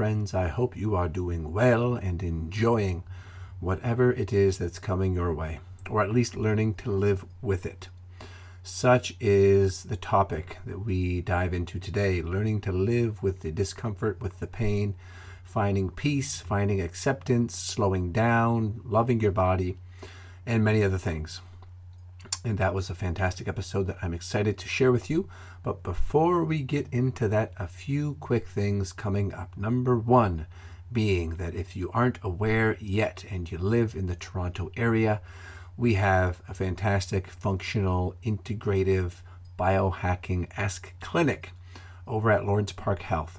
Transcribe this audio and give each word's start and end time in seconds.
Friends. 0.00 0.32
I 0.32 0.48
hope 0.48 0.78
you 0.78 0.96
are 0.96 1.10
doing 1.10 1.52
well 1.52 1.92
and 1.94 2.22
enjoying 2.22 3.02
whatever 3.60 4.10
it 4.10 4.32
is 4.32 4.56
that's 4.56 4.78
coming 4.78 5.12
your 5.12 5.34
way, 5.34 5.60
or 5.90 6.02
at 6.02 6.10
least 6.10 6.38
learning 6.38 6.72
to 6.76 6.90
live 6.90 7.26
with 7.42 7.66
it. 7.66 7.90
Such 8.62 9.14
is 9.20 9.82
the 9.82 9.98
topic 9.98 10.56
that 10.64 10.86
we 10.86 11.20
dive 11.20 11.52
into 11.52 11.78
today 11.78 12.22
learning 12.22 12.62
to 12.62 12.72
live 12.72 13.22
with 13.22 13.40
the 13.40 13.52
discomfort, 13.52 14.22
with 14.22 14.40
the 14.40 14.46
pain, 14.46 14.94
finding 15.44 15.90
peace, 15.90 16.40
finding 16.40 16.80
acceptance, 16.80 17.54
slowing 17.54 18.10
down, 18.10 18.80
loving 18.86 19.20
your 19.20 19.32
body, 19.32 19.76
and 20.46 20.64
many 20.64 20.82
other 20.82 20.96
things. 20.96 21.42
And 22.42 22.56
that 22.56 22.72
was 22.72 22.88
a 22.88 22.94
fantastic 22.94 23.48
episode 23.48 23.86
that 23.88 23.98
I'm 24.00 24.14
excited 24.14 24.56
to 24.56 24.66
share 24.66 24.92
with 24.92 25.10
you. 25.10 25.28
But 25.62 25.82
before 25.82 26.42
we 26.44 26.60
get 26.60 26.86
into 26.90 27.28
that, 27.28 27.52
a 27.58 27.66
few 27.66 28.16
quick 28.20 28.46
things 28.46 28.92
coming 28.92 29.34
up. 29.34 29.56
Number 29.56 29.96
one 29.96 30.46
being 30.92 31.36
that 31.36 31.54
if 31.54 31.76
you 31.76 31.90
aren't 31.92 32.18
aware 32.22 32.76
yet 32.80 33.24
and 33.30 33.50
you 33.50 33.58
live 33.58 33.94
in 33.94 34.06
the 34.06 34.16
Toronto 34.16 34.70
area, 34.76 35.20
we 35.76 35.94
have 35.94 36.42
a 36.48 36.54
fantastic, 36.54 37.28
functional, 37.28 38.14
integrative, 38.24 39.22
biohacking 39.58 40.48
esque 40.56 40.94
clinic 41.00 41.50
over 42.06 42.30
at 42.30 42.46
Lawrence 42.46 42.72
Park 42.72 43.02
Health, 43.02 43.38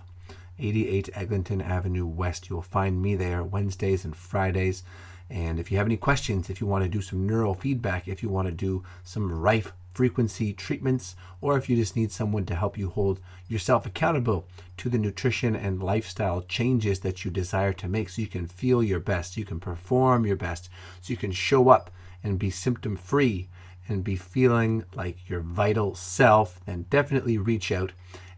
88 0.59 1.09
Eglinton 1.13 1.61
Avenue 1.61 2.05
West. 2.05 2.49
You'll 2.49 2.61
find 2.61 3.01
me 3.01 3.15
there 3.15 3.43
Wednesdays 3.43 4.05
and 4.05 4.15
Fridays. 4.15 4.83
And 5.29 5.59
if 5.59 5.71
you 5.71 5.77
have 5.77 5.87
any 5.87 5.97
questions, 5.97 6.49
if 6.49 6.61
you 6.61 6.67
want 6.67 6.83
to 6.83 6.89
do 6.89 7.01
some 7.01 7.25
neural 7.25 7.55
feedback, 7.55 8.07
if 8.07 8.21
you 8.21 8.29
want 8.29 8.47
to 8.47 8.53
do 8.53 8.83
some 9.03 9.31
Rife 9.31 9.73
frequency 9.93 10.53
treatments, 10.53 11.15
or 11.41 11.57
if 11.57 11.69
you 11.69 11.75
just 11.75 11.95
need 11.95 12.11
someone 12.11 12.45
to 12.45 12.55
help 12.55 12.77
you 12.77 12.89
hold 12.89 13.19
yourself 13.47 13.85
accountable 13.85 14.45
to 14.77 14.89
the 14.89 14.97
nutrition 14.97 15.55
and 15.55 15.83
lifestyle 15.83 16.41
changes 16.41 16.99
that 17.01 17.23
you 17.23 17.31
desire 17.31 17.73
to 17.73 17.87
make 17.87 18.09
so 18.09 18.21
you 18.21 18.27
can 18.27 18.47
feel 18.47 18.81
your 18.81 18.99
best, 18.99 19.37
you 19.37 19.45
can 19.45 19.59
perform 19.59 20.25
your 20.25 20.35
best, 20.35 20.69
so 21.01 21.11
you 21.11 21.17
can 21.17 21.31
show 21.31 21.69
up 21.69 21.91
and 22.23 22.39
be 22.39 22.49
symptom 22.49 22.95
free 22.95 23.47
and 23.87 24.03
be 24.03 24.15
feeling 24.15 24.85
like 24.95 25.17
your 25.29 25.41
vital 25.41 25.95
self, 25.95 26.59
then 26.65 26.85
definitely 26.89 27.37
reach 27.37 27.71
out 27.71 27.91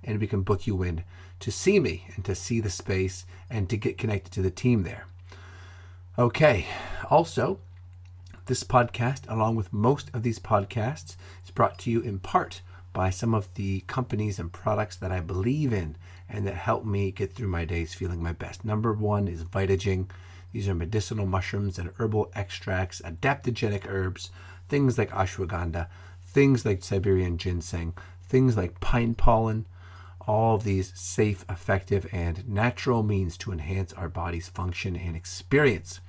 and 0.04 0.20
we 0.20 0.28
can 0.28 0.42
book 0.42 0.68
you 0.68 0.84
in 0.84 1.04
to 1.40 1.52
see 1.52 1.80
me 1.80 2.08
and 2.16 2.26
to 2.26 2.34
see 2.36 2.60
the 2.60 2.70
space 2.70 3.26
and 3.50 3.70
to 3.70 3.78
get 3.78 3.98
connected 3.98 4.32
to 4.32 4.42
the 4.42 4.52
team 4.52 4.84
there. 4.84 5.06
Okay, 6.18 6.68
also, 7.10 7.60
this 8.46 8.64
podcast, 8.64 9.22
along 9.28 9.56
with 9.56 9.74
most 9.74 10.10
of 10.14 10.24
these 10.24 10.40
podcasts, 10.40 11.16
brought 11.54 11.80
to 11.80 11.92
you 11.92 12.02
in 12.02 12.20
part 12.20 12.62
by 12.94 13.10
some 13.10 13.34
of 13.34 13.54
the 13.56 13.82
companies 13.82 14.40
and 14.40 14.52
products 14.52 14.96
that 14.98 15.12
I 15.12 15.20
believe 15.20 15.74
in 15.74 15.96
and 16.30 16.46
that 16.48 16.56
help 16.56 16.86
me 16.86 17.12
get 17.12 17.34
through 17.34 17.48
my 17.48 17.66
days 17.66 17.94
feeling 17.94 18.22
my 18.22 18.34
best. 18.34 18.64
Number 18.64 18.94
one 18.94 19.28
is 19.28 19.44
Vitaging. 19.44 20.10
These 20.52 20.68
are 20.68 20.76
medicinal 20.76 21.26
mushrooms 21.26 21.80
and 21.80 21.92
herbal 21.98 22.32
extracts, 22.36 23.02
adaptogenic 23.02 23.88
herbs, 23.88 24.30
things 24.70 24.98
like 24.98 25.10
ashwagandha, 25.10 25.88
things 26.22 26.66
like 26.66 26.84
Siberian 26.84 27.38
ginseng, 27.38 27.94
things 28.28 28.56
like 28.56 28.80
pine 28.80 29.16
pollen, 29.16 29.66
all 30.28 30.56
of 30.56 30.64
these 30.64 30.94
safe, 30.96 31.44
effective, 31.50 32.08
and 32.12 32.48
natural 32.48 33.04
means 33.04 33.38
to 33.38 33.52
enhance 33.52 33.94
our 33.94 34.10
body's 34.10 34.48
function 34.48 34.96
and 34.96 35.16
experience. 35.16 36.00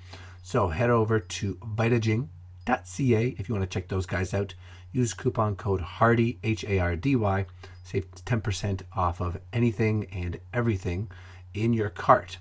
So 0.43 0.69
head 0.69 0.91
over 0.91 1.19
to 1.19 1.55
vitaging.ca 1.57 3.35
if 3.39 3.49
you 3.49 3.55
want 3.55 3.69
to 3.69 3.75
check 3.75 3.89
those 3.89 4.07
guys 4.07 4.33
out. 4.33 4.55
Use 4.95 5.13
coupon 5.13 5.57
code 5.57 5.81
HARDY, 5.81 6.39
H 6.45 6.65
A 6.65 6.79
R 6.79 6.95
D 6.95 7.17
Y, 7.17 7.47
save 7.83 8.09
10% 8.15 8.83
off 8.95 9.21
of 9.21 9.39
anything 9.53 10.07
and 10.13 10.39
everything 10.53 11.11
in 11.53 11.73
your 11.73 11.91
cart. 11.91 12.39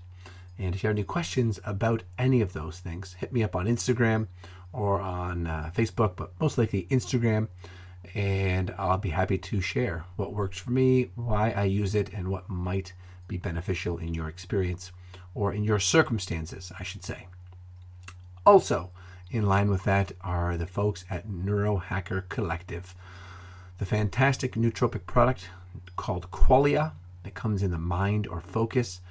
And 0.60 0.76
if 0.76 0.84
you 0.84 0.88
have 0.88 0.96
any 0.96 1.04
questions 1.04 1.60
about 1.66 2.04
any 2.18 2.42
of 2.42 2.54
those 2.54 2.80
things, 2.80 3.14
hit 3.14 3.34
me 3.34 3.44
up 3.44 3.56
on 3.56 3.66
Instagram 3.66 4.28
or 4.72 5.02
on 5.02 5.48
uh, 5.48 5.72
Facebook, 5.76 6.16
but 6.16 6.40
most 6.40 6.60
likely 6.60 6.88
Instagram 6.92 7.48
and 8.14 8.74
I'll 8.78 8.98
be 8.98 9.10
happy 9.10 9.38
to 9.40 9.62
share 9.62 10.06
what 10.16 10.34
works 10.34 10.60
for 10.60 10.72
me, 10.72 11.10
why 11.16 11.52
I 11.52 11.64
use 11.64 11.96
it, 11.96 12.14
and 12.14 12.28
what 12.28 12.50
might 12.50 12.94
be 13.28 13.38
beneficial 13.38 13.98
in 13.98 14.14
your 14.14 14.28
experience 14.28 14.92
or 15.34 15.54
in 15.54 15.64
your 15.64 15.80
circumstances, 15.80 16.72
I 16.80 16.84
should 16.84 17.04
say. 17.04 17.28
Also, 18.46 18.92
in 19.34 19.48
line 19.48 19.70
with 19.70 19.84
that 19.84 20.12
are 20.22 20.56
the 20.56 20.68
folks 20.68 21.06
at 21.10 21.28
Neurohacker 21.28 22.30
Collective, 22.30 22.94
the 23.80 23.86
fantastic 23.86 24.54
nootropic 24.54 25.08
product 25.08 25.50
called 25.96 26.30
Qualia 26.30 26.92
that 27.24 27.34
comes 27.34 27.64
in 27.64 27.72
the 27.72 27.80
mind 27.80 28.28
or 28.28 28.40
focus 28.40 29.02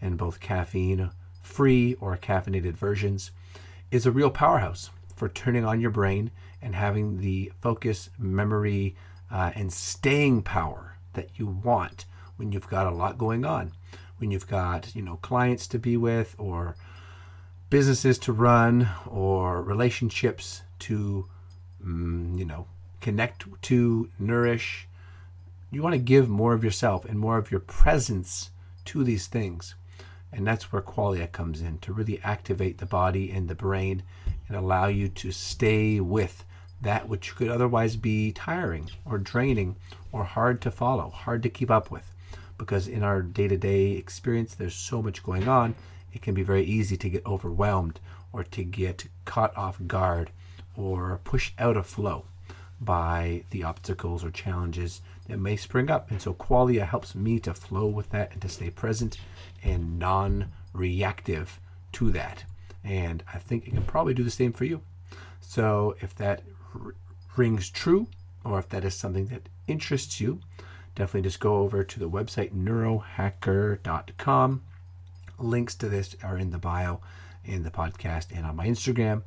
and 0.00 0.18
both 0.18 0.38
caffeine 0.38 1.10
free 1.40 1.94
or 1.94 2.14
caffeinated 2.18 2.74
versions 2.74 3.30
is 3.90 4.04
a 4.04 4.12
real 4.12 4.30
powerhouse 4.30 4.90
for 5.16 5.30
turning 5.30 5.64
on 5.64 5.80
your 5.80 5.90
brain 5.90 6.30
and 6.60 6.74
having 6.74 7.20
the 7.20 7.50
focus, 7.62 8.10
memory, 8.18 8.94
uh, 9.30 9.50
and 9.54 9.72
staying 9.72 10.42
power 10.42 10.96
that 11.14 11.30
you 11.38 11.46
want 11.46 12.04
when 12.36 12.52
you've 12.52 12.68
got 12.68 12.86
a 12.86 12.94
lot 12.94 13.16
going 13.16 13.46
on, 13.46 13.72
when 14.18 14.30
you've 14.30 14.46
got 14.46 14.94
you 14.94 15.00
know 15.00 15.16
clients 15.16 15.66
to 15.66 15.78
be 15.78 15.96
with, 15.96 16.34
or 16.36 16.76
businesses 17.70 18.18
to 18.18 18.32
run, 18.32 18.88
or 19.06 19.62
relationships 19.62 20.62
to 20.80 21.26
mm, 21.84 22.38
you 22.38 22.44
know 22.44 22.66
connect 23.00 23.44
to, 23.62 24.10
nourish. 24.18 24.86
You 25.70 25.82
want 25.82 25.94
to 25.94 25.98
give 25.98 26.28
more 26.28 26.52
of 26.52 26.64
yourself 26.64 27.04
and 27.04 27.18
more 27.18 27.38
of 27.38 27.50
your 27.50 27.60
presence 27.60 28.50
to 28.86 29.04
these 29.04 29.26
things. 29.26 29.74
And 30.32 30.46
that's 30.46 30.72
where 30.72 30.82
qualia 30.82 31.30
comes 31.30 31.60
in 31.60 31.78
to 31.78 31.92
really 31.92 32.20
activate 32.22 32.78
the 32.78 32.86
body 32.86 33.30
and 33.30 33.48
the 33.48 33.54
brain 33.54 34.02
and 34.48 34.56
allow 34.56 34.86
you 34.86 35.08
to 35.08 35.32
stay 35.32 36.00
with 36.00 36.44
that 36.82 37.08
which 37.08 37.34
could 37.36 37.48
otherwise 37.48 37.96
be 37.96 38.32
tiring 38.32 38.90
or 39.04 39.18
draining 39.18 39.76
or 40.12 40.24
hard 40.24 40.60
to 40.62 40.70
follow, 40.70 41.10
hard 41.10 41.42
to 41.42 41.48
keep 41.48 41.70
up 41.70 41.90
with. 41.90 42.12
Because 42.58 42.88
in 42.88 43.02
our 43.02 43.22
day 43.22 43.48
to 43.48 43.56
day 43.56 43.92
experience, 43.92 44.54
there's 44.54 44.74
so 44.74 45.02
much 45.02 45.22
going 45.22 45.48
on, 45.48 45.74
it 46.12 46.22
can 46.22 46.34
be 46.34 46.42
very 46.42 46.64
easy 46.64 46.96
to 46.96 47.08
get 47.08 47.26
overwhelmed 47.26 48.00
or 48.32 48.44
to 48.44 48.64
get 48.64 49.06
caught 49.24 49.56
off 49.56 49.80
guard 49.86 50.30
or 50.76 51.20
pushed 51.24 51.54
out 51.58 51.76
of 51.76 51.86
flow 51.86 52.24
by 52.80 53.44
the 53.50 53.62
obstacles 53.62 54.24
or 54.24 54.30
challenges 54.30 55.02
that 55.28 55.38
may 55.38 55.56
spring 55.56 55.90
up. 55.90 56.10
And 56.10 56.22
so 56.22 56.32
Qualia 56.32 56.86
helps 56.86 57.14
me 57.14 57.38
to 57.40 57.54
flow 57.54 57.86
with 57.86 58.10
that 58.10 58.32
and 58.32 58.40
to 58.42 58.48
stay 58.48 58.70
present 58.70 59.18
and 59.62 59.98
non 59.98 60.50
reactive 60.72 61.60
to 61.92 62.10
that. 62.12 62.44
And 62.82 63.22
I 63.32 63.38
think 63.38 63.66
it 63.66 63.74
can 63.74 63.82
probably 63.82 64.14
do 64.14 64.24
the 64.24 64.30
same 64.30 64.52
for 64.52 64.64
you. 64.64 64.80
So 65.40 65.96
if 66.00 66.14
that 66.16 66.42
r- 66.74 66.94
rings 67.36 67.68
true, 67.68 68.06
or 68.44 68.58
if 68.58 68.68
that 68.70 68.84
is 68.84 68.94
something 68.94 69.26
that 69.26 69.48
interests 69.66 70.20
you, 70.20 70.40
definitely 70.94 71.28
just 71.28 71.40
go 71.40 71.58
over 71.58 71.84
to 71.84 71.98
the 71.98 72.08
website 72.08 72.52
neurohacker.com. 72.52 74.62
Links 75.40 75.74
to 75.76 75.88
this 75.88 76.14
are 76.22 76.38
in 76.38 76.50
the 76.50 76.58
bio 76.58 77.00
in 77.44 77.62
the 77.62 77.70
podcast 77.70 78.26
and 78.34 78.46
on 78.46 78.56
my 78.56 78.66
Instagram. 78.66 79.22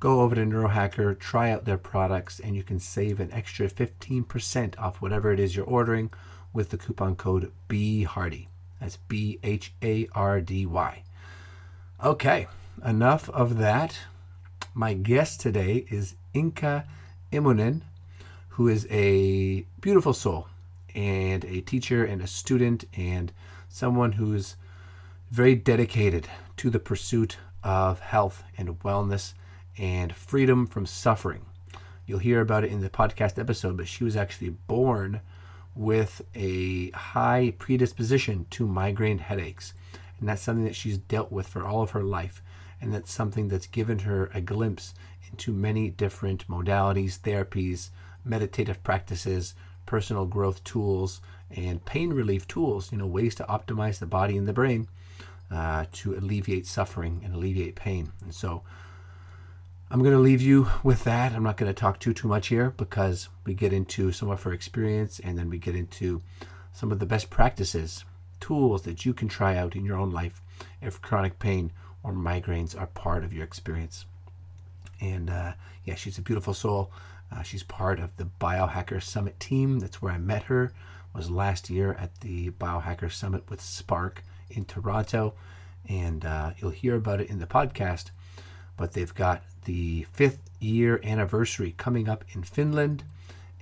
Go 0.00 0.20
over 0.20 0.34
to 0.34 0.42
Neurohacker, 0.42 1.18
try 1.18 1.50
out 1.50 1.64
their 1.64 1.78
products, 1.78 2.40
and 2.40 2.56
you 2.56 2.62
can 2.62 2.78
save 2.78 3.20
an 3.20 3.32
extra 3.32 3.68
15% 3.68 4.78
off 4.78 5.00
whatever 5.00 5.32
it 5.32 5.40
is 5.40 5.54
you're 5.54 5.64
ordering 5.64 6.10
with 6.52 6.70
the 6.70 6.78
coupon 6.78 7.16
code 7.16 7.50
BHARDY. 7.68 8.48
That's 8.80 8.98
B 9.08 9.38
H 9.42 9.72
A 9.82 10.08
R 10.14 10.40
D 10.40 10.66
Y. 10.66 11.02
Okay, 12.02 12.46
enough 12.84 13.30
of 13.30 13.58
that. 13.58 13.98
My 14.74 14.92
guest 14.94 15.40
today 15.40 15.86
is 15.90 16.16
Inka 16.34 16.84
Immonen, 17.32 17.82
who 18.50 18.68
is 18.68 18.86
a 18.90 19.64
beautiful 19.80 20.12
soul 20.12 20.48
and 20.94 21.44
a 21.44 21.60
teacher 21.60 22.04
and 22.04 22.20
a 22.20 22.26
student 22.26 22.84
and 22.96 23.32
someone 23.68 24.12
who's 24.12 24.56
very 25.34 25.56
dedicated 25.56 26.28
to 26.56 26.70
the 26.70 26.78
pursuit 26.78 27.38
of 27.64 27.98
health 27.98 28.44
and 28.56 28.78
wellness 28.84 29.34
and 29.76 30.14
freedom 30.14 30.64
from 30.64 30.86
suffering. 30.86 31.44
You'll 32.06 32.20
hear 32.20 32.40
about 32.40 32.62
it 32.62 32.70
in 32.70 32.82
the 32.82 32.88
podcast 32.88 33.36
episode, 33.36 33.76
but 33.76 33.88
she 33.88 34.04
was 34.04 34.14
actually 34.14 34.50
born 34.50 35.22
with 35.74 36.22
a 36.36 36.90
high 36.90 37.52
predisposition 37.58 38.46
to 38.50 38.68
migraine 38.68 39.18
headaches. 39.18 39.74
And 40.20 40.28
that's 40.28 40.40
something 40.40 40.66
that 40.66 40.76
she's 40.76 40.98
dealt 40.98 41.32
with 41.32 41.48
for 41.48 41.66
all 41.66 41.82
of 41.82 41.90
her 41.90 42.04
life. 42.04 42.40
And 42.80 42.94
that's 42.94 43.12
something 43.12 43.48
that's 43.48 43.66
given 43.66 43.98
her 44.00 44.30
a 44.34 44.40
glimpse 44.40 44.94
into 45.32 45.52
many 45.52 45.90
different 45.90 46.46
modalities, 46.46 47.18
therapies, 47.18 47.90
meditative 48.24 48.84
practices, 48.84 49.56
personal 49.84 50.26
growth 50.26 50.62
tools, 50.62 51.20
and 51.50 51.84
pain 51.84 52.12
relief 52.12 52.46
tools, 52.46 52.92
you 52.92 52.98
know, 52.98 53.06
ways 53.06 53.34
to 53.34 53.44
optimize 53.46 53.98
the 53.98 54.06
body 54.06 54.36
and 54.36 54.46
the 54.46 54.52
brain 54.52 54.86
uh, 55.50 55.84
to 55.92 56.14
alleviate 56.14 56.66
suffering 56.66 57.20
and 57.24 57.34
alleviate 57.34 57.76
pain. 57.76 58.12
And 58.22 58.34
so 58.34 58.62
I'm 59.90 60.00
going 60.00 60.12
to 60.14 60.18
leave 60.18 60.42
you 60.42 60.68
with 60.82 61.04
that. 61.04 61.32
I'm 61.32 61.42
not 61.42 61.56
going 61.56 61.72
to 61.72 61.78
talk 61.78 62.00
too 62.00 62.12
too 62.12 62.28
much 62.28 62.48
here 62.48 62.70
because 62.76 63.28
we 63.44 63.54
get 63.54 63.72
into 63.72 64.12
some 64.12 64.30
of 64.30 64.42
her 64.42 64.52
experience 64.52 65.20
and 65.20 65.38
then 65.38 65.48
we 65.48 65.58
get 65.58 65.76
into 65.76 66.22
some 66.72 66.90
of 66.90 66.98
the 66.98 67.06
best 67.06 67.30
practices, 67.30 68.04
tools 68.40 68.82
that 68.82 69.04
you 69.04 69.14
can 69.14 69.28
try 69.28 69.56
out 69.56 69.76
in 69.76 69.84
your 69.84 69.96
own 69.96 70.10
life 70.10 70.42
if 70.80 71.00
chronic 71.00 71.38
pain 71.38 71.70
or 72.02 72.12
migraines 72.12 72.78
are 72.78 72.88
part 72.88 73.24
of 73.24 73.32
your 73.32 73.44
experience. 73.44 74.04
And 75.00 75.30
uh, 75.30 75.52
yeah, 75.84 75.94
she's 75.94 76.18
a 76.18 76.22
beautiful 76.22 76.54
soul. 76.54 76.90
Uh, 77.30 77.42
she's 77.42 77.62
part 77.62 77.98
of 78.00 78.16
the 78.16 78.28
Biohacker 78.40 79.02
Summit 79.02 79.38
team. 79.40 79.80
That's 79.80 80.02
where 80.02 80.12
I 80.12 80.18
met 80.18 80.44
her. 80.44 80.72
Was 81.14 81.30
last 81.30 81.70
year 81.70 81.92
at 81.92 82.20
the 82.20 82.50
Biohacker 82.50 83.12
Summit 83.12 83.48
with 83.48 83.60
Spark 83.60 84.24
in 84.54 84.64
Toronto, 84.64 85.34
and 85.88 86.24
uh, 86.24 86.52
you'll 86.58 86.70
hear 86.70 86.96
about 86.96 87.20
it 87.20 87.30
in 87.30 87.38
the 87.38 87.46
podcast. 87.46 88.10
But 88.76 88.92
they've 88.92 89.14
got 89.14 89.42
the 89.64 90.06
fifth 90.12 90.50
year 90.60 91.00
anniversary 91.04 91.74
coming 91.76 92.08
up 92.08 92.24
in 92.32 92.42
Finland, 92.42 93.04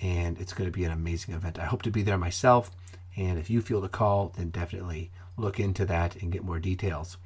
and 0.01 0.39
it's 0.41 0.53
going 0.53 0.71
to 0.71 0.77
be 0.77 0.85
an 0.85 0.93
amazing 0.93 1.35
event. 1.35 1.59
I 1.59 1.65
hope 1.65 1.83
to 1.83 1.91
be 1.91 2.03
there 2.03 2.19
myself, 2.19 2.71
and 3.17 3.39
if 3.39 3.51
you 3.51 3.61
feel 3.61 3.81
the 3.81 3.89
call, 3.89 4.33
then 4.37 4.51
definitely 4.51 5.11
look 5.37 5.59
into 5.61 5.85
that 5.87 6.17
and 6.17 6.33
get 6.33 6.45
more 6.45 6.59
details 6.59 7.17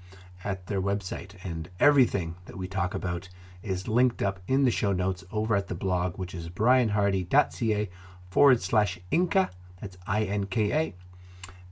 at 0.45 0.67
their 0.67 0.81
website. 0.81 1.33
And 1.45 1.69
everything 1.81 2.37
that 2.47 2.57
we 2.57 2.69
talk 2.69 2.95
about 2.95 3.29
is 3.63 3.89
linked 3.89 4.23
up 4.23 4.41
in 4.47 4.65
the 4.65 4.71
show 4.71 4.93
notes 4.93 5.25
over 5.33 5.57
at 5.57 5.69
the 5.69 5.75
blog, 5.75 6.19
which 6.19 6.35
is 6.35 6.49
brianhardy.ca 6.49 7.89
forward 8.31 8.63
slash 8.63 9.01
Inka. 9.11 9.51
That's 9.81 9.97
I 10.07 10.25
N 10.25 10.47
K 10.47 10.73
A. 10.73 10.95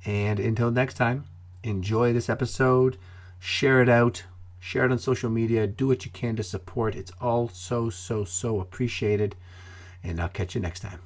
And 0.05 0.39
until 0.41 0.71
next 0.71 0.95
time, 0.95 1.25
enjoy 1.65 2.13
this 2.13 2.29
episode, 2.29 2.97
share 3.41 3.83
it 3.83 3.89
out, 3.89 4.25
share 4.61 4.85
it 4.85 4.93
on 4.93 4.99
social 4.99 5.31
media, 5.31 5.67
do 5.67 5.89
what 5.89 6.05
you 6.05 6.11
can 6.11 6.37
to 6.37 6.43
support. 6.43 6.95
It's 6.95 7.13
all 7.21 7.49
so, 7.49 7.91
so, 7.91 8.25
so 8.25 8.61
appreciated. 8.61 9.35
And 10.03 10.21
I'll 10.21 10.29
catch 10.29 10.55
you 10.55 10.61
next 10.61 10.81
time. 10.81 11.01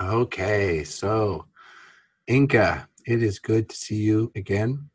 Okay, 0.00 0.84
so 0.84 1.46
Inka, 2.28 2.86
it 3.06 3.22
is 3.22 3.38
good 3.38 3.68
to 3.68 3.76
see 3.76 3.96
you 3.96 4.30
again 4.36 4.90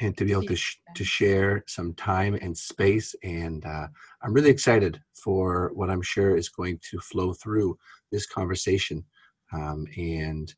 and 0.00 0.16
to 0.16 0.24
be 0.24 0.32
able 0.32 0.44
to, 0.44 0.56
sh- 0.56 0.78
to 0.94 1.04
share 1.04 1.64
some 1.66 1.94
time 1.94 2.34
and 2.34 2.56
space. 2.56 3.14
And 3.22 3.64
uh, 3.64 3.88
I'm 4.22 4.32
really 4.32 4.50
excited 4.50 5.00
for 5.14 5.70
what 5.74 5.90
I'm 5.90 6.02
sure 6.02 6.36
is 6.36 6.48
going 6.48 6.78
to 6.90 6.98
flow 7.00 7.32
through 7.32 7.78
this 8.10 8.26
conversation. 8.26 9.04
Um, 9.52 9.86
and 9.96 10.52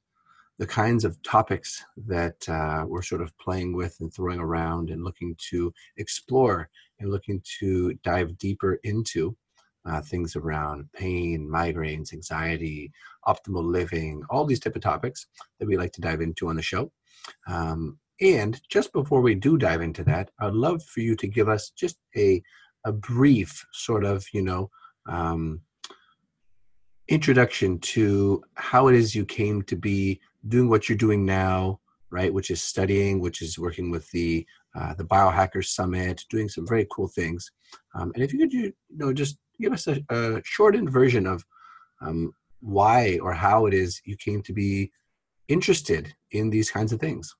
the 0.58 0.66
kinds 0.66 1.04
of 1.04 1.20
topics 1.22 1.84
that 2.06 2.48
uh, 2.48 2.84
we're 2.86 3.02
sort 3.02 3.22
of 3.22 3.36
playing 3.38 3.74
with 3.74 3.96
and 4.00 4.12
throwing 4.12 4.38
around 4.38 4.90
and 4.90 5.02
looking 5.02 5.36
to 5.50 5.72
explore 5.96 6.68
and 7.00 7.10
looking 7.10 7.42
to 7.60 7.94
dive 8.04 8.38
deeper 8.38 8.78
into 8.84 9.36
uh, 9.86 10.00
things 10.00 10.36
around 10.36 10.88
pain, 10.94 11.48
migraines, 11.52 12.12
anxiety, 12.12 12.90
optimal 13.26 13.64
living, 13.64 14.22
all 14.30 14.44
these 14.44 14.60
type 14.60 14.76
of 14.76 14.82
topics 14.82 15.26
that 15.58 15.66
we 15.66 15.76
like 15.76 15.92
to 15.92 16.00
dive 16.00 16.20
into 16.20 16.48
on 16.48 16.56
the 16.56 16.62
show. 16.62 16.90
Um, 17.46 17.98
and 18.20 18.60
just 18.70 18.92
before 18.92 19.20
we 19.20 19.34
do 19.34 19.58
dive 19.58 19.82
into 19.82 20.04
that, 20.04 20.30
I'd 20.40 20.54
love 20.54 20.82
for 20.84 21.00
you 21.00 21.16
to 21.16 21.26
give 21.26 21.48
us 21.48 21.70
just 21.70 21.96
a 22.16 22.42
a 22.86 22.92
brief 22.92 23.64
sort 23.72 24.04
of, 24.04 24.26
you 24.32 24.42
know, 24.42 24.70
um, 25.06 25.62
introduction 27.08 27.78
to 27.78 28.42
how 28.54 28.88
it 28.88 28.94
is 28.94 29.14
you 29.14 29.24
came 29.24 29.62
to 29.62 29.76
be 29.76 30.20
doing 30.48 30.68
what 30.68 30.88
you're 30.88 30.98
doing 30.98 31.24
now, 31.24 31.80
right? 32.10 32.32
Which 32.32 32.50
is 32.50 32.62
studying, 32.62 33.20
which 33.20 33.42
is 33.42 33.58
working 33.58 33.90
with 33.90 34.10
the 34.10 34.46
uh, 34.74 34.94
the 34.94 35.04
Biohackers 35.04 35.66
Summit, 35.66 36.24
doing 36.30 36.48
some 36.48 36.66
very 36.66 36.86
cool 36.90 37.08
things. 37.08 37.50
Um, 37.94 38.10
and 38.14 38.24
if 38.24 38.32
you 38.32 38.40
could, 38.40 38.52
you 38.52 38.72
know, 38.90 39.12
just 39.12 39.38
give 39.60 39.72
us 39.72 39.86
a, 39.86 40.02
a 40.10 40.42
shortened 40.44 40.90
version 40.90 41.26
of 41.26 41.44
um, 42.00 42.34
why 42.60 43.18
or 43.22 43.32
how 43.32 43.66
it 43.66 43.74
is 43.74 44.00
you 44.04 44.16
came 44.16 44.42
to 44.42 44.52
be 44.52 44.90
interested 45.48 46.14
in 46.32 46.50
these 46.50 46.70
kinds 46.70 46.92
of 46.92 47.00
things. 47.00 47.34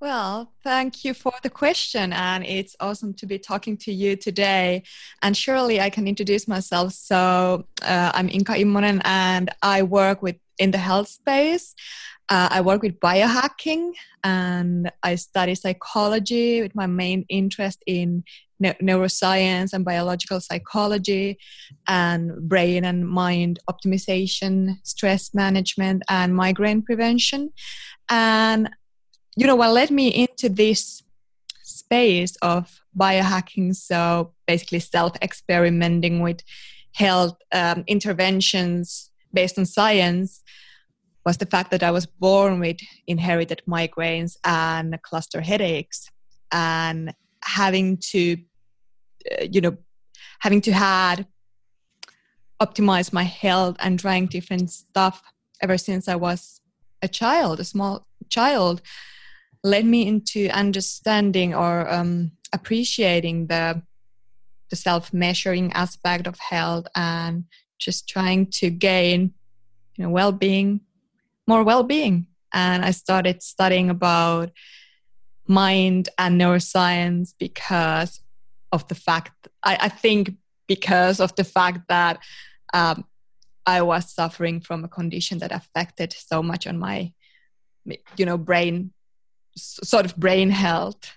Well, 0.00 0.52
thank 0.62 1.04
you 1.04 1.14
for 1.14 1.32
the 1.42 1.48
question, 1.48 2.12
and 2.12 2.44
it's 2.44 2.76
awesome 2.80 3.14
to 3.14 3.26
be 3.26 3.38
talking 3.38 3.76
to 3.78 3.92
you 3.92 4.16
today. 4.16 4.82
And 5.22 5.36
surely 5.36 5.80
I 5.80 5.88
can 5.88 6.06
introduce 6.06 6.46
myself. 6.46 6.92
So 6.92 7.66
uh, 7.80 8.10
I'm 8.12 8.28
Inka 8.28 8.58
Immonen, 8.58 9.00
and 9.04 9.50
I 9.62 9.82
work 9.82 10.20
with 10.20 10.36
in 10.58 10.70
the 10.70 10.78
health 10.78 11.08
space. 11.08 11.74
Uh, 12.28 12.48
I 12.50 12.60
work 12.62 12.82
with 12.82 13.00
biohacking, 13.00 13.92
and 14.22 14.90
I 15.02 15.16
study 15.16 15.54
psychology 15.54 16.62
with 16.62 16.74
my 16.74 16.86
main 16.86 17.26
interest 17.28 17.82
in 17.86 18.24
ne- 18.58 18.76
neuroscience 18.82 19.72
and 19.72 19.84
biological 19.84 20.40
psychology, 20.40 21.38
and 21.86 22.48
brain 22.48 22.84
and 22.84 23.06
mind 23.06 23.58
optimization, 23.68 24.76
stress 24.84 25.34
management, 25.34 26.02
and 26.08 26.34
migraine 26.34 26.82
prevention. 26.82 27.52
And 28.08 28.70
you 29.36 29.46
know 29.46 29.56
what 29.56 29.72
led 29.72 29.90
me 29.90 30.08
into 30.08 30.48
this 30.48 31.02
space 31.62 32.36
of 32.36 32.80
biohacking 32.96 33.74
so 33.74 34.32
basically 34.46 34.78
self-experimenting 34.78 36.20
with 36.20 36.40
health 36.92 37.36
um, 37.52 37.82
interventions 37.86 39.10
based 39.34 39.58
on 39.58 39.66
science 39.66 40.42
was 41.26 41.36
the 41.38 41.46
fact 41.46 41.70
that 41.70 41.82
i 41.82 41.90
was 41.90 42.06
born 42.06 42.60
with 42.60 42.76
inherited 43.06 43.62
migraines 43.68 44.36
and 44.44 44.98
cluster 45.02 45.40
headaches. 45.40 46.08
And 46.52 47.12
having 47.44 47.98
to 47.98 48.36
uh, 49.30 49.44
you 49.50 49.60
know 49.60 49.76
having 50.40 50.60
to 50.62 50.72
had 50.72 51.26
optimize 52.62 53.12
my 53.12 53.22
health 53.22 53.76
and 53.80 53.98
trying 53.98 54.26
different 54.26 54.70
stuff 54.70 55.22
ever 55.60 55.76
since 55.76 56.08
i 56.08 56.16
was 56.16 56.60
a 57.02 57.08
child 57.08 57.60
a 57.60 57.64
small 57.64 58.06
child 58.30 58.80
led 59.62 59.84
me 59.84 60.06
into 60.06 60.48
understanding 60.50 61.54
or 61.54 61.90
um, 61.90 62.32
appreciating 62.52 63.46
the 63.46 63.82
the 64.70 64.76
self 64.76 65.12
measuring 65.12 65.72
aspect 65.72 66.26
of 66.26 66.38
health 66.38 66.86
and 66.96 67.44
just 67.84 68.08
trying 68.08 68.46
to 68.46 68.70
gain 68.70 69.34
you 69.96 70.04
know 70.04 70.10
well 70.10 70.32
being 70.32 70.80
more 71.46 71.62
well 71.62 71.82
being 71.82 72.26
and 72.52 72.84
I 72.84 72.92
started 72.92 73.42
studying 73.42 73.90
about 73.90 74.50
mind 75.46 76.08
and 76.16 76.40
neuroscience 76.40 77.34
because 77.38 78.20
of 78.72 78.86
the 78.88 78.94
fact 78.94 79.48
I, 79.62 79.76
I 79.82 79.88
think 79.88 80.32
because 80.66 81.20
of 81.20 81.34
the 81.36 81.44
fact 81.44 81.80
that 81.88 82.18
um, 82.72 83.04
I 83.66 83.82
was 83.82 84.12
suffering 84.12 84.60
from 84.60 84.84
a 84.84 84.88
condition 84.88 85.38
that 85.38 85.52
affected 85.52 86.12
so 86.12 86.42
much 86.42 86.66
on 86.66 86.78
my 86.78 87.12
you 88.16 88.26
know 88.26 88.38
brain 88.38 88.92
sort 89.56 90.04
of 90.04 90.16
brain 90.16 90.50
health. 90.50 91.12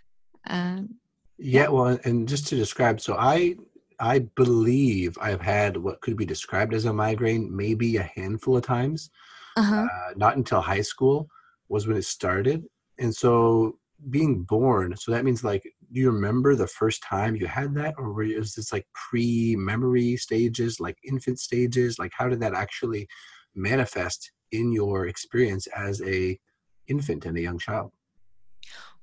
Um, 0.48 0.96
yeah, 1.38 1.68
well, 1.68 2.00
and 2.04 2.28
just 2.28 2.48
to 2.48 2.56
describe, 2.56 3.00
so 3.00 3.16
I 3.16 3.56
I 4.00 4.20
believe 4.36 5.18
I've 5.20 5.42
had 5.42 5.78
what 5.78 6.02
could 6.02 6.18
be 6.18 6.26
described 6.26 6.74
as 6.74 6.86
a 6.86 6.94
migraine 6.94 7.56
maybe 7.56 7.98
a 7.98 8.12
handful 8.16 8.58
of 8.58 8.64
times. 8.64 9.10
Uh-huh. 9.56 9.88
Uh, 9.92 10.14
not 10.16 10.38
until 10.38 10.62
high 10.62 10.82
school 10.82 11.28
was 11.70 11.88
when 11.88 11.98
it 11.98 12.06
started, 12.06 12.64
and 13.00 13.16
so 13.16 13.78
being 14.12 14.44
born. 14.44 14.96
So 14.96 15.12
that 15.12 15.26
means 15.26 15.44
like, 15.44 15.64
do 15.64 16.00
you 16.00 16.12
remember 16.12 16.56
the 16.56 16.68
first 16.68 17.02
time 17.02 17.36
you 17.36 17.48
had 17.48 17.74
that, 17.76 17.96
or 17.98 18.14
were 18.14 18.24
you, 18.24 18.38
was 18.38 18.54
this 18.54 18.72
like 18.72 18.86
pre-memory 18.94 20.18
stages, 20.18 20.80
like 20.80 20.98
infant 21.04 21.40
stages? 21.40 21.98
Like, 21.98 22.12
how 22.16 22.30
did 22.30 22.40
that 22.42 22.54
actually 22.54 23.08
manifest 23.56 24.32
in 24.52 24.72
your 24.72 25.08
experience 25.08 25.68
as 25.76 26.02
a 26.04 26.40
infant 26.88 27.26
and 27.26 27.38
a 27.38 27.42
young 27.42 27.58
child? 27.58 27.92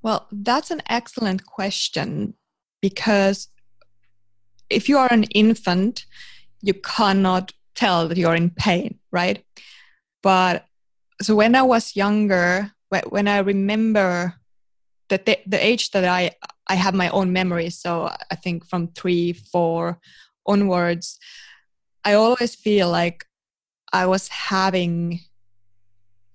Well, 0.03 0.29
that's 0.31 0.71
an 0.71 0.83
excellent 0.89 1.47
question 1.47 2.35
because 2.81 3.49
if 4.71 4.89
you 4.89 4.99
are 4.99 5.13
an 5.13 5.25
infant, 5.25 6.07
you 6.63 6.75
cannot 6.75 7.53
tell 7.75 8.09
that 8.09 8.19
you're 8.19 8.35
in 8.35 8.51
pain, 8.51 8.99
right? 9.13 9.45
But 10.23 10.67
so 11.21 11.35
when 11.35 11.55
I 11.55 11.63
was 11.63 11.97
younger, 11.97 12.73
when 13.09 13.29
I 13.29 13.39
remember 13.39 14.35
that 15.09 15.27
the, 15.27 15.39
the 15.47 15.65
age 15.65 15.91
that 15.91 16.05
I 16.05 16.33
I 16.67 16.77
have 16.77 16.95
my 16.95 17.11
own 17.11 17.33
memories, 17.33 17.79
so 17.79 18.11
I 18.31 18.37
think 18.37 18.67
from 18.67 18.89
three, 18.89 19.35
four 19.35 20.01
onwards, 20.47 21.19
I 22.05 22.15
always 22.15 22.55
feel 22.55 22.91
like 22.91 23.27
I 23.93 24.07
was 24.07 24.29
having. 24.29 25.21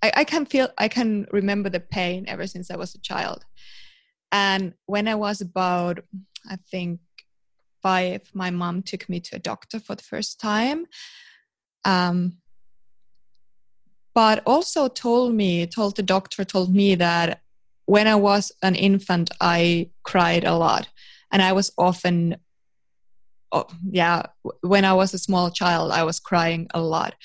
I, 0.03 0.11
I 0.17 0.23
can 0.23 0.45
feel 0.45 0.69
I 0.77 0.87
can 0.87 1.25
remember 1.31 1.69
the 1.69 1.79
pain 1.79 2.25
ever 2.27 2.45
since 2.47 2.69
I 2.69 2.75
was 2.75 2.93
a 2.93 3.01
child, 3.01 3.43
and 4.31 4.73
when 4.85 5.07
I 5.07 5.15
was 5.15 5.41
about 5.41 5.99
I 6.49 6.57
think 6.71 6.99
five, 7.81 8.21
my 8.33 8.49
mom 8.49 8.81
took 8.81 9.09
me 9.09 9.19
to 9.21 9.35
a 9.35 9.39
doctor 9.39 9.79
for 9.79 9.95
the 9.95 10.03
first 10.03 10.39
time. 10.39 10.85
Um, 11.85 12.37
but 14.13 14.41
also 14.45 14.87
told 14.87 15.33
me, 15.33 15.65
told 15.65 15.95
the 15.95 16.03
doctor, 16.03 16.43
told 16.43 16.73
me 16.73 16.95
that 16.95 17.41
when 17.85 18.07
I 18.07 18.15
was 18.15 18.51
an 18.61 18.75
infant, 18.75 19.31
I 19.39 19.91
cried 20.03 20.43
a 20.43 20.55
lot. 20.55 20.89
And 21.31 21.41
I 21.41 21.53
was 21.53 21.71
often, 21.77 22.37
oh, 23.51 23.67
yeah, 23.89 24.23
when 24.61 24.83
I 24.83 24.93
was 24.93 25.13
a 25.13 25.19
small 25.19 25.51
child, 25.51 25.91
I 25.91 26.03
was 26.03 26.19
crying 26.19 26.67
a 26.73 26.81
lot. 26.81 27.15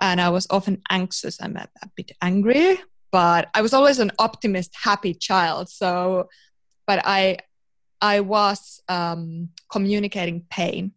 And 0.00 0.20
I 0.20 0.30
was 0.30 0.46
often 0.50 0.80
anxious 0.88 1.38
and 1.40 1.56
a, 1.56 1.68
a 1.82 1.88
bit 1.94 2.12
angry, 2.22 2.80
but 3.12 3.48
I 3.54 3.60
was 3.60 3.74
always 3.74 3.98
an 3.98 4.12
optimist, 4.18 4.72
happy 4.82 5.14
child. 5.14 5.68
So, 5.68 6.28
but 6.86 7.02
I, 7.04 7.38
I 8.00 8.20
was 8.20 8.80
um, 8.88 9.50
communicating 9.70 10.44
pain. 10.50 10.92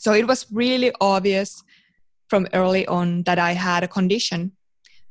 So 0.00 0.12
it 0.12 0.26
was 0.26 0.46
really 0.50 0.92
obvious 1.00 1.62
from 2.28 2.48
early 2.52 2.86
on 2.86 3.22
that 3.22 3.38
I 3.38 3.52
had 3.52 3.82
a 3.82 3.88
condition, 3.88 4.52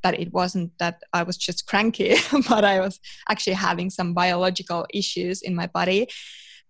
that 0.04 0.20
it 0.20 0.34
wasn't 0.34 0.72
that 0.80 1.02
I 1.14 1.24
was 1.24 1.38
just 1.38 1.68
cranky, 1.68 2.16
but 2.50 2.64
I 2.64 2.80
was 2.80 3.00
actually 3.30 3.54
having 3.54 3.90
some 3.90 4.14
biological 4.14 4.86
issues 4.94 5.42
in 5.42 5.56
my 5.56 5.68
body. 5.68 6.08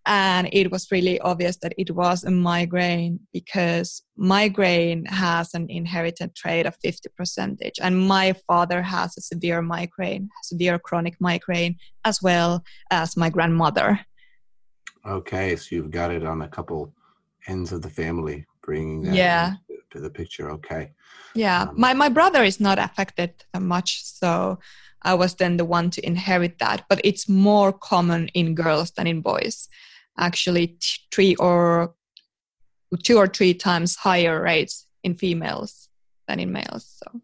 And 0.08 0.48
it 0.52 0.70
was 0.70 0.92
really 0.92 1.20
obvious 1.22 1.58
that 1.64 1.74
it 1.80 1.90
was 1.90 2.24
a 2.24 2.30
migraine 2.30 3.22
because 3.34 4.04
migraine 4.16 5.06
has 5.06 5.56
an 5.56 5.66
inherited 5.68 6.36
trait 6.36 6.68
of 6.68 6.78
50 6.84 7.10
percentage. 7.18 7.80
And 7.82 8.08
my 8.08 8.36
father 8.48 8.84
has 8.84 9.18
a 9.18 9.22
severe 9.22 9.64
migraine, 9.64 10.30
severe 10.44 10.78
chronic 10.78 11.16
migraine, 11.20 11.78
as 12.04 12.22
well 12.22 12.64
as 12.92 13.18
my 13.18 13.32
grandmother. 13.32 14.00
Okay, 15.08 15.56
so 15.56 15.76
you've 15.76 15.92
got 15.92 16.12
it 16.12 16.26
on 16.26 16.42
a 16.42 16.48
couple 16.48 16.94
ends 17.48 17.72
of 17.72 17.82
the 17.82 17.90
family, 17.90 18.46
bringing 18.64 19.04
that 19.04 19.16
yeah. 19.16 19.54
to 19.92 20.00
the 20.00 20.10
picture. 20.10 20.50
Okay. 20.52 20.92
Yeah, 21.36 21.64
um, 21.64 21.80
my 21.80 21.94
my 21.94 22.10
brother 22.10 22.44
is 22.44 22.60
not 22.60 22.80
affected 22.80 23.32
much, 23.60 24.04
so 24.04 24.60
I 25.04 25.14
was 25.14 25.36
then 25.36 25.58
the 25.58 25.66
one 25.66 25.90
to 25.92 26.06
inherit 26.06 26.58
that. 26.60 26.86
But 26.90 27.02
it's 27.04 27.30
more 27.30 27.72
common 27.72 28.30
in 28.30 28.56
girls 28.56 28.92
than 28.92 29.06
in 29.06 29.22
boys. 29.22 29.70
Actually, 30.18 30.68
t- 30.68 31.02
three 31.12 31.36
or 31.36 31.94
two 33.04 33.18
or 33.18 33.28
three 33.28 33.54
times 33.54 33.96
higher 33.96 34.42
rates 34.42 34.88
in 35.04 35.16
females 35.16 35.90
than 36.28 36.40
in 36.40 36.52
males. 36.52 37.02
So. 37.04 37.22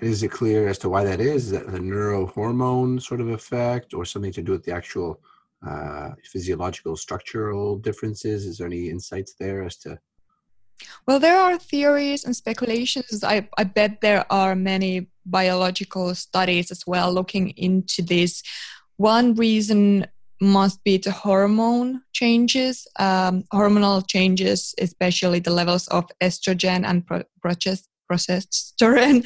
Is 0.00 0.22
it 0.22 0.30
clear 0.30 0.68
as 0.68 0.78
to 0.78 0.88
why 0.88 1.04
that 1.04 1.20
is? 1.20 1.46
Is 1.46 1.50
that 1.52 1.66
a 1.66 1.78
neurohormone 1.78 3.02
sort 3.02 3.20
of 3.20 3.28
effect, 3.28 3.92
or 3.92 4.04
something 4.04 4.32
to 4.32 4.42
do 4.42 4.52
with 4.52 4.64
the 4.64 4.72
actual 4.72 5.20
uh, 5.66 6.10
physiological 6.24 6.96
structural 6.96 7.76
differences? 7.78 8.46
Is 8.46 8.58
there 8.58 8.66
any 8.66 8.88
insights 8.90 9.34
there 9.38 9.62
as 9.62 9.76
to? 9.78 9.98
Well, 11.06 11.20
there 11.20 11.40
are 11.40 11.58
theories 11.58 12.24
and 12.24 12.34
speculations. 12.34 13.22
I, 13.22 13.48
I 13.56 13.64
bet 13.64 14.00
there 14.00 14.24
are 14.30 14.54
many 14.54 15.08
biological 15.24 16.14
studies 16.14 16.70
as 16.70 16.86
well 16.86 17.12
looking 17.12 17.50
into 17.50 18.02
this. 18.02 18.42
One 18.96 19.34
reason 19.34 20.06
must 20.40 20.82
be 20.82 20.96
the 20.96 21.12
hormone 21.12 22.02
changes, 22.12 22.86
um, 22.98 23.44
hormonal 23.52 24.04
changes, 24.06 24.74
especially 24.78 25.38
the 25.38 25.52
levels 25.52 25.86
of 25.88 26.06
estrogen 26.20 26.84
and 26.84 27.06
pro- 27.06 27.22
progesterone. 27.44 29.24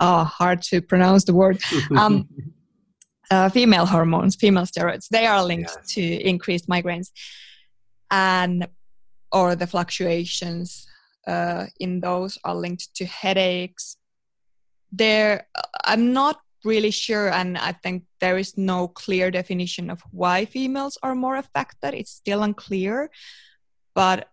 Oh, 0.00 0.24
hard 0.38 0.62
to 0.62 0.80
pronounce 0.80 1.24
the 1.24 1.34
word. 1.34 1.60
Um, 1.96 2.28
uh, 3.30 3.48
female 3.48 3.86
hormones, 3.86 4.36
female 4.36 4.64
steroids, 4.64 5.08
they 5.08 5.26
are 5.26 5.44
linked 5.44 5.72
yes. 5.76 5.92
to 5.94 6.02
increased 6.02 6.68
migraines 6.68 7.10
and 8.10 8.68
or 9.32 9.56
the 9.56 9.66
fluctuations 9.66 10.86
uh, 11.26 11.66
in 11.80 12.00
those 12.00 12.38
are 12.44 12.54
linked 12.54 12.94
to 12.96 13.04
headaches. 13.04 13.96
There, 14.92 15.48
I'm 15.84 16.12
not 16.12 16.40
really 16.64 16.92
sure, 16.92 17.30
and 17.30 17.58
I 17.58 17.72
think 17.72 18.04
there 18.20 18.38
is 18.38 18.56
no 18.56 18.88
clear 18.88 19.30
definition 19.30 19.90
of 19.90 20.02
why 20.12 20.44
females 20.44 20.96
are 21.02 21.14
more 21.14 21.36
affected. 21.36 21.94
It's 21.94 22.12
still 22.12 22.42
unclear, 22.42 23.10
but 23.94 24.28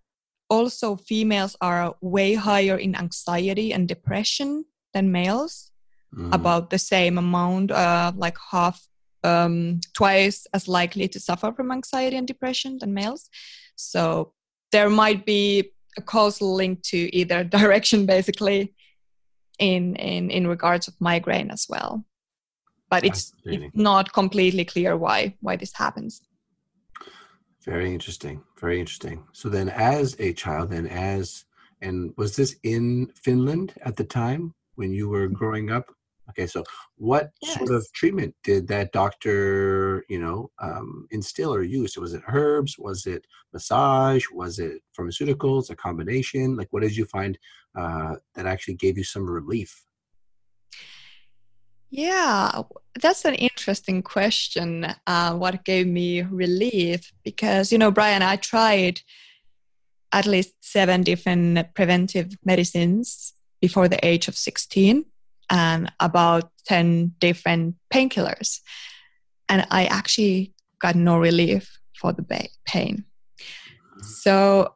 also 0.49 0.95
females 0.95 1.55
are 1.61 1.95
way 2.01 2.35
higher 2.35 2.77
in 2.77 2.95
anxiety 2.95 3.73
and 3.73 3.87
depression 3.87 4.65
than 4.93 5.11
males 5.11 5.70
mm. 6.15 6.33
about 6.33 6.69
the 6.69 6.79
same 6.79 7.17
amount, 7.17 7.71
uh, 7.71 8.11
like 8.15 8.37
half, 8.51 8.81
um, 9.23 9.79
twice 9.93 10.47
as 10.53 10.67
likely 10.67 11.07
to 11.07 11.19
suffer 11.19 11.51
from 11.51 11.71
anxiety 11.71 12.17
and 12.17 12.27
depression 12.27 12.77
than 12.79 12.93
males. 12.93 13.29
So 13.75 14.33
there 14.71 14.89
might 14.89 15.25
be 15.25 15.71
a 15.97 16.01
causal 16.01 16.53
link 16.55 16.81
to 16.83 17.15
either 17.15 17.43
direction, 17.59 18.05
basically, 18.05 18.73
in 19.59 19.95
in 19.95 20.31
in 20.31 20.47
regards 20.47 20.87
of 20.87 20.95
migraine 20.99 21.51
as 21.51 21.65
well. 21.69 22.05
But 22.89 23.05
it's, 23.05 23.31
it's 23.45 23.73
not 23.73 24.11
completely 24.11 24.65
clear 24.65 24.97
why 24.97 25.35
why 25.39 25.55
this 25.55 25.73
happens. 25.73 26.21
Very 27.63 27.93
interesting. 27.93 28.43
Very 28.59 28.79
interesting. 28.79 29.23
So 29.33 29.49
then, 29.49 29.69
as 29.69 30.15
a 30.19 30.33
child, 30.33 30.71
then 30.71 30.87
as 30.87 31.45
and 31.81 32.13
was 32.17 32.35
this 32.35 32.55
in 32.63 33.11
Finland 33.15 33.73
at 33.81 33.95
the 33.95 34.03
time 34.03 34.53
when 34.75 34.91
you 34.93 35.09
were 35.09 35.27
growing 35.27 35.71
up? 35.71 35.93
Okay, 36.31 36.47
so 36.47 36.63
what 36.95 37.31
yes. 37.41 37.57
sort 37.57 37.71
of 37.71 37.85
treatment 37.93 38.33
did 38.43 38.67
that 38.69 38.93
doctor, 38.93 40.05
you 40.07 40.19
know, 40.19 40.49
um, 40.59 41.07
instill 41.11 41.53
or 41.53 41.61
use? 41.63 41.93
So 41.93 42.01
was 42.01 42.13
it 42.13 42.23
herbs? 42.27 42.77
Was 42.79 43.05
it 43.05 43.27
massage? 43.53 44.25
Was 44.31 44.59
it 44.59 44.81
pharmaceuticals? 44.97 45.69
A 45.69 45.75
combination? 45.75 46.55
Like, 46.55 46.69
what 46.71 46.83
did 46.83 46.95
you 46.95 47.05
find 47.05 47.37
uh, 47.77 48.15
that 48.35 48.45
actually 48.45 48.75
gave 48.75 48.97
you 48.97 49.03
some 49.03 49.29
relief? 49.29 49.83
Yeah, 51.89 52.61
that's 53.01 53.25
an 53.25 53.35
interesting 53.35 54.01
question. 54.01 54.87
Uh, 55.05 55.33
what 55.33 55.65
gave 55.65 55.87
me 55.87 56.21
relief? 56.21 57.11
Because, 57.25 57.73
you 57.73 57.77
know, 57.77 57.91
Brian, 57.91 58.21
I 58.21 58.37
tried 58.37 59.01
at 60.13 60.25
least 60.25 60.53
seven 60.61 61.03
different 61.03 61.73
preventive 61.73 62.37
medicines 62.45 63.33
before 63.59 63.89
the 63.89 64.03
age 64.05 64.29
of 64.29 64.37
16 64.37 65.05
and 65.51 65.91
about 65.99 66.49
10 66.65 67.13
different 67.19 67.75
painkillers. 67.93 68.61
And 69.49 69.67
I 69.69 69.85
actually 69.85 70.53
got 70.79 70.95
no 70.95 71.17
relief 71.17 71.77
for 71.99 72.13
the 72.13 72.25
pain. 72.65 73.05
So 74.01 74.73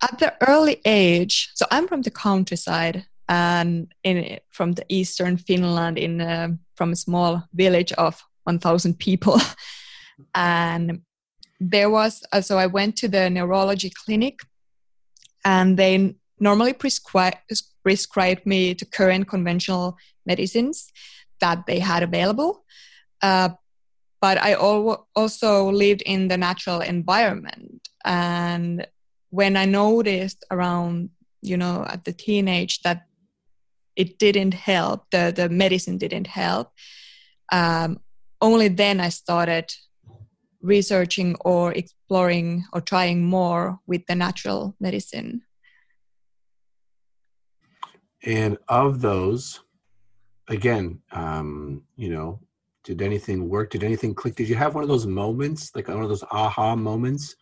at 0.00 0.18
the 0.18 0.34
early 0.46 0.80
age, 0.84 1.50
so 1.54 1.66
I'm 1.70 1.88
from 1.88 2.02
the 2.02 2.10
countryside 2.10 3.04
and 3.28 3.92
in 4.04 4.38
from 4.50 4.72
the 4.72 4.84
eastern 4.88 5.36
Finland 5.36 5.98
in 5.98 6.20
a, 6.20 6.56
from 6.76 6.92
a 6.92 6.96
small 6.96 7.42
village 7.52 7.92
of 7.92 8.22
1,000 8.44 8.98
people. 8.98 9.40
and 10.34 11.02
there 11.58 11.90
was, 11.90 12.22
uh, 12.32 12.40
so 12.40 12.58
I 12.58 12.66
went 12.66 12.96
to 12.98 13.08
the 13.08 13.28
neurology 13.28 13.90
clinic 14.04 14.38
and 15.44 15.76
they 15.76 16.14
normally 16.38 16.74
prescribe 16.74 17.34
prescribed 17.86 18.44
me 18.44 18.72
the 18.72 18.84
current 18.84 19.28
conventional 19.28 19.96
medicines 20.26 20.90
that 21.40 21.58
they 21.68 21.78
had 21.78 22.02
available. 22.02 22.64
Uh, 23.22 23.50
but 24.20 24.38
I 24.38 24.54
al- 24.54 25.06
also 25.14 25.70
lived 25.70 26.02
in 26.02 26.26
the 26.26 26.36
natural 26.36 26.80
environment. 26.80 27.88
And 28.04 28.88
when 29.30 29.56
I 29.56 29.66
noticed 29.66 30.44
around, 30.50 31.10
you 31.42 31.56
know, 31.56 31.86
at 31.88 32.04
the 32.04 32.12
teenage 32.12 32.82
that 32.82 33.06
it 33.94 34.18
didn't 34.18 34.54
help, 34.54 35.06
the, 35.12 35.32
the 35.34 35.48
medicine 35.48 35.96
didn't 35.96 36.26
help, 36.26 36.72
um, 37.52 38.00
only 38.40 38.66
then 38.66 38.98
I 38.98 39.10
started 39.10 39.72
researching 40.60 41.36
or 41.42 41.72
exploring 41.72 42.64
or 42.72 42.80
trying 42.80 43.22
more 43.22 43.78
with 43.86 44.02
the 44.08 44.16
natural 44.16 44.74
medicine. 44.80 45.42
And 48.26 48.58
of 48.68 49.00
those, 49.00 49.60
again, 50.48 51.00
um, 51.12 51.84
you 51.96 52.10
know, 52.10 52.40
did 52.82 53.00
anything 53.00 53.48
work? 53.48 53.70
Did 53.70 53.84
anything 53.84 54.14
click? 54.14 54.34
Did 54.34 54.48
you 54.48 54.56
have 54.56 54.74
one 54.74 54.82
of 54.82 54.88
those 54.88 55.06
moments, 55.06 55.70
like 55.74 55.88
one 55.88 56.02
of 56.02 56.08
those 56.08 56.24
aha 56.32 56.74
moments, 56.74 57.36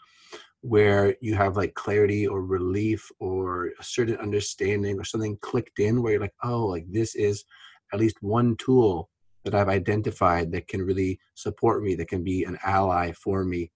where 0.61 1.17
you 1.21 1.35
have 1.35 1.57
like 1.57 1.75
clarity 1.75 2.27
or 2.27 2.43
relief 2.43 3.11
or 3.19 3.73
a 3.79 3.83
certain 3.83 4.17
understanding 4.19 4.99
or 4.99 5.05
something 5.05 5.39
clicked 5.41 5.79
in 5.79 6.03
where 6.03 6.13
you're 6.13 6.21
like, 6.21 6.35
oh, 6.43 6.67
like 6.67 6.87
this 6.91 7.15
is 7.15 7.45
at 7.93 8.01
least 8.01 8.17
one 8.21 8.57
tool 8.57 9.11
that 9.45 9.55
I've 9.55 9.69
identified 9.69 10.53
that 10.53 10.69
can 10.69 10.83
really 10.83 11.19
support 11.35 11.83
me, 11.83 11.95
that 11.97 12.09
can 12.09 12.25
be 12.25 12.45
an 12.45 12.59
ally 12.65 13.13
for 13.13 13.45
me 13.45 13.71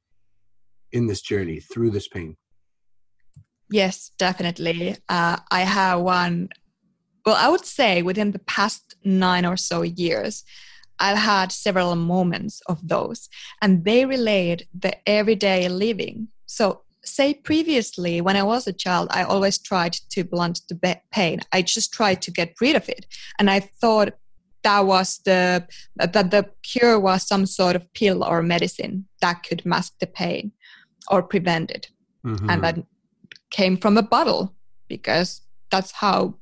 in 0.93 1.07
this 1.07 1.21
journey 1.21 1.61
through 1.61 1.91
this 1.91 2.09
pain? 2.09 2.37
Yes, 3.71 4.13
definitely. 4.19 4.97
Uh, 5.09 5.39
I 5.51 5.61
have 5.61 6.01
one. 6.01 6.49
Well, 7.29 7.37
I 7.37 7.51
would 7.51 7.67
say 7.67 8.01
within 8.01 8.31
the 8.31 8.39
past 8.39 8.97
nine 9.05 9.45
or 9.45 9.59
so 9.59 9.83
years, 9.83 10.45
I've 10.99 11.19
had 11.19 11.53
several 11.53 11.95
moments 11.95 12.63
of 12.71 12.79
those, 12.89 13.29
and 13.61 13.85
they 13.85 14.07
relate 14.07 14.67
the 14.73 14.97
everyday 15.07 15.69
living. 15.69 16.29
So, 16.47 16.85
say 17.05 17.35
previously, 17.35 18.23
when 18.23 18.37
I 18.37 18.45
was 18.45 18.67
a 18.67 18.73
child, 18.73 19.09
I 19.11 19.25
always 19.25 19.59
tried 19.59 19.93
to 20.13 20.25
blunt 20.25 20.63
the 20.71 21.01
pain. 21.13 21.41
I 21.53 21.61
just 21.61 21.93
tried 21.93 22.23
to 22.23 22.31
get 22.31 22.55
rid 22.63 22.77
of 22.77 22.89
it, 22.89 23.05
and 23.39 23.51
I 23.51 23.61
thought 23.61 24.15
that 24.63 24.87
was 24.87 25.21
the 25.27 25.69
that 25.97 26.31
the 26.31 26.49
cure 26.63 26.99
was 26.99 27.29
some 27.29 27.45
sort 27.45 27.77
of 27.77 27.93
pill 27.93 28.25
or 28.25 28.43
medicine 28.43 29.07
that 29.21 29.43
could 29.43 29.67
mask 29.67 29.93
the 30.01 30.07
pain 30.07 30.53
or 31.11 31.23
prevent 31.23 31.71
it, 31.71 31.89
mm-hmm. 32.25 32.49
and 32.49 32.65
that 32.65 32.79
came 33.51 33.77
from 33.77 33.99
a 33.99 34.03
bottle 34.03 34.55
because 34.89 35.43
that's 35.71 35.93
how 35.93 36.35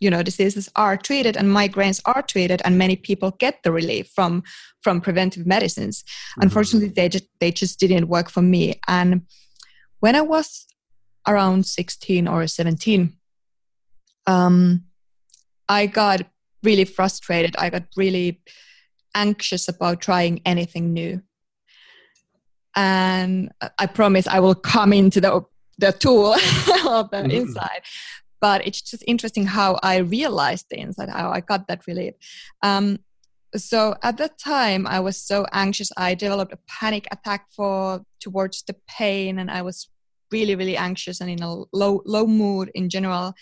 you 0.00 0.10
know 0.10 0.22
diseases 0.22 0.68
are 0.76 0.96
treated 0.96 1.36
and 1.36 1.48
migraines 1.48 2.00
are 2.04 2.22
treated 2.22 2.60
and 2.64 2.78
many 2.78 2.96
people 2.96 3.30
get 3.32 3.62
the 3.62 3.72
relief 3.72 4.10
from 4.14 4.42
from 4.82 5.00
preventive 5.00 5.46
medicines. 5.46 6.02
Mm-hmm. 6.02 6.42
unfortunately 6.42 6.88
they 6.88 7.08
just 7.08 7.24
they 7.40 7.50
just 7.50 7.78
didn't 7.78 8.08
work 8.08 8.30
for 8.30 8.42
me. 8.42 8.80
And 8.86 9.22
when 10.00 10.14
i 10.14 10.20
was 10.20 10.66
around 11.26 11.66
16 11.66 12.28
or 12.28 12.46
17 12.46 13.16
um 14.26 14.84
i 15.68 15.86
got 15.86 16.22
really 16.62 16.84
frustrated. 16.84 17.54
I 17.58 17.70
got 17.70 17.84
really 17.96 18.40
anxious 19.14 19.68
about 19.68 20.00
trying 20.00 20.40
anything 20.44 20.92
new. 20.92 21.22
And 22.74 23.52
i 23.78 23.86
promise 23.86 24.26
i 24.26 24.40
will 24.40 24.54
come 24.54 24.92
into 24.92 25.20
the 25.20 25.42
the 25.78 25.92
tool 25.92 26.32
of 26.88 27.10
the 27.10 27.18
mm-hmm. 27.18 27.30
inside 27.30 27.82
but 28.46 28.64
it's 28.64 28.80
just 28.80 29.02
interesting 29.08 29.44
how 29.44 29.70
I 29.82 29.96
realized 29.96 30.66
the 30.70 30.78
inside, 30.78 31.08
how 31.08 31.30
I 31.32 31.40
got 31.40 31.66
that 31.66 31.84
relief. 31.88 32.14
Um, 32.62 33.00
so 33.56 33.96
at 34.04 34.18
that 34.18 34.38
time, 34.38 34.86
I 34.86 35.00
was 35.00 35.16
so 35.30 35.46
anxious. 35.52 35.90
I 35.96 36.14
developed 36.14 36.52
a 36.52 36.58
panic 36.68 37.08
attack 37.10 37.42
for 37.56 38.02
towards 38.20 38.62
the 38.62 38.76
pain, 38.86 39.40
and 39.40 39.50
I 39.50 39.62
was 39.62 39.88
really, 40.30 40.54
really 40.54 40.76
anxious 40.76 41.20
and 41.20 41.28
in 41.28 41.42
a 41.42 41.64
low, 41.72 42.02
low 42.14 42.26
mood 42.42 42.70
in 42.72 42.88
general. 42.88 43.34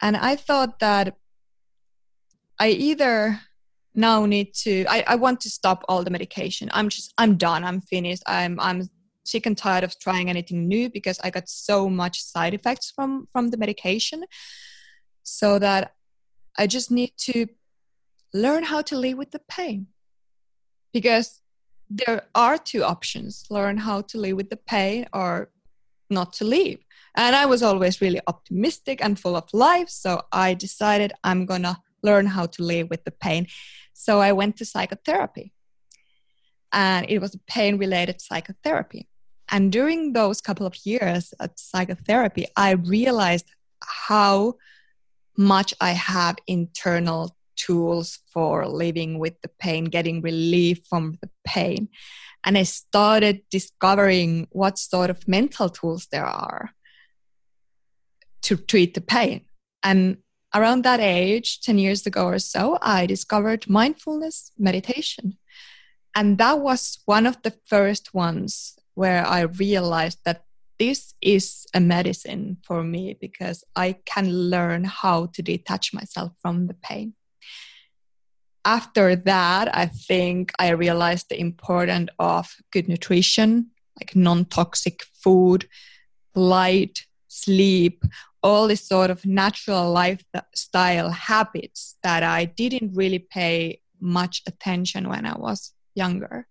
And 0.00 0.16
I 0.16 0.36
thought 0.36 0.78
that 0.78 1.16
I 2.60 2.68
either 2.68 3.40
now 3.96 4.26
need 4.26 4.54
to 4.64 4.84
I, 4.88 5.02
I 5.12 5.16
want 5.16 5.40
to 5.40 5.48
stop 5.48 5.82
all 5.88 6.04
the 6.04 6.10
medication 6.10 6.68
i'm 6.74 6.90
just 6.90 7.14
i'm 7.16 7.38
done 7.38 7.64
i'm 7.64 7.80
finished 7.80 8.22
i'm 8.26 8.60
i'm 8.60 8.90
sick 9.26 9.46
and 9.46 9.56
tired 9.56 9.84
of 9.84 9.98
trying 9.98 10.30
anything 10.30 10.68
new 10.68 10.88
because 10.90 11.18
I 11.20 11.30
got 11.30 11.48
so 11.48 11.88
much 11.88 12.22
side 12.22 12.54
effects 12.54 12.92
from 12.94 13.28
from 13.32 13.50
the 13.50 13.56
medication. 13.56 14.24
So 15.22 15.58
that 15.58 15.94
I 16.56 16.66
just 16.66 16.90
need 16.90 17.12
to 17.18 17.46
learn 18.32 18.64
how 18.64 18.82
to 18.82 18.96
live 18.96 19.18
with 19.18 19.32
the 19.32 19.40
pain. 19.48 19.88
Because 20.92 21.40
there 21.88 22.22
are 22.34 22.58
two 22.58 22.82
options 22.82 23.44
learn 23.50 23.76
how 23.78 24.00
to 24.02 24.18
live 24.18 24.36
with 24.36 24.50
the 24.50 24.56
pain 24.56 25.06
or 25.12 25.50
not 26.10 26.32
to 26.34 26.44
live. 26.44 26.78
And 27.16 27.34
I 27.34 27.46
was 27.46 27.62
always 27.62 28.00
really 28.00 28.20
optimistic 28.26 29.02
and 29.02 29.18
full 29.18 29.36
of 29.36 29.48
life. 29.52 29.88
So 29.88 30.22
I 30.32 30.54
decided 30.54 31.12
I'm 31.24 31.46
going 31.46 31.62
to 31.62 31.78
learn 32.02 32.26
how 32.26 32.46
to 32.46 32.62
live 32.62 32.88
with 32.90 33.04
the 33.04 33.10
pain. 33.10 33.46
So 33.92 34.20
I 34.20 34.32
went 34.32 34.56
to 34.58 34.64
psychotherapy. 34.64 35.52
And 36.72 37.06
it 37.08 37.20
was 37.20 37.34
a 37.34 37.38
pain 37.38 37.78
related 37.78 38.20
psychotherapy. 38.20 39.08
And 39.48 39.70
during 39.70 40.12
those 40.12 40.40
couple 40.40 40.66
of 40.66 40.74
years 40.84 41.32
at 41.40 41.58
psychotherapy, 41.58 42.46
I 42.56 42.72
realized 42.72 43.46
how 43.82 44.54
much 45.36 45.74
I 45.80 45.90
have 45.90 46.36
internal 46.46 47.36
tools 47.56 48.18
for 48.32 48.66
living 48.66 49.18
with 49.18 49.40
the 49.42 49.50
pain, 49.58 49.84
getting 49.84 50.20
relief 50.20 50.80
from 50.88 51.18
the 51.20 51.30
pain. 51.44 51.88
And 52.44 52.56
I 52.56 52.64
started 52.64 53.42
discovering 53.50 54.46
what 54.50 54.78
sort 54.78 55.10
of 55.10 55.26
mental 55.26 55.68
tools 55.68 56.06
there 56.10 56.26
are 56.26 56.70
to 58.42 58.56
treat 58.56 58.94
the 58.94 59.00
pain. 59.00 59.46
And 59.82 60.18
around 60.54 60.84
that 60.84 61.00
age, 61.00 61.60
10 61.60 61.78
years 61.78 62.06
ago 62.06 62.26
or 62.26 62.38
so, 62.38 62.78
I 62.80 63.06
discovered 63.06 63.68
mindfulness 63.68 64.52
meditation. 64.58 65.38
And 66.14 66.38
that 66.38 66.60
was 66.60 67.00
one 67.04 67.26
of 67.26 67.42
the 67.42 67.54
first 67.66 68.14
ones 68.14 68.76
where 68.96 69.24
I 69.24 69.42
realized 69.42 70.18
that 70.24 70.44
this 70.78 71.14
is 71.20 71.66
a 71.74 71.80
medicine 71.80 72.56
for 72.62 72.82
me 72.82 73.16
because 73.20 73.62
I 73.76 73.96
can 74.04 74.30
learn 74.50 74.84
how 74.84 75.26
to 75.26 75.42
detach 75.42 75.94
myself 75.94 76.32
from 76.40 76.66
the 76.66 76.74
pain. 76.74 77.14
After 78.64 79.14
that, 79.14 79.74
I 79.74 79.86
think 79.86 80.52
I 80.58 80.70
realized 80.70 81.26
the 81.28 81.38
importance 81.38 82.10
of 82.18 82.56
good 82.72 82.88
nutrition, 82.88 83.70
like 83.98 84.16
non 84.16 84.46
toxic 84.46 85.04
food, 85.22 85.68
light, 86.34 87.06
sleep, 87.28 88.02
all 88.42 88.66
these 88.66 88.86
sort 88.86 89.10
of 89.10 89.24
natural 89.24 89.92
lifestyle 89.92 91.10
habits 91.10 91.96
that 92.02 92.22
I 92.22 92.46
didn't 92.46 92.94
really 92.94 93.20
pay 93.20 93.80
much 94.00 94.42
attention 94.46 95.08
when 95.08 95.26
I 95.26 95.36
was 95.36 95.72
younger 95.94 96.46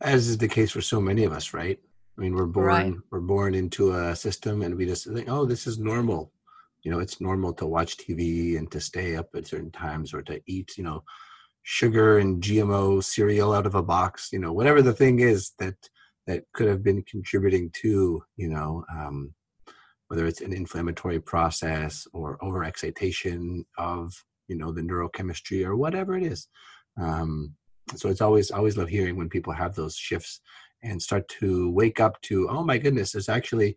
as 0.00 0.28
is 0.28 0.38
the 0.38 0.48
case 0.48 0.70
for 0.70 0.80
so 0.80 1.00
many 1.00 1.24
of 1.24 1.32
us, 1.32 1.52
right? 1.52 1.78
I 2.16 2.20
mean, 2.20 2.34
we're 2.34 2.46
born 2.46 2.66
right. 2.66 2.94
we're 3.10 3.20
born 3.20 3.54
into 3.54 3.94
a 3.94 4.14
system, 4.14 4.62
and 4.62 4.74
we 4.74 4.86
just 4.86 5.06
think, 5.06 5.28
oh, 5.28 5.44
this 5.44 5.66
is 5.66 5.78
normal. 5.78 6.32
You 6.82 6.90
know, 6.90 7.00
it's 7.00 7.20
normal 7.20 7.52
to 7.54 7.66
watch 7.66 7.96
TV 7.96 8.56
and 8.58 8.70
to 8.70 8.80
stay 8.80 9.16
up 9.16 9.28
at 9.34 9.46
certain 9.46 9.70
times, 9.70 10.12
or 10.12 10.22
to 10.22 10.40
eat, 10.46 10.76
you 10.76 10.84
know, 10.84 11.04
sugar 11.62 12.18
and 12.18 12.42
GMO 12.42 13.02
cereal 13.02 13.52
out 13.52 13.66
of 13.66 13.74
a 13.74 13.82
box. 13.82 14.30
You 14.32 14.40
know, 14.40 14.52
whatever 14.52 14.82
the 14.82 14.92
thing 14.92 15.20
is 15.20 15.52
that 15.58 15.76
that 16.26 16.44
could 16.52 16.68
have 16.68 16.82
been 16.82 17.02
contributing 17.02 17.70
to, 17.82 18.22
you 18.36 18.48
know, 18.48 18.84
um, 18.92 19.32
whether 20.08 20.26
it's 20.26 20.40
an 20.40 20.52
inflammatory 20.52 21.20
process 21.20 22.06
or 22.12 22.38
overexcitation 22.38 23.64
of, 23.78 24.12
you 24.46 24.56
know, 24.56 24.72
the 24.72 24.82
neurochemistry 24.82 25.64
or 25.64 25.76
whatever 25.76 26.16
it 26.16 26.22
is. 26.22 26.48
Um, 27.00 27.54
so 27.96 28.08
it's 28.08 28.20
always 28.20 28.50
I 28.50 28.58
always 28.58 28.76
love 28.76 28.88
hearing 28.88 29.16
when 29.16 29.28
people 29.28 29.52
have 29.52 29.74
those 29.74 29.96
shifts 29.96 30.40
and 30.82 31.00
start 31.02 31.28
to 31.40 31.70
wake 31.70 32.00
up 32.00 32.20
to 32.22 32.48
oh 32.48 32.62
my 32.62 32.78
goodness 32.78 33.12
there's 33.12 33.28
actually 33.28 33.76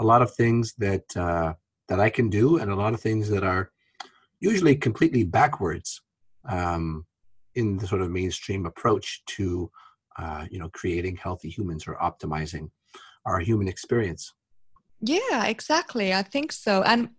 a 0.00 0.04
lot 0.04 0.22
of 0.22 0.34
things 0.34 0.74
that 0.78 1.16
uh, 1.16 1.52
that 1.88 2.00
i 2.00 2.10
can 2.10 2.28
do 2.28 2.58
and 2.58 2.70
a 2.70 2.76
lot 2.76 2.94
of 2.94 3.00
things 3.00 3.28
that 3.28 3.44
are 3.44 3.70
usually 4.40 4.76
completely 4.76 5.24
backwards 5.24 6.00
um, 6.48 7.04
in 7.54 7.76
the 7.76 7.86
sort 7.86 8.02
of 8.02 8.10
mainstream 8.10 8.66
approach 8.66 9.22
to 9.26 9.70
uh, 10.18 10.46
you 10.50 10.58
know 10.58 10.68
creating 10.70 11.16
healthy 11.16 11.48
humans 11.48 11.86
or 11.86 11.94
optimizing 11.96 12.70
our 13.26 13.40
human 13.40 13.68
experience. 13.68 14.32
Yeah 15.00 15.46
exactly 15.46 16.12
i 16.12 16.22
think 16.22 16.50
so 16.52 16.82
and 16.82 17.10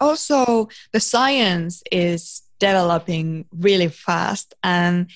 also 0.00 0.68
the 0.92 1.00
science 1.00 1.82
is 1.92 2.42
developing 2.58 3.46
really 3.52 3.88
fast 3.88 4.54
and 4.62 5.10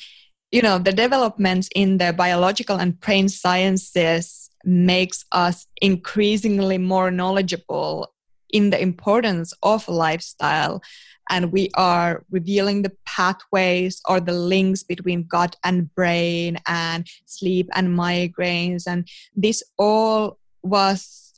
you 0.51 0.63
know 0.63 0.79
the 0.79 0.93
developments 0.93 1.69
in 1.75 1.99
the 1.99 2.13
biological 2.13 2.79
and 2.79 2.99
brain 3.01 3.29
sciences 3.29 4.51
makes 4.65 5.25
us 5.33 5.67
increasingly 5.81 6.79
more 6.79 7.11
knowledgeable 7.11 8.13
in 8.53 8.71
the 8.71 8.81
importance 8.81 9.53
of 9.63 9.89
lifestyle. 9.89 10.83
And 11.29 11.53
we 11.53 11.71
are 11.75 12.25
revealing 12.31 12.83
the 12.83 12.93
pathways 13.07 14.03
or 14.09 14.21
the 14.21 14.33
links 14.33 14.83
between 14.83 15.29
gut 15.29 15.55
and 15.63 15.95
brain 15.95 16.59
and 16.67 17.07
sleep 17.27 17.69
and 17.73 17.97
migraines. 17.97 18.85
And 18.87 19.09
this 19.37 19.63
all 19.79 20.39
was 20.63 21.33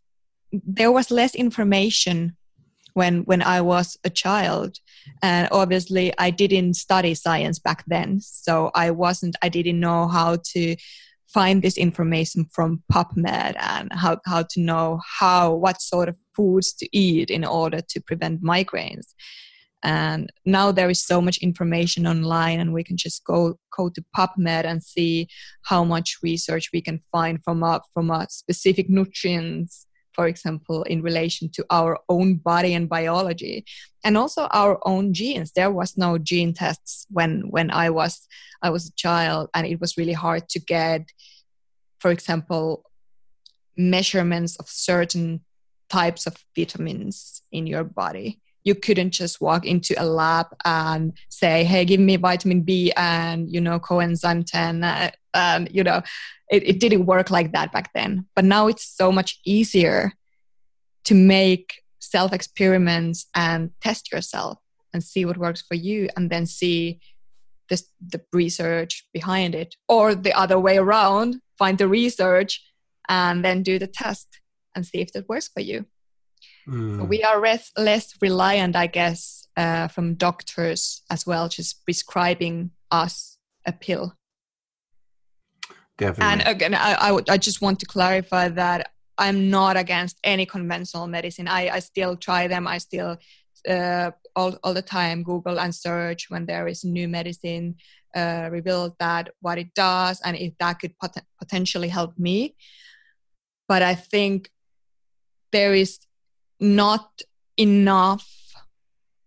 there 0.53 0.93
was 0.93 1.11
less 1.11 1.35
information 1.35 2.37
when 2.95 3.23
when 3.25 3.43
I 3.43 3.61
was 3.61 3.97
a 4.05 4.11
child. 4.11 4.79
And 5.23 5.49
obviously, 5.51 6.13
I 6.19 6.31
didn't 6.31 6.75
study 6.75 7.15
science 7.15 7.59
back 7.59 7.85
then, 7.87 8.21
so 8.21 8.71
I 8.75 8.91
wasn't. 8.91 9.37
I 9.43 9.49
didn't 9.49 9.81
know 9.81 10.09
how 10.09 10.39
to 10.53 10.77
find 11.27 11.63
this 11.63 11.79
information 11.79 12.47
from 12.53 12.83
PubMed 12.93 13.57
and 13.59 13.93
how 13.93 14.19
how 14.27 14.43
to 14.43 14.61
know 14.61 15.01
how 15.19 15.55
what 15.55 15.81
sort 15.81 16.09
of 16.09 16.17
foods 16.35 16.73
to 16.75 16.89
eat 16.97 17.31
in 17.31 17.45
order 17.45 17.81
to 17.81 18.01
prevent 18.01 18.43
migraines. 18.43 19.15
And 19.85 20.31
now 20.45 20.71
there 20.71 20.91
is 20.91 21.05
so 21.05 21.21
much 21.21 21.39
information 21.39 22.07
online, 22.07 22.61
and 22.61 22.73
we 22.73 22.85
can 22.85 22.97
just 22.97 23.25
go 23.25 23.59
go 23.77 23.89
to 23.89 24.05
PubMed 24.17 24.65
and 24.65 24.83
see 24.83 25.29
how 25.63 25.83
much 25.85 26.19
research 26.23 26.71
we 26.73 26.81
can 26.81 27.01
find 27.11 27.43
from 27.43 27.63
a 27.63 27.81
from 27.93 28.11
a 28.11 28.27
specific 28.31 28.89
nutrients 28.89 29.87
for 30.15 30.27
example, 30.27 30.83
in 30.85 31.03
relation 31.03 31.49
to 31.51 31.65
our 31.71 31.99
own 32.09 32.37
body 32.37 32.75
and 32.75 32.89
biology, 32.89 33.65
and 34.05 34.17
also 34.17 34.43
our 34.53 34.79
own 34.87 35.13
genes. 35.13 35.53
There 35.53 35.71
was 35.71 35.97
no 35.97 36.19
gene 36.19 36.55
tests 36.55 37.07
when 37.11 37.51
when 37.51 37.71
I 37.71 37.91
was 37.91 38.27
I 38.63 38.71
was 38.71 38.89
a 38.89 38.95
child, 38.95 39.51
and 39.55 39.67
it 39.67 39.81
was 39.81 39.97
really 39.97 40.13
hard 40.13 40.49
to 40.51 40.61
get, 40.61 41.09
for 41.99 42.11
example, 42.11 42.85
measurements 43.77 44.57
of 44.57 44.69
certain 44.69 45.41
types 45.89 46.27
of 46.27 46.37
vitamins 46.57 47.43
in 47.53 47.67
your 47.67 47.85
body. 47.85 48.41
You 48.65 48.75
couldn't 48.75 49.11
just 49.11 49.41
walk 49.41 49.67
into 49.67 49.95
a 49.99 50.07
lab 50.07 50.47
and 50.65 51.13
say, 51.29 51.65
"Hey, 51.65 51.85
give 51.85 52.01
me 52.01 52.17
vitamin 52.17 52.63
B 52.63 52.93
and 52.97 53.51
you 53.51 53.61
know 53.61 53.81
coenzyme 53.81 54.45
10." 54.47 55.13
And 55.35 55.69
you 55.73 55.83
know, 55.85 56.03
it, 56.51 56.63
it 56.67 56.81
didn't 56.81 57.07
work 57.07 57.31
like 57.31 57.53
that 57.53 57.73
back 57.73 57.93
then. 57.95 58.27
But 58.35 58.45
now 58.45 58.69
it's 58.69 58.85
so 58.85 59.13
much 59.13 59.41
easier 59.45 60.13
to 61.05 61.15
make 61.15 61.83
self 61.99 62.33
experiments 62.33 63.27
and 63.35 63.71
test 63.81 64.13
yourself 64.13 64.59
and 64.93 65.03
see 65.03 65.25
what 65.25 65.39
works 65.39 65.63
for 65.63 65.75
you, 65.75 66.09
and 66.17 66.29
then 66.29 66.45
see 66.45 67.01
this, 67.71 67.89
the 68.07 68.21
research 68.33 69.07
behind 69.15 69.55
it, 69.55 69.75
or 69.89 70.15
the 70.15 70.35
other 70.35 70.59
way 70.59 70.77
around, 70.77 71.41
find 71.59 71.79
the 71.79 71.89
research 71.89 72.63
and 73.09 73.45
then 73.45 73.63
do 73.63 73.79
the 73.79 73.87
test 73.87 74.29
and 74.75 74.87
see 74.87 75.01
if 75.01 75.13
that 75.13 75.29
works 75.29 75.49
for 75.49 75.61
you. 75.61 75.87
Mm. 76.69 77.09
We 77.09 77.23
are 77.23 77.41
res- 77.41 77.73
less 77.77 78.15
reliant, 78.21 78.77
I 78.77 78.87
guess, 78.87 79.49
uh, 79.57 79.89
from 79.89 80.15
doctors 80.15 81.03
as 81.11 81.27
well, 81.27 81.49
just 81.49 81.85
prescribing 81.85 82.71
us 82.91 83.39
a 83.67 83.73
pill. 83.73 84.15
Definitely. 85.99 86.33
And 86.33 86.49
again, 86.49 86.75
I, 86.75 87.21
I, 87.29 87.37
just 87.37 87.61
want 87.61 87.79
to 87.81 87.87
clarify 87.87 88.49
that 88.49 88.91
I'm 89.19 89.51
not 89.51 89.77
against 89.77 90.19
any 90.25 90.47
conventional 90.47 91.07
medicine. 91.07 91.47
I, 91.47 91.69
I 91.69 91.79
still 91.81 92.17
try 92.17 92.49
them. 92.49 92.67
I 92.67 92.79
still 92.79 93.19
uh, 93.69 94.11
all, 94.35 94.59
all 94.65 94.75
the 94.75 94.83
time 94.83 95.23
Google 95.23 95.61
and 95.61 95.75
search 95.75 96.27
when 96.29 96.47
there 96.47 96.67
is 96.67 96.85
new 96.85 97.09
medicine 97.09 97.77
uh, 98.15 98.49
revealed 98.51 98.95
that 98.99 99.31
what 99.41 99.59
it 99.59 99.75
does 99.75 100.21
and 100.25 100.37
if 100.37 100.57
that 100.59 100.81
could 100.81 100.97
pot- 100.99 101.25
potentially 101.39 101.89
help 101.89 102.19
me. 102.19 102.57
But 103.69 103.83
I 103.83 103.95
think 103.95 104.51
there 105.53 105.75
is 105.75 105.99
not 106.59 107.23
enough 107.57 108.29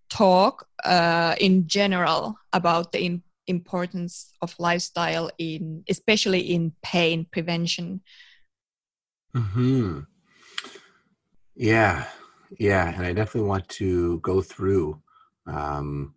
talk 0.09 0.67
uh, 0.83 1.35
in 1.39 1.67
general 1.67 2.37
about 2.53 2.91
the 2.91 3.05
in- 3.05 3.23
importance 3.47 4.33
of 4.41 4.55
lifestyle 4.59 5.29
in 5.37 5.83
especially 5.89 6.39
in 6.39 6.73
pain 6.81 7.25
prevention. 7.31 8.01
Hmm 9.35 10.01
yeah. 11.55 12.05
Yeah. 12.59 12.93
And 12.93 13.05
i 13.05 13.13
definitely 13.13 13.49
want 13.49 13.67
to 13.69 14.19
go 14.19 14.41
through 14.41 15.01
um, 15.47 16.13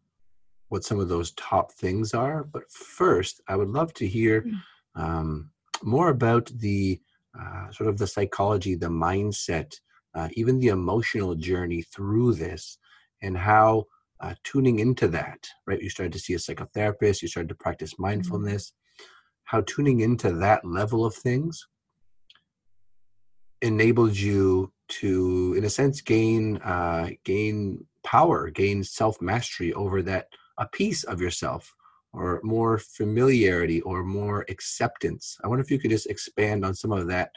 what 0.69 0.85
some 0.85 1.01
of 1.01 1.09
those 1.09 1.33
top 1.33 1.73
things 1.73 2.13
are. 2.13 2.45
But 2.45 2.71
first 2.71 3.41
i 3.49 3.57
would 3.57 3.69
love 3.69 3.95
to 3.95 4.07
hear 4.07 4.43
mm. 4.43 4.53
um, 4.97 5.51
more 5.83 6.09
about 6.09 6.47
the 6.47 7.01
uh, 7.39 7.71
sort 7.71 7.89
of 7.89 7.99
the 7.99 8.07
psychology 8.07 8.75
the 8.75 8.89
mindset 8.89 9.73
uh, 10.15 10.29
even 10.33 10.59
the 10.59 10.69
emotional 10.69 11.35
journey 11.35 11.83
through 11.83 12.35
this 12.35 12.79
and 13.23 13.37
how 13.37 13.85
uh, 14.21 14.35
tuning 14.45 14.79
into 14.81 15.09
that, 15.09 15.47
right? 15.67 15.81
You 15.81 15.91
started 15.91 16.13
to 16.15 16.19
see 16.19 16.35
a 16.35 16.39
psychotherapist, 16.39 17.23
you 17.23 17.29
started 17.29 17.49
to 17.49 17.55
practice 17.55 17.95
mm-hmm. 17.95 18.05
mindfulness, 18.05 18.73
how 19.45 19.63
tuning 19.63 20.01
into 20.01 20.33
that 20.33 20.65
level 20.65 21.05
of 21.05 21.15
things 21.15 21.67
enabled 23.63 24.17
you 24.17 24.73
to, 24.89 25.55
in 25.57 25.65
a 25.65 25.71
sense, 25.71 26.01
gain 26.01 26.59
uh, 26.59 27.11
gain 27.25 27.85
power, 28.05 28.51
gain 28.51 28.83
self 28.85 29.21
mastery 29.21 29.73
over 29.75 30.03
that 30.03 30.29
a 30.59 30.67
piece 30.67 31.05
of 31.05 31.21
yourself, 31.21 31.75
or 32.13 32.41
more 32.43 32.79
familiarity, 32.79 33.81
or 33.83 34.03
more 34.03 34.45
acceptance. 34.49 35.37
I 35.45 35.49
wonder 35.49 35.63
if 35.63 35.71
you 35.71 35.79
could 35.79 35.91
just 35.91 36.09
expand 36.09 36.65
on 36.65 36.75
some 36.75 36.93
of 36.93 37.07
that 37.09 37.31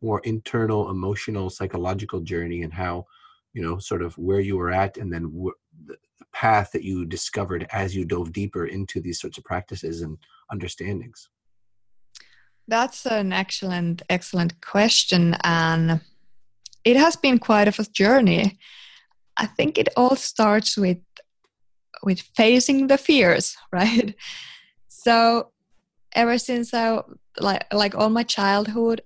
more 0.00 0.20
internal, 0.20 0.90
emotional, 0.90 1.50
psychological 1.50 2.20
journey 2.20 2.62
and 2.62 2.72
how 2.72 3.06
you 3.54 3.62
know 3.62 3.78
sort 3.78 4.02
of 4.02 4.16
where 4.18 4.40
you 4.40 4.56
were 4.56 4.70
at 4.70 4.96
and 4.96 5.12
then 5.12 5.24
wh- 5.24 5.90
path 6.38 6.70
that 6.72 6.84
you 6.84 7.04
discovered 7.04 7.66
as 7.72 7.96
you 7.96 8.04
dove 8.04 8.32
deeper 8.32 8.64
into 8.66 9.00
these 9.00 9.20
sorts 9.20 9.38
of 9.38 9.44
practices 9.44 10.02
and 10.02 10.16
understandings? 10.52 11.28
That's 12.68 13.06
an 13.06 13.32
excellent 13.32 14.02
excellent 14.08 14.52
question 14.60 15.36
and 15.42 16.00
it 16.84 16.96
has 16.96 17.16
been 17.16 17.38
quite 17.38 17.68
of 17.68 17.78
a 17.80 17.84
journey. 17.84 18.58
I 19.36 19.46
think 19.46 19.78
it 19.78 19.88
all 19.96 20.16
starts 20.16 20.76
with 20.76 21.02
with 22.02 22.20
facing 22.36 22.86
the 22.86 22.98
fears 22.98 23.56
right? 23.72 24.14
So 24.88 25.50
ever 26.12 26.38
since 26.38 26.72
i 26.72 27.00
like 27.38 27.64
like 27.72 27.94
all 27.94 28.08
my 28.08 28.22
childhood 28.22 29.02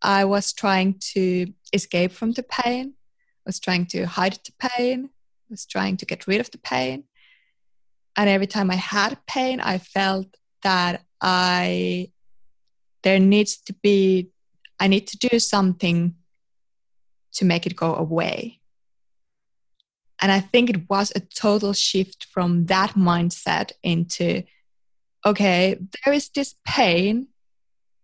i 0.00 0.24
was 0.24 0.52
trying 0.52 0.94
to 1.12 1.46
escape 1.72 2.12
from 2.12 2.30
the 2.32 2.42
pain 2.44 2.94
was 3.46 3.60
trying 3.60 3.86
to 3.86 4.04
hide 4.04 4.38
the 4.44 4.52
pain, 4.58 5.10
was 5.50 5.66
trying 5.66 5.96
to 5.98 6.06
get 6.06 6.26
rid 6.26 6.40
of 6.40 6.50
the 6.50 6.58
pain. 6.58 7.04
And 8.16 8.28
every 8.28 8.46
time 8.46 8.70
I 8.70 8.76
had 8.76 9.18
pain, 9.26 9.60
I 9.60 9.78
felt 9.78 10.26
that 10.62 11.02
I 11.20 12.10
there 13.02 13.18
needs 13.18 13.58
to 13.66 13.74
be 13.82 14.30
I 14.80 14.86
need 14.86 15.06
to 15.08 15.18
do 15.18 15.38
something 15.38 16.14
to 17.34 17.44
make 17.44 17.66
it 17.66 17.76
go 17.76 17.94
away. 17.94 18.60
And 20.20 20.32
I 20.32 20.40
think 20.40 20.70
it 20.70 20.88
was 20.88 21.12
a 21.14 21.20
total 21.20 21.72
shift 21.72 22.26
from 22.32 22.66
that 22.66 22.90
mindset 22.90 23.72
into 23.82 24.42
okay, 25.26 25.78
there 26.04 26.14
is 26.14 26.28
this 26.28 26.54
pain. 26.66 27.28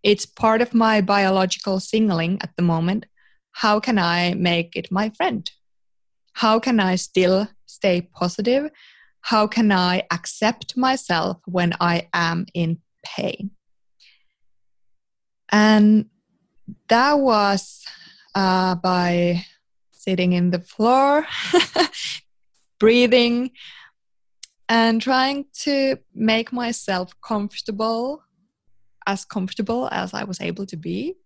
It's 0.03 0.25
part 0.25 0.63
of 0.63 0.75
my 0.75 1.03
biological 1.03 1.79
signaling 1.79 2.39
at 2.43 2.57
the 2.57 2.63
moment 2.63 3.07
how 3.53 3.81
can 3.81 3.99
I 3.99 4.35
make 4.35 4.77
it 4.77 4.91
my 4.91 5.11
friend? 5.11 5.51
How 6.33 6.59
can 6.59 6.81
I 6.81 6.97
still 6.97 7.49
stay 7.67 8.03
positive? 8.03 8.71
How 9.23 9.47
can 9.47 9.71
I 9.71 10.05
accept 10.11 10.77
myself 10.77 11.39
when 11.47 11.75
I 11.81 12.09
am 12.13 12.47
in 12.55 12.79
pain? 13.05 13.51
And 15.51 16.07
that 16.89 17.19
was 17.19 17.85
uh, 18.35 18.77
by 18.77 19.45
sitting 19.93 20.33
in 20.33 20.51
the 20.51 20.61
floor, 20.61 21.27
breathing, 22.79 23.51
and 24.69 25.03
trying 25.03 25.47
to 25.65 25.97
make 26.15 26.53
myself 26.53 27.13
comfortable, 27.21 28.23
as 29.07 29.25
comfortable 29.25 29.89
as 29.91 30.15
I 30.15 30.25
was 30.25 30.41
able 30.41 30.67
to 30.67 30.77
be 30.77 31.17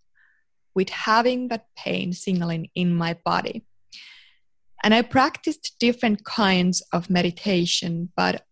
with 0.75 0.89
having 0.89 1.49
that 1.49 1.67
pain 1.77 2.13
signaling 2.13 2.69
in 2.75 2.95
my 2.95 3.17
body. 3.25 3.65
And 4.85 4.93
I 4.93 5.01
practiced 5.01 5.77
different 5.81 6.25
kinds 6.25 6.83
of 6.93 7.09
meditation, 7.09 8.13
but 8.15 8.45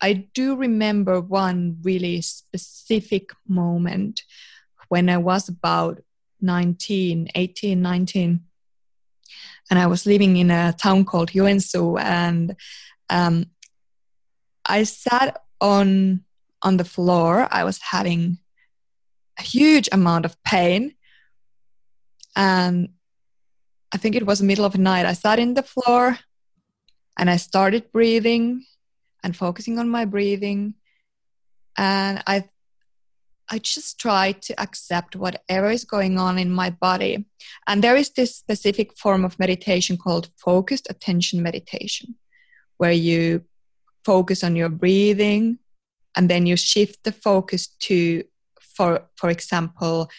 I 0.00 0.28
do 0.34 0.56
remember 0.56 1.20
one 1.20 1.78
really 1.82 2.20
specific 2.22 3.30
moment 3.46 4.24
when 4.88 5.08
I 5.08 5.18
was 5.18 5.48
about 5.48 6.02
19, 6.40 7.28
18, 7.32 7.80
19. 7.80 8.40
And 9.70 9.78
I 9.78 9.86
was 9.86 10.06
living 10.06 10.36
in 10.36 10.50
a 10.50 10.72
town 10.72 11.04
called 11.04 11.30
Joensuu, 11.30 12.00
and 12.00 12.56
um, 13.08 13.46
I 14.64 14.82
sat 14.82 15.40
on 15.60 16.24
on 16.62 16.78
the 16.78 16.84
floor. 16.84 17.46
I 17.50 17.62
was 17.62 17.80
having 17.80 18.38
a 19.38 19.42
huge 19.42 19.88
amount 19.92 20.24
of 20.24 20.40
pain, 20.42 20.94
and 22.34 22.88
I 23.96 23.98
think 23.98 24.14
it 24.14 24.26
was 24.26 24.42
middle 24.42 24.66
of 24.66 24.72
the 24.72 24.78
night. 24.78 25.06
I 25.06 25.14
sat 25.14 25.38
in 25.38 25.54
the 25.54 25.62
floor 25.62 26.18
and 27.18 27.30
I 27.30 27.38
started 27.38 27.90
breathing 27.92 28.66
and 29.24 29.34
focusing 29.34 29.78
on 29.78 29.88
my 29.88 30.04
breathing. 30.04 30.74
And 31.78 32.22
I 32.26 32.44
I 33.48 33.58
just 33.58 33.98
try 33.98 34.32
to 34.32 34.60
accept 34.60 35.16
whatever 35.16 35.70
is 35.70 35.86
going 35.86 36.18
on 36.18 36.38
in 36.38 36.50
my 36.50 36.68
body. 36.68 37.24
And 37.66 37.82
there 37.82 37.96
is 37.96 38.10
this 38.10 38.36
specific 38.36 38.98
form 38.98 39.24
of 39.24 39.38
meditation 39.38 39.96
called 39.96 40.28
focused 40.36 40.88
attention 40.90 41.42
meditation, 41.42 42.16
where 42.76 42.92
you 42.92 43.46
focus 44.04 44.44
on 44.44 44.56
your 44.56 44.68
breathing 44.68 45.58
and 46.14 46.28
then 46.28 46.44
you 46.44 46.56
shift 46.58 47.02
the 47.04 47.12
focus 47.12 47.68
to, 47.88 48.24
for, 48.60 49.08
for 49.16 49.30
example, 49.30 50.10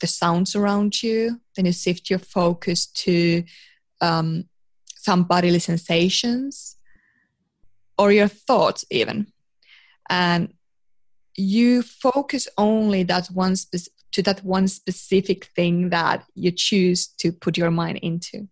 the 0.00 0.06
sounds 0.06 0.56
around 0.56 1.02
you. 1.02 1.40
Then 1.54 1.66
you 1.66 1.72
shift 1.72 2.10
your 2.10 2.18
focus 2.18 2.86
to 2.86 3.44
um, 4.00 4.44
some 4.96 5.24
bodily 5.24 5.58
sensations 5.58 6.76
or 7.98 8.12
your 8.12 8.28
thoughts, 8.28 8.84
even. 8.90 9.26
And 10.08 10.54
you 11.36 11.82
focus 11.82 12.48
only 12.58 13.02
that 13.04 13.28
one 13.28 13.56
spe- 13.56 13.92
to 14.12 14.22
that 14.22 14.42
one 14.44 14.68
specific 14.68 15.44
thing 15.56 15.90
that 15.90 16.24
you 16.34 16.50
choose 16.50 17.06
to 17.18 17.30
put 17.30 17.56
your 17.56 17.70
mind 17.70 17.98
into. 17.98 18.48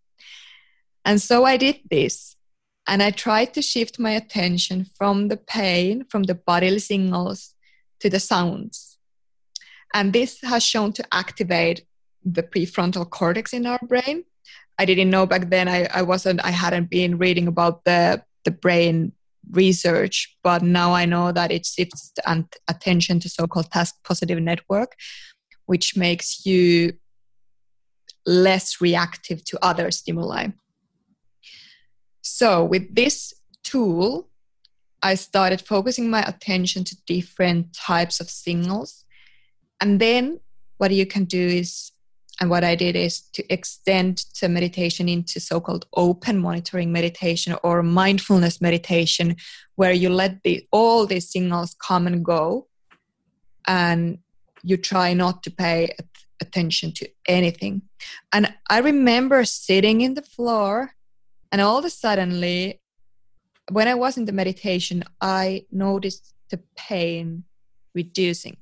And 1.04 1.20
so 1.20 1.44
I 1.44 1.56
did 1.56 1.80
this. 1.90 2.37
And 2.87 3.02
I 3.02 3.11
tried 3.11 3.52
to 3.54 3.62
shift 3.62 3.98
my 3.98 4.12
attention 4.12 4.87
from 4.96 5.28
the 5.28 5.37
pain, 5.37 6.04
from 6.08 6.22
the 6.22 6.34
bodily 6.34 6.78
signals, 6.78 7.54
to 8.00 8.08
the 8.08 8.20
sounds. 8.20 8.97
And 9.94 10.12
this 10.12 10.40
has 10.42 10.62
shown 10.64 10.92
to 10.94 11.05
activate 11.12 11.85
the 12.24 12.42
prefrontal 12.42 13.09
cortex 13.09 13.53
in 13.53 13.66
our 13.66 13.79
brain. 13.83 14.24
I 14.79 14.85
didn't 14.85 15.11
know 15.11 15.27
back 15.27 15.51
then. 15.51 15.68
I, 15.68 15.88
I 15.92 16.03
wasn't. 16.03 16.44
I 16.44 16.51
hadn't 16.51 16.90
been 16.90 17.18
reading 17.18 17.48
about 17.48 17.85
the 17.85 18.22
the 18.44 18.51
brain 18.51 19.12
research, 19.51 20.37
but 20.42 20.62
now 20.62 20.92
I 20.92 21.05
know 21.05 21.33
that 21.33 21.51
it 21.51 21.66
shifts 21.66 22.12
attention 22.68 23.18
to 23.20 23.29
so-called 23.29 23.70
task 23.70 23.96
positive 24.05 24.40
network, 24.40 24.94
which 25.66 25.96
makes 25.96 26.44
you 26.44 26.92
less 28.27 28.81
reactive 28.81 29.44
to 29.46 29.59
other 29.62 29.90
stimuli. 29.90 30.48
So 32.22 32.62
with 32.62 32.94
this 32.94 33.33
tool, 33.64 34.29
I 35.03 35.14
started 35.14 35.61
focusing 35.61 36.11
my 36.11 36.22
attention 36.22 36.85
to 36.85 36.96
different 37.07 37.72
types 37.72 38.20
of 38.20 38.29
signals. 38.29 39.05
And 39.80 40.00
then 40.00 40.40
what 40.78 40.90
you 40.90 41.06
can 41.06 41.24
do 41.24 41.46
is, 41.46 41.92
and 42.40 42.50
what 42.50 42.64
I 42.64 42.74
did 42.74 42.94
is 42.94 43.20
to 43.32 43.52
extend 43.52 44.24
the 44.40 44.48
meditation 44.48 45.08
into 45.08 45.40
so 45.40 45.60
called 45.60 45.86
open 45.94 46.38
monitoring 46.38 46.92
meditation 46.92 47.56
or 47.62 47.82
mindfulness 47.82 48.60
meditation, 48.60 49.36
where 49.74 49.92
you 49.92 50.08
let 50.08 50.42
the, 50.44 50.66
all 50.70 51.06
these 51.06 51.30
signals 51.30 51.74
come 51.80 52.06
and 52.06 52.24
go 52.24 52.68
and 53.66 54.18
you 54.62 54.76
try 54.76 55.14
not 55.14 55.42
to 55.44 55.50
pay 55.50 55.94
attention 56.40 56.92
to 56.92 57.08
anything. 57.26 57.82
And 58.32 58.54
I 58.70 58.78
remember 58.78 59.44
sitting 59.44 60.00
in 60.00 60.14
the 60.14 60.22
floor 60.22 60.92
and 61.50 61.60
all 61.60 61.78
of 61.78 61.84
a 61.84 61.90
suddenly 61.90 62.80
when 63.70 63.88
I 63.88 63.94
was 63.94 64.16
in 64.16 64.24
the 64.24 64.32
meditation, 64.32 65.04
I 65.20 65.66
noticed 65.70 66.34
the 66.50 66.60
pain 66.76 67.44
reducing. 67.94 68.56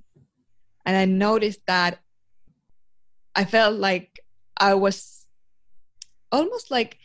And 0.86 0.96
I 0.96 1.04
noticed 1.04 1.60
that 1.66 1.98
I 3.34 3.44
felt 3.44 3.76
like 3.78 4.20
I 4.56 4.74
was 4.74 5.26
almost 6.32 6.70
like 6.70 6.98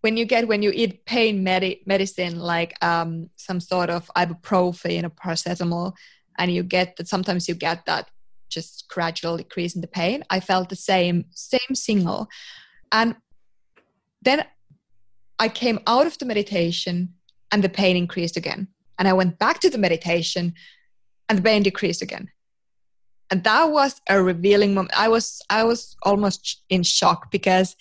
when 0.00 0.16
you 0.16 0.24
get 0.24 0.48
when 0.48 0.62
you 0.62 0.72
eat 0.74 1.04
pain 1.04 1.44
med- 1.44 1.80
medicine 1.86 2.40
like 2.40 2.74
um, 2.82 3.30
some 3.36 3.60
sort 3.60 3.90
of 3.90 4.10
ibuprofen 4.16 5.04
or 5.04 5.10
paracetamol 5.10 5.92
and 6.38 6.50
you 6.50 6.62
get 6.62 6.96
that 6.96 7.06
sometimes 7.06 7.48
you 7.48 7.54
get 7.54 7.84
that 7.86 8.10
just 8.48 8.86
gradual 8.88 9.36
decrease 9.36 9.76
in 9.76 9.80
the 9.80 9.86
pain 9.86 10.24
i 10.28 10.40
felt 10.40 10.68
the 10.68 10.76
same 10.76 11.24
same 11.30 11.74
signal 11.74 12.26
and 12.90 13.14
then 14.22 14.44
i 15.38 15.48
came 15.48 15.78
out 15.86 16.06
of 16.06 16.18
the 16.18 16.24
meditation 16.24 17.14
and 17.50 17.64
the 17.64 17.68
pain 17.68 17.96
increased 17.96 18.36
again. 18.36 18.68
And 18.98 19.08
I 19.08 19.12
went 19.12 19.38
back 19.38 19.60
to 19.60 19.70
the 19.70 19.78
meditation 19.78 20.54
and 21.28 21.38
the 21.38 21.42
pain 21.42 21.62
decreased 21.62 22.02
again. 22.02 22.30
And 23.30 23.44
that 23.44 23.70
was 23.70 24.00
a 24.08 24.22
revealing 24.22 24.74
moment. 24.74 24.98
I 24.98 25.08
was 25.08 25.40
I 25.48 25.64
was 25.64 25.96
almost 26.02 26.62
in 26.68 26.82
shock 26.82 27.30
because 27.30 27.76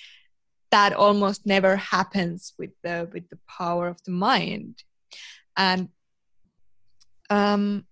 that 0.71 0.93
almost 0.93 1.45
never 1.45 1.75
happens 1.75 2.53
with 2.59 2.71
the 2.83 3.09
with 3.11 3.29
the 3.29 3.39
power 3.47 3.87
of 3.87 3.97
the 4.03 4.11
mind. 4.11 4.83
And 5.57 5.89
um 7.29 7.85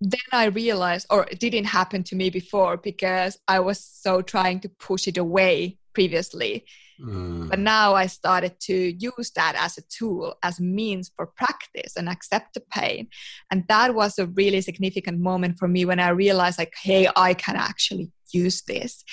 then 0.00 0.20
I 0.32 0.46
realized, 0.46 1.06
or 1.08 1.26
it 1.30 1.40
didn't 1.40 1.64
happen 1.64 2.02
to 2.04 2.16
me 2.16 2.28
before 2.28 2.76
because 2.76 3.38
I 3.48 3.60
was 3.60 3.80
so 3.80 4.20
trying 4.20 4.60
to 4.60 4.68
push 4.68 5.08
it 5.08 5.16
away 5.16 5.78
previously 5.96 6.52
Mm. 7.00 7.48
But 7.48 7.58
now 7.58 7.94
I 7.94 8.06
started 8.06 8.58
to 8.60 8.74
use 8.74 9.30
that 9.34 9.54
as 9.56 9.78
a 9.78 9.82
tool, 9.82 10.34
as 10.42 10.58
a 10.58 10.62
means 10.62 11.10
for 11.14 11.26
practice 11.26 11.96
and 11.96 12.08
accept 12.08 12.54
the 12.54 12.60
pain. 12.60 13.08
And 13.50 13.64
that 13.68 13.94
was 13.94 14.18
a 14.18 14.26
really 14.26 14.60
significant 14.60 15.20
moment 15.20 15.58
for 15.58 15.68
me 15.68 15.84
when 15.84 16.00
I 16.00 16.08
realized, 16.10 16.58
like, 16.58 16.74
hey, 16.82 17.08
I 17.16 17.34
can 17.34 17.56
actually 17.56 18.10
use 18.32 18.62
this. 18.62 19.04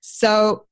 So 0.00 0.66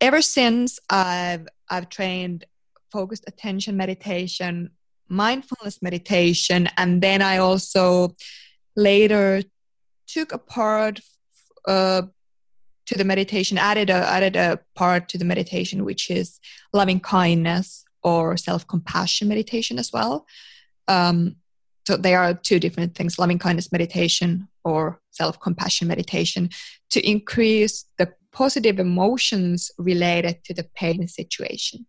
ever 0.00 0.22
since 0.22 0.78
I've 0.88 1.46
I've 1.70 1.88
trained 1.90 2.46
focused 2.90 3.24
attention 3.26 3.76
meditation, 3.76 4.70
mindfulness 5.08 5.82
meditation, 5.82 6.68
and 6.78 7.02
then 7.02 7.20
I 7.20 7.38
also 7.38 8.16
later 8.74 9.42
took 10.06 10.32
apart 10.32 11.00
uh, 11.66 12.02
to 12.88 12.96
the 12.96 13.04
meditation 13.04 13.58
added 13.58 13.90
a 13.90 14.00
added 14.08 14.34
a 14.34 14.58
part 14.74 15.10
to 15.10 15.18
the 15.18 15.24
meditation 15.24 15.84
which 15.84 16.10
is 16.10 16.40
loving 16.72 17.00
kindness 17.00 17.84
or 18.02 18.36
self 18.38 18.66
compassion 18.66 19.28
meditation 19.28 19.78
as 19.78 19.92
well. 19.92 20.26
Um, 20.88 21.36
so 21.86 21.96
they 21.98 22.14
are 22.14 22.32
two 22.32 22.58
different 22.58 22.94
things: 22.94 23.18
loving 23.18 23.38
kindness 23.38 23.70
meditation 23.70 24.48
or 24.64 25.00
self 25.10 25.38
compassion 25.38 25.86
meditation 25.86 26.48
to 26.90 27.06
increase 27.06 27.84
the 27.98 28.08
positive 28.32 28.78
emotions 28.78 29.70
related 29.76 30.42
to 30.44 30.54
the 30.54 30.64
pain 30.74 31.06
situation. 31.08 31.86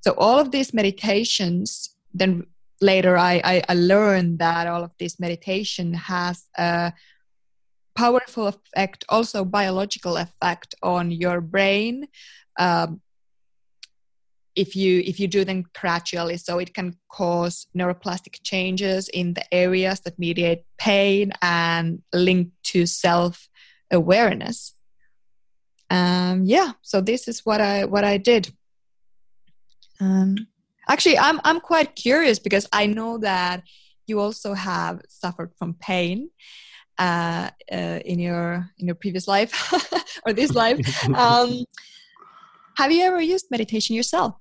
So 0.00 0.12
all 0.18 0.40
of 0.40 0.50
these 0.50 0.74
meditations 0.74 1.94
then 2.12 2.46
later 2.80 3.16
I, 3.16 3.40
I, 3.44 3.62
I, 3.68 3.74
learned 3.74 4.38
that 4.38 4.66
all 4.66 4.84
of 4.84 4.92
this 4.98 5.18
meditation 5.18 5.94
has 5.94 6.44
a 6.58 6.92
powerful 7.96 8.46
effect, 8.48 9.04
also 9.08 9.44
biological 9.44 10.16
effect 10.16 10.74
on 10.82 11.10
your 11.10 11.40
brain. 11.40 12.06
Um, 12.58 13.00
if 14.56 14.74
you 14.74 15.02
if 15.04 15.20
you 15.20 15.28
do 15.28 15.44
them 15.44 15.64
gradually. 15.78 16.38
So 16.38 16.58
it 16.58 16.74
can 16.74 16.96
cause 17.12 17.66
neuroplastic 17.76 18.40
changes 18.42 19.08
in 19.10 19.34
the 19.34 19.54
areas 19.54 20.00
that 20.00 20.18
mediate 20.18 20.64
pain 20.78 21.32
and 21.42 22.02
link 22.12 22.50
to 22.64 22.86
self 22.86 23.48
awareness 23.92 24.72
um 25.90 26.42
yeah 26.44 26.72
so 26.82 27.00
this 27.00 27.28
is 27.28 27.46
what 27.46 27.60
i 27.60 27.84
what 27.84 28.02
i 28.02 28.16
did. 28.16 28.52
Um 30.00 30.34
actually 30.88 31.18
i'm 31.18 31.40
i'm 31.44 31.60
quite 31.60 31.94
curious 31.94 32.38
because 32.38 32.66
i 32.72 32.86
know 32.86 33.18
that 33.18 33.62
you 34.06 34.20
also 34.20 34.54
have 34.54 35.00
suffered 35.08 35.52
from 35.58 35.74
pain 35.74 36.30
uh, 36.98 37.50
uh, 37.72 38.00
in 38.04 38.18
your 38.18 38.70
in 38.78 38.86
your 38.86 38.94
previous 38.94 39.28
life 39.28 39.52
or 40.26 40.32
this 40.32 40.54
life. 40.54 40.78
Um, 41.14 41.64
have 42.76 42.92
you 42.92 43.02
ever 43.04 43.20
used 43.20 43.46
meditation 43.50 43.96
yourself? 43.96 44.36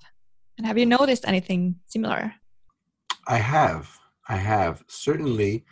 And 0.58 0.68
have 0.68 0.78
you 0.78 0.86
noticed 0.86 1.26
anything 1.28 1.76
similar? 1.86 2.34
I 3.28 3.38
have. 3.38 3.98
I 4.28 4.38
have 4.38 4.84
certainly. 4.88 5.65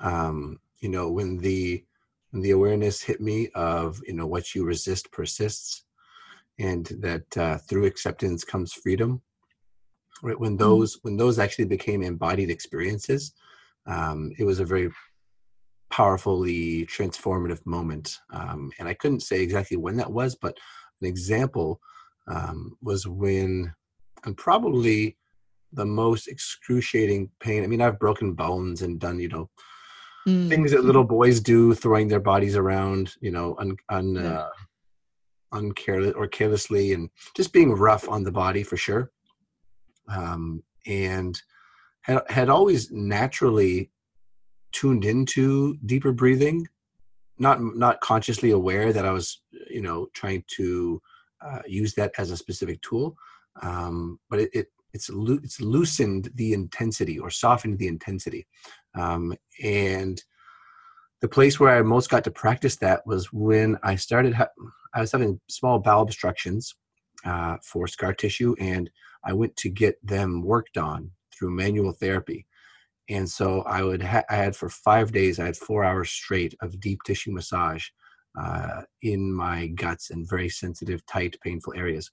Um, 0.00 0.60
you 0.80 0.88
know, 0.88 1.10
when 1.10 1.36
the 1.38 1.84
when 2.30 2.42
the 2.42 2.52
awareness 2.52 3.02
hit 3.02 3.20
me 3.20 3.48
of 3.54 4.00
you 4.06 4.14
know 4.14 4.26
what 4.26 4.54
you 4.54 4.64
resist 4.64 5.10
persists, 5.12 5.84
and 6.58 6.86
that 7.00 7.36
uh, 7.36 7.58
through 7.58 7.86
acceptance 7.86 8.44
comes 8.44 8.72
freedom. 8.72 9.22
Right 10.22 10.38
when 10.38 10.52
mm-hmm. 10.52 10.64
those 10.64 10.96
mm 10.96 10.98
when 11.02 11.16
those 11.16 11.38
actually 11.38 11.66
became 11.66 12.02
embodied 12.02 12.50
experiences, 12.50 13.32
um, 13.86 14.32
it 14.38 14.44
was 14.44 14.60
a 14.60 14.64
very 14.64 14.90
powerfully 15.90 16.86
transformative 16.86 17.64
moment. 17.66 18.18
Um, 18.32 18.70
and 18.78 18.88
I 18.88 18.94
couldn't 18.94 19.20
say 19.20 19.42
exactly 19.42 19.76
when 19.76 19.96
that 19.96 20.10
was, 20.10 20.34
but 20.34 20.56
an 21.00 21.08
example 21.08 21.80
um, 22.28 22.76
was 22.82 23.06
when, 23.06 23.72
and 24.24 24.36
probably 24.36 25.16
the 25.72 25.84
most 25.86 26.28
excruciating 26.28 27.30
pain. 27.40 27.64
I 27.64 27.66
mean, 27.66 27.80
I've 27.80 27.98
broken 27.98 28.32
bones 28.32 28.82
and 28.82 28.98
done, 28.98 29.18
you 29.20 29.28
know, 29.28 29.50
mm. 30.26 30.48
things 30.48 30.72
that 30.72 30.84
little 30.84 31.04
boys 31.04 31.40
do, 31.40 31.74
throwing 31.74 32.08
their 32.08 32.20
bodies 32.20 32.56
around, 32.56 33.14
you 33.20 33.30
know, 33.30 33.56
un, 33.58 33.76
un, 33.88 34.14
yeah. 34.14 34.22
uh, 34.22 34.48
uncareless 35.54 36.14
or 36.16 36.26
carelessly, 36.28 36.92
and 36.92 37.10
just 37.36 37.52
being 37.52 37.72
rough 37.72 38.08
on 38.08 38.22
the 38.22 38.32
body 38.32 38.62
for 38.62 38.76
sure. 38.76 39.10
Um, 40.08 40.62
and 40.86 41.40
had, 42.02 42.22
had 42.28 42.48
always 42.48 42.90
naturally 42.90 43.90
tuned 44.72 45.04
into 45.04 45.76
deeper 45.86 46.12
breathing 46.12 46.66
not 47.38 47.60
not 47.60 48.00
consciously 48.00 48.50
aware 48.50 48.92
that 48.92 49.06
i 49.06 49.10
was 49.10 49.42
you 49.68 49.80
know 49.80 50.06
trying 50.14 50.44
to 50.46 51.00
uh, 51.42 51.62
use 51.66 51.94
that 51.94 52.12
as 52.18 52.30
a 52.30 52.36
specific 52.36 52.80
tool 52.82 53.16
um, 53.62 54.18
but 54.28 54.40
it, 54.40 54.50
it 54.52 54.66
it's 54.92 55.10
it's 55.10 55.60
loosened 55.60 56.30
the 56.34 56.52
intensity 56.52 57.18
or 57.18 57.30
softened 57.30 57.78
the 57.78 57.88
intensity. 57.88 58.46
Um, 58.94 59.34
and 59.62 60.22
the 61.20 61.28
place 61.28 61.60
where 61.60 61.76
i 61.76 61.82
most 61.82 62.08
got 62.08 62.24
to 62.24 62.30
practice 62.30 62.76
that 62.76 63.06
was 63.06 63.32
when 63.32 63.78
i 63.82 63.94
started 63.94 64.32
ha- 64.32 64.48
i 64.94 65.00
was 65.00 65.12
having 65.12 65.38
small 65.48 65.78
bowel 65.78 66.02
obstructions 66.02 66.74
uh, 67.24 67.58
for 67.62 67.86
scar 67.86 68.14
tissue 68.14 68.54
and 68.58 68.90
i 69.24 69.32
went 69.32 69.54
to 69.56 69.68
get 69.68 70.04
them 70.04 70.42
worked 70.42 70.78
on 70.78 71.10
through 71.32 71.50
manual 71.50 71.92
therapy 71.92 72.46
and 73.10 73.28
so 73.28 73.62
I 73.62 73.82
would 73.82 74.02
ha- 74.02 74.24
I 74.30 74.36
had 74.36 74.56
for 74.56 74.68
five 74.68 75.12
days 75.12 75.38
I 75.38 75.46
had 75.46 75.56
four 75.56 75.84
hours 75.84 76.10
straight 76.10 76.54
of 76.62 76.80
deep 76.80 77.00
tissue 77.04 77.32
massage 77.32 77.86
uh, 78.40 78.82
in 79.02 79.32
my 79.32 79.66
guts 79.66 80.10
and 80.10 80.28
very 80.28 80.48
sensitive, 80.48 81.04
tight, 81.06 81.36
painful 81.42 81.74
areas, 81.76 82.10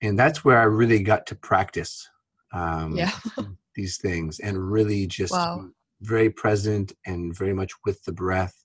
and 0.00 0.18
that's 0.18 0.44
where 0.44 0.58
I 0.58 0.64
really 0.64 1.02
got 1.02 1.26
to 1.26 1.34
practice 1.34 2.08
um, 2.52 2.96
yeah. 2.96 3.10
these 3.74 3.98
things 3.98 4.38
and 4.38 4.70
really 4.70 5.06
just 5.06 5.32
wow. 5.32 5.68
very 6.00 6.30
present 6.30 6.92
and 7.04 7.36
very 7.36 7.52
much 7.52 7.72
with 7.84 8.02
the 8.04 8.12
breath 8.12 8.64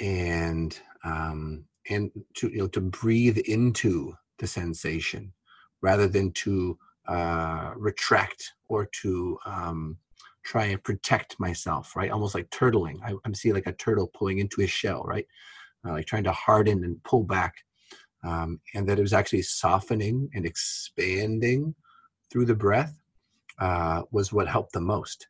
and 0.00 0.78
um, 1.04 1.64
and 1.88 2.10
to 2.34 2.48
you 2.48 2.58
know 2.58 2.68
to 2.68 2.80
breathe 2.80 3.38
into 3.38 4.14
the 4.38 4.46
sensation 4.46 5.32
rather 5.82 6.08
than 6.08 6.32
to 6.32 6.78
uh, 7.06 7.72
retract 7.76 8.52
or 8.68 8.88
to 9.02 9.38
um, 9.46 9.96
try 10.46 10.66
and 10.66 10.82
protect 10.82 11.38
myself, 11.40 11.96
right? 11.96 12.10
Almost 12.10 12.34
like 12.34 12.48
turtling. 12.50 13.00
I, 13.04 13.14
am 13.24 13.34
seeing 13.34 13.54
like 13.54 13.66
a 13.66 13.72
turtle 13.72 14.06
pulling 14.14 14.38
into 14.38 14.60
his 14.60 14.70
shell, 14.70 15.02
right? 15.02 15.26
Uh, 15.84 15.92
like 15.92 16.06
trying 16.06 16.24
to 16.24 16.32
harden 16.32 16.84
and 16.84 17.02
pull 17.02 17.24
back. 17.24 17.54
Um, 18.24 18.60
and 18.74 18.88
that 18.88 18.98
it 18.98 19.02
was 19.02 19.12
actually 19.12 19.42
softening 19.42 20.30
and 20.34 20.46
expanding 20.46 21.74
through 22.30 22.46
the 22.46 22.54
breath 22.54 22.98
uh, 23.58 24.02
was 24.12 24.32
what 24.32 24.48
helped 24.48 24.72
the 24.72 24.80
most. 24.80 25.28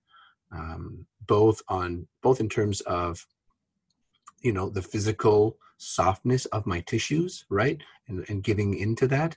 Um, 0.52 1.07
both 1.26 1.61
on 1.68 2.07
both 2.22 2.38
in 2.38 2.48
terms 2.48 2.81
of 2.83 3.26
you 4.42 4.52
know 4.52 4.70
the 4.70 4.81
physical 4.83 5.59
softness 5.76 6.46
of 6.46 6.66
my 6.66 6.81
tissues, 6.81 7.44
right, 7.50 7.83
and, 8.07 8.24
and 8.29 8.44
giving 8.44 8.79
into 8.79 9.09
that, 9.09 9.37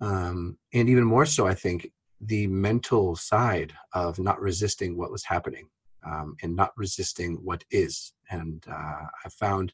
um, 0.00 0.56
and 0.72 0.88
even 0.88 1.04
more 1.04 1.26
so, 1.26 1.46
I 1.46 1.54
think 1.54 1.90
the 2.20 2.46
mental 2.46 3.14
side 3.16 3.72
of 3.92 4.18
not 4.18 4.40
resisting 4.40 4.96
what 4.96 5.10
was 5.10 5.24
happening 5.24 5.68
um, 6.06 6.36
and 6.42 6.54
not 6.54 6.72
resisting 6.76 7.36
what 7.42 7.64
is. 7.70 8.12
And 8.30 8.64
uh, 8.70 9.04
I 9.24 9.28
found 9.28 9.72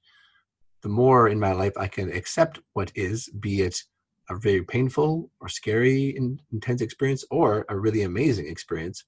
the 0.82 0.88
more 0.88 1.28
in 1.28 1.38
my 1.38 1.52
life 1.52 1.72
I 1.76 1.86
can 1.86 2.12
accept 2.12 2.60
what 2.72 2.90
is, 2.94 3.28
be 3.40 3.62
it 3.62 3.82
a 4.30 4.36
very 4.36 4.62
painful 4.62 5.30
or 5.40 5.48
scary 5.48 6.16
intense 6.52 6.80
experience 6.80 7.24
or 7.30 7.64
a 7.68 7.78
really 7.78 8.02
amazing 8.02 8.48
experience, 8.48 9.04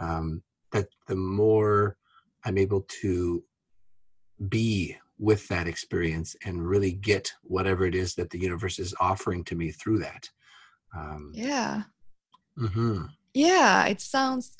um, 0.00 0.42
that 0.72 0.88
the 1.06 1.16
more 1.16 1.96
I'm 2.44 2.58
able 2.58 2.82
to 3.02 3.44
be 4.48 4.96
with 5.18 5.46
that 5.48 5.68
experience 5.68 6.34
and 6.44 6.66
really 6.66 6.92
get 6.92 7.32
whatever 7.42 7.86
it 7.86 7.94
is 7.94 8.14
that 8.14 8.30
the 8.30 8.38
universe 8.38 8.78
is 8.78 8.94
offering 9.00 9.44
to 9.44 9.54
me 9.54 9.70
through 9.70 9.98
that. 9.98 10.28
Um, 10.96 11.32
yeah. 11.34 11.82
Mm-hmm. 12.58 13.04
Yeah, 13.34 13.86
it 13.86 14.00
sounds 14.00 14.56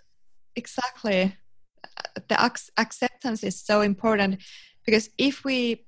exactly. 0.57 1.37
Uh, 1.85 2.21
the 2.29 2.45
ac- 2.45 2.71
acceptance 2.79 3.43
is 3.43 3.61
so 3.61 3.81
important 3.81 4.43
because 4.85 5.11
if 5.19 5.45
we 5.45 5.87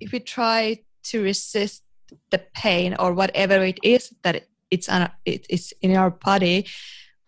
if 0.00 0.12
we 0.12 0.20
try 0.20 0.78
to 1.04 1.22
resist 1.22 1.82
the 2.30 2.42
pain 2.54 2.96
or 2.98 3.12
whatever 3.12 3.64
it 3.64 3.78
is 3.82 4.12
that 4.22 4.44
it's 4.70 4.88
an, 4.88 5.10
it 5.24 5.46
is 5.48 5.72
in 5.82 5.96
our 5.96 6.10
body, 6.10 6.66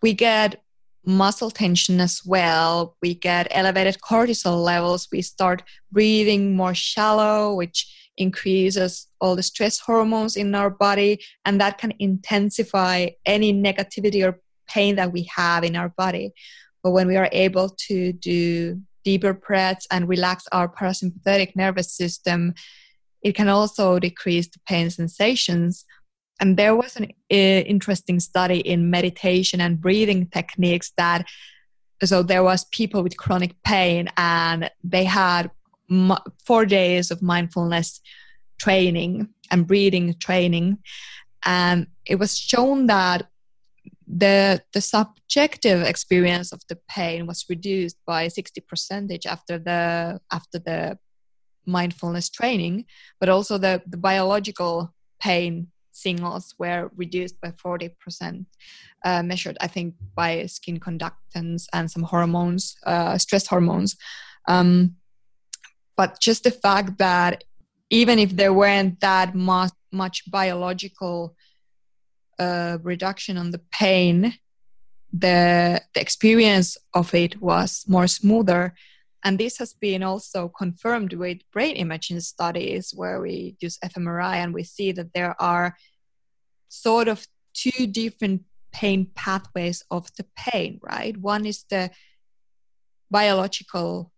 we 0.01 0.13
get 0.13 0.61
muscle 1.05 1.51
tension 1.51 1.99
as 1.99 2.21
well. 2.25 2.95
We 3.01 3.13
get 3.13 3.47
elevated 3.51 3.97
cortisol 3.99 4.63
levels. 4.63 5.07
We 5.11 5.21
start 5.21 5.63
breathing 5.91 6.55
more 6.55 6.73
shallow, 6.73 7.55
which 7.55 8.02
increases 8.17 9.07
all 9.19 9.35
the 9.35 9.43
stress 9.43 9.79
hormones 9.79 10.35
in 10.35 10.53
our 10.55 10.69
body, 10.69 11.19
and 11.45 11.59
that 11.61 11.77
can 11.77 11.93
intensify 11.99 13.07
any 13.25 13.53
negativity 13.53 14.25
or 14.25 14.39
pain 14.67 14.95
that 14.95 15.11
we 15.11 15.29
have 15.35 15.63
in 15.63 15.75
our 15.75 15.89
body. 15.89 16.33
But 16.83 16.91
when 16.91 17.07
we 17.07 17.17
are 17.17 17.29
able 17.31 17.69
to 17.87 18.13
do 18.13 18.81
deeper 19.03 19.33
breaths 19.33 19.87
and 19.91 20.07
relax 20.07 20.45
our 20.51 20.67
parasympathetic 20.67 21.55
nervous 21.55 21.91
system, 21.91 22.53
it 23.21 23.35
can 23.35 23.49
also 23.49 23.99
decrease 23.99 24.47
the 24.47 24.59
pain 24.67 24.89
sensations. 24.89 25.85
And 26.39 26.57
there 26.57 26.75
was 26.75 26.95
an 26.95 27.05
uh, 27.31 27.35
interesting 27.35 28.19
study 28.19 28.59
in 28.59 28.89
meditation 28.89 29.61
and 29.61 29.79
breathing 29.79 30.27
techniques 30.27 30.91
that 30.97 31.25
so 32.03 32.21
there 32.21 32.43
was 32.43 32.65
people 32.65 33.01
with 33.01 33.15
chronic 33.15 33.55
pain 33.63 34.09
and 34.17 34.69
they 34.83 35.05
had 35.05 35.49
four 36.45 36.65
days 36.65 37.11
of 37.11 37.21
mindfulness 37.21 38.01
training 38.59 39.29
and 39.51 39.67
breathing 39.67 40.15
training. 40.19 40.77
And 41.45 41.87
it 42.05 42.15
was 42.15 42.37
shown 42.37 42.87
that 42.87 43.27
the 44.07 44.61
the 44.73 44.81
subjective 44.81 45.81
experience 45.81 46.51
of 46.51 46.61
the 46.67 46.77
pain 46.89 47.25
was 47.25 47.45
reduced 47.49 47.97
by 48.05 48.27
60 48.27 48.61
percentage 48.61 49.25
after 49.25 49.57
the 49.57 50.19
after 50.31 50.59
the 50.59 50.97
mindfulness 51.65 52.29
training 52.29 52.85
but 53.19 53.29
also 53.29 53.57
the, 53.57 53.81
the 53.87 53.95
biological 53.95 54.93
pain 55.21 55.67
signals 55.93 56.53
were 56.59 56.91
reduced 56.97 57.39
by 57.39 57.51
40% 57.51 58.45
uh, 59.05 59.23
measured 59.23 59.57
i 59.61 59.67
think 59.67 59.95
by 60.15 60.45
skin 60.47 60.79
conductance 60.79 61.65
and 61.71 61.89
some 61.89 62.03
hormones 62.03 62.75
uh, 62.85 63.17
stress 63.17 63.47
hormones. 63.47 63.95
Um, 64.47 64.97
but 65.95 66.19
just 66.19 66.43
the 66.43 66.51
fact 66.51 66.97
that 66.97 67.43
even 67.89 68.17
if 68.17 68.35
there 68.35 68.53
weren't 68.53 68.99
that 69.01 69.35
much, 69.35 69.71
much 69.91 70.29
biological 70.29 71.35
uh, 72.39 72.77
reduction 72.81 73.37
on 73.37 73.51
the 73.51 73.61
pain 73.71 74.33
the, 75.15 75.79
the 75.93 76.01
experience 76.01 76.75
of 76.95 77.13
it 77.13 77.39
was 77.39 77.85
more 77.87 78.07
smoother 78.07 78.73
and 79.23 79.39
this 79.39 79.57
has 79.57 79.73
been 79.73 80.03
also 80.03 80.49
confirmed 80.49 81.13
with 81.13 81.37
brain 81.51 81.75
imaging 81.75 82.19
studies 82.19 82.91
where 82.95 83.21
we 83.21 83.55
use 83.59 83.77
fMRI 83.85 84.35
and 84.35 84.53
we 84.53 84.63
see 84.63 84.91
that 84.91 85.13
there 85.13 85.35
are 85.39 85.75
sort 86.67 87.07
of 87.07 87.25
two 87.53 87.87
different 87.87 88.41
pain 88.71 89.07
pathways 89.13 89.83
of 89.91 90.09
the 90.17 90.25
pain, 90.35 90.79
right? 90.81 91.15
One 91.15 91.45
is 91.45 91.63
the 91.69 91.91
biological 93.11 94.11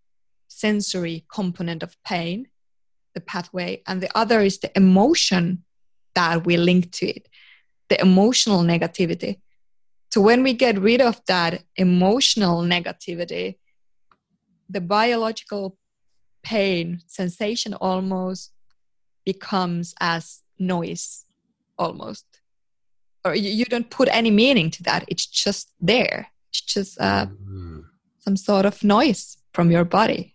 sensory 0.56 1.26
component 1.30 1.84
of 1.84 2.02
pain, 2.04 2.48
the 3.14 3.22
pathway, 3.22 3.82
and 3.86 4.02
the 4.02 4.18
other 4.18 4.40
is 4.40 4.60
the 4.60 4.76
emotion 4.78 5.64
that 6.16 6.46
we 6.46 6.56
link 6.56 6.92
to 6.92 7.06
it, 7.08 7.28
the 7.90 8.00
emotional 8.00 8.62
negativity. 8.62 9.42
So 10.12 10.22
when 10.22 10.44
we 10.44 10.54
get 10.54 10.80
rid 10.80 11.02
of 11.02 11.20
that 11.26 11.64
emotional 11.76 12.62
negativity, 12.62 13.58
the 14.70 14.80
biological 14.80 15.78
pain 16.42 17.02
sensation 17.06 17.74
almost 17.74 18.52
becomes 19.26 19.94
as 20.00 20.42
noise 20.58 21.26
almost 21.78 22.26
or 23.26 23.36
you, 23.36 23.66
don't 23.66 23.90
put 23.90 24.08
any 24.12 24.30
meaning 24.30 24.70
to 24.70 24.84
that 24.84 25.04
it's 25.08 25.26
just 25.26 25.72
there 25.82 26.28
it's 26.50 26.62
just 26.62 27.02
uh, 27.02 27.26
mm-hmm. 27.26 27.80
some 28.20 28.38
sort 28.38 28.66
of 28.66 28.84
noise 28.84 29.38
from 29.54 29.72
your 29.72 29.84
body 29.84 30.35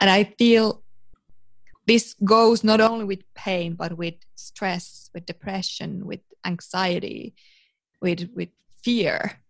and 0.00 0.10
I 0.10 0.24
feel 0.24 0.82
this 1.86 2.14
goes 2.24 2.64
not 2.64 2.80
only 2.80 3.04
with 3.04 3.22
pain, 3.34 3.74
but 3.74 3.96
with 3.96 4.14
stress, 4.34 5.10
with 5.14 5.26
depression, 5.26 6.04
with 6.04 6.20
anxiety, 6.44 7.34
with 8.00 8.28
with 8.34 8.48
fear, 8.82 9.40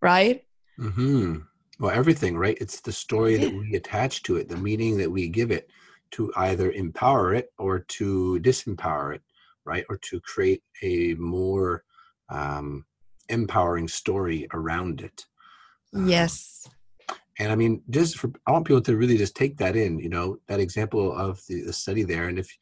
right? 0.00 0.44
Mm-hmm. 0.78 1.38
Well, 1.78 1.90
everything, 1.90 2.36
right? 2.36 2.56
It's 2.60 2.80
the 2.80 2.92
story 2.92 3.36
yeah. 3.36 3.46
that 3.46 3.54
we 3.54 3.74
attach 3.74 4.22
to 4.24 4.36
it, 4.36 4.48
the 4.48 4.56
meaning 4.56 4.96
that 4.98 5.10
we 5.10 5.28
give 5.28 5.50
it 5.50 5.68
to 6.12 6.32
either 6.36 6.70
empower 6.70 7.34
it 7.34 7.52
or 7.58 7.80
to 7.80 8.38
disempower 8.40 9.16
it, 9.16 9.22
right? 9.64 9.84
Or 9.88 9.96
to 9.98 10.20
create 10.20 10.62
a 10.82 11.14
more 11.14 11.84
um, 12.28 12.84
empowering 13.28 13.88
story 13.88 14.46
around 14.52 15.00
it. 15.00 15.26
Yes 15.92 16.68
and 17.38 17.52
i 17.52 17.54
mean 17.54 17.82
just 17.90 18.18
for 18.18 18.30
i 18.46 18.52
want 18.52 18.66
people 18.66 18.80
to 18.80 18.96
really 18.96 19.16
just 19.16 19.36
take 19.36 19.56
that 19.56 19.76
in 19.76 19.98
you 19.98 20.08
know 20.08 20.38
that 20.48 20.60
example 20.60 21.16
of 21.16 21.40
the, 21.48 21.62
the 21.62 21.72
study 21.72 22.02
there. 22.02 22.28
And 22.28 22.38
if 22.38 22.56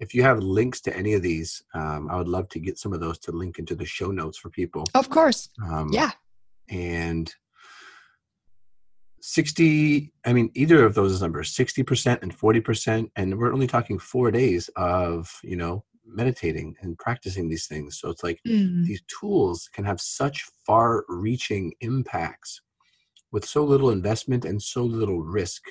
if 0.00 0.12
you 0.12 0.22
have 0.22 0.40
links 0.40 0.80
to 0.82 0.96
any 0.96 1.14
of 1.14 1.22
these 1.22 1.62
um, 1.74 2.08
i 2.10 2.16
would 2.16 2.28
love 2.28 2.48
to 2.50 2.58
get 2.58 2.78
some 2.78 2.92
of 2.92 3.00
those 3.00 3.18
to 3.20 3.32
link 3.32 3.58
into 3.58 3.74
the 3.74 3.86
show 3.86 4.10
notes 4.10 4.38
for 4.38 4.50
people. 4.50 4.84
Of 4.94 5.10
course. 5.10 5.48
Um, 5.64 5.90
yeah. 5.92 6.12
and 6.68 7.32
60 9.20 10.12
i 10.26 10.32
mean 10.34 10.50
either 10.54 10.84
of 10.84 10.94
those 10.94 11.22
numbers 11.22 11.54
60% 11.54 12.22
and 12.22 12.36
40% 12.36 13.10
and 13.16 13.38
we're 13.38 13.54
only 13.54 13.66
talking 13.66 13.98
four 13.98 14.30
days 14.30 14.68
of 14.76 15.40
you 15.42 15.56
know 15.56 15.82
meditating 16.06 16.76
and 16.80 16.98
practicing 16.98 17.48
these 17.48 17.66
things. 17.66 17.98
So 17.98 18.10
it's 18.10 18.22
like 18.22 18.40
mm. 18.46 18.84
these 18.84 19.02
tools 19.20 19.68
can 19.72 19.84
have 19.84 20.00
such 20.00 20.44
far 20.66 21.04
reaching 21.08 21.72
impacts 21.80 22.60
with 23.34 23.44
so 23.44 23.64
little 23.64 23.90
investment 23.90 24.44
and 24.44 24.62
so 24.62 24.84
little 24.84 25.20
risk, 25.20 25.64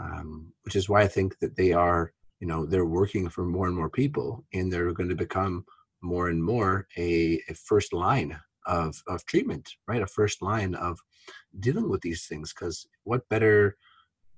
um, 0.00 0.50
which 0.62 0.74
is 0.74 0.88
why 0.88 1.02
I 1.02 1.06
think 1.06 1.38
that 1.40 1.54
they 1.54 1.70
are, 1.70 2.14
you 2.40 2.46
know, 2.46 2.64
they're 2.64 2.86
working 2.86 3.28
for 3.28 3.44
more 3.44 3.66
and 3.66 3.76
more 3.76 3.90
people, 3.90 4.42
and 4.54 4.72
they're 4.72 4.90
going 4.94 5.10
to 5.10 5.14
become 5.26 5.66
more 6.00 6.30
and 6.30 6.42
more 6.42 6.88
a, 6.96 7.38
a 7.50 7.54
first 7.54 7.92
line 7.92 8.40
of 8.64 9.02
of 9.06 9.26
treatment, 9.26 9.74
right? 9.86 10.00
A 10.00 10.06
first 10.06 10.40
line 10.40 10.74
of 10.74 10.98
dealing 11.60 11.90
with 11.90 12.00
these 12.00 12.24
things. 12.26 12.54
Because 12.54 12.86
what 13.02 13.28
better, 13.28 13.76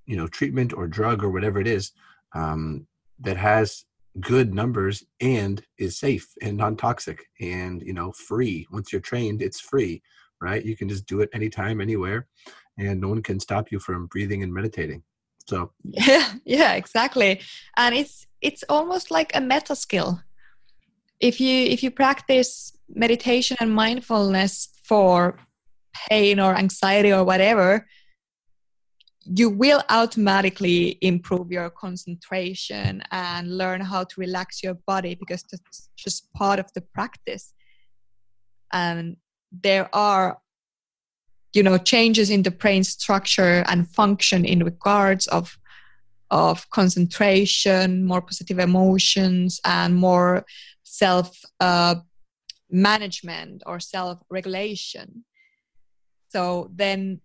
you 0.05 0.17
know, 0.17 0.27
treatment 0.27 0.73
or 0.73 0.89
drug 0.89 1.23
or 1.23 1.31
whatever 1.31 1.61
it 1.61 1.69
is 1.69 1.93
um, 2.35 2.89
that 3.21 3.37
has 3.37 3.85
good 4.19 4.53
numbers 4.53 5.05
and 5.21 5.63
is 5.79 6.01
safe 6.01 6.27
and 6.43 6.57
non-toxic 6.57 7.27
and 7.41 7.83
you 7.83 7.93
know 7.93 8.11
free 8.13 8.67
once 8.73 8.91
you're 8.91 9.09
trained 9.11 9.43
it's 9.43 9.61
free 9.61 10.03
right? 10.41 10.65
You 10.65 10.77
can 10.77 10.89
just 10.89 11.07
do 11.07 11.21
it 11.21 11.31
anytime 11.33 11.81
anywhere 11.81 12.27
and 12.79 13.01
no 13.01 13.09
one 13.09 13.23
can 13.23 13.41
stop 13.41 13.71
you 13.71 13.79
from 13.79 14.07
breathing 14.07 14.43
and 14.43 14.53
meditating. 14.53 15.03
So 15.49 15.73
yeah 15.83 16.35
yeah 16.45 16.73
exactly. 16.75 17.41
And 17.77 17.95
it's 17.95 18.27
it's 18.41 18.65
almost 18.69 19.11
like 19.11 19.35
a 19.35 19.41
meta 19.41 19.77
skill. 19.77 20.23
If 21.21 21.41
you 21.41 21.65
if 21.65 21.83
you 21.83 21.91
practice 21.91 22.77
meditation 22.89 23.57
and 23.61 23.75
mindfulness 23.75 24.69
for 24.85 25.39
pain 26.09 26.39
or 26.39 26.55
anxiety 26.55 27.13
or 27.13 27.25
whatever 27.25 27.87
you 29.27 29.51
will 29.51 29.83
automatically 29.89 30.99
improve 31.01 31.51
your 31.51 31.69
concentration 31.71 33.03
and 33.11 33.59
learn 33.59 33.81
how 33.81 34.05
to 34.05 34.21
relax 34.21 34.63
your 34.63 34.75
body 34.87 35.17
because 35.17 35.43
that's 35.51 35.89
just 35.97 36.33
part 36.33 36.61
of 36.61 36.73
the 36.75 36.81
practice. 36.81 37.53
And 38.73 39.17
there 39.53 39.89
are 39.95 40.39
you 41.53 41.63
know 41.63 41.79
changes 41.79 42.31
in 42.31 42.43
the 42.43 42.51
brain 42.51 42.85
structure 42.85 43.65
and 43.67 43.89
function 43.89 44.45
in 44.45 44.63
regards 44.63 45.27
of 45.29 45.59
of 46.31 46.69
concentration 46.71 48.05
more 48.05 48.21
positive 48.21 48.59
emotions 48.59 49.61
and 49.65 49.95
more 49.95 50.45
self 50.83 51.41
uh, 51.61 51.95
management 52.71 53.63
or 53.67 53.79
self 53.81 54.19
regulation 54.31 55.25
so 56.29 56.71
then 56.75 57.21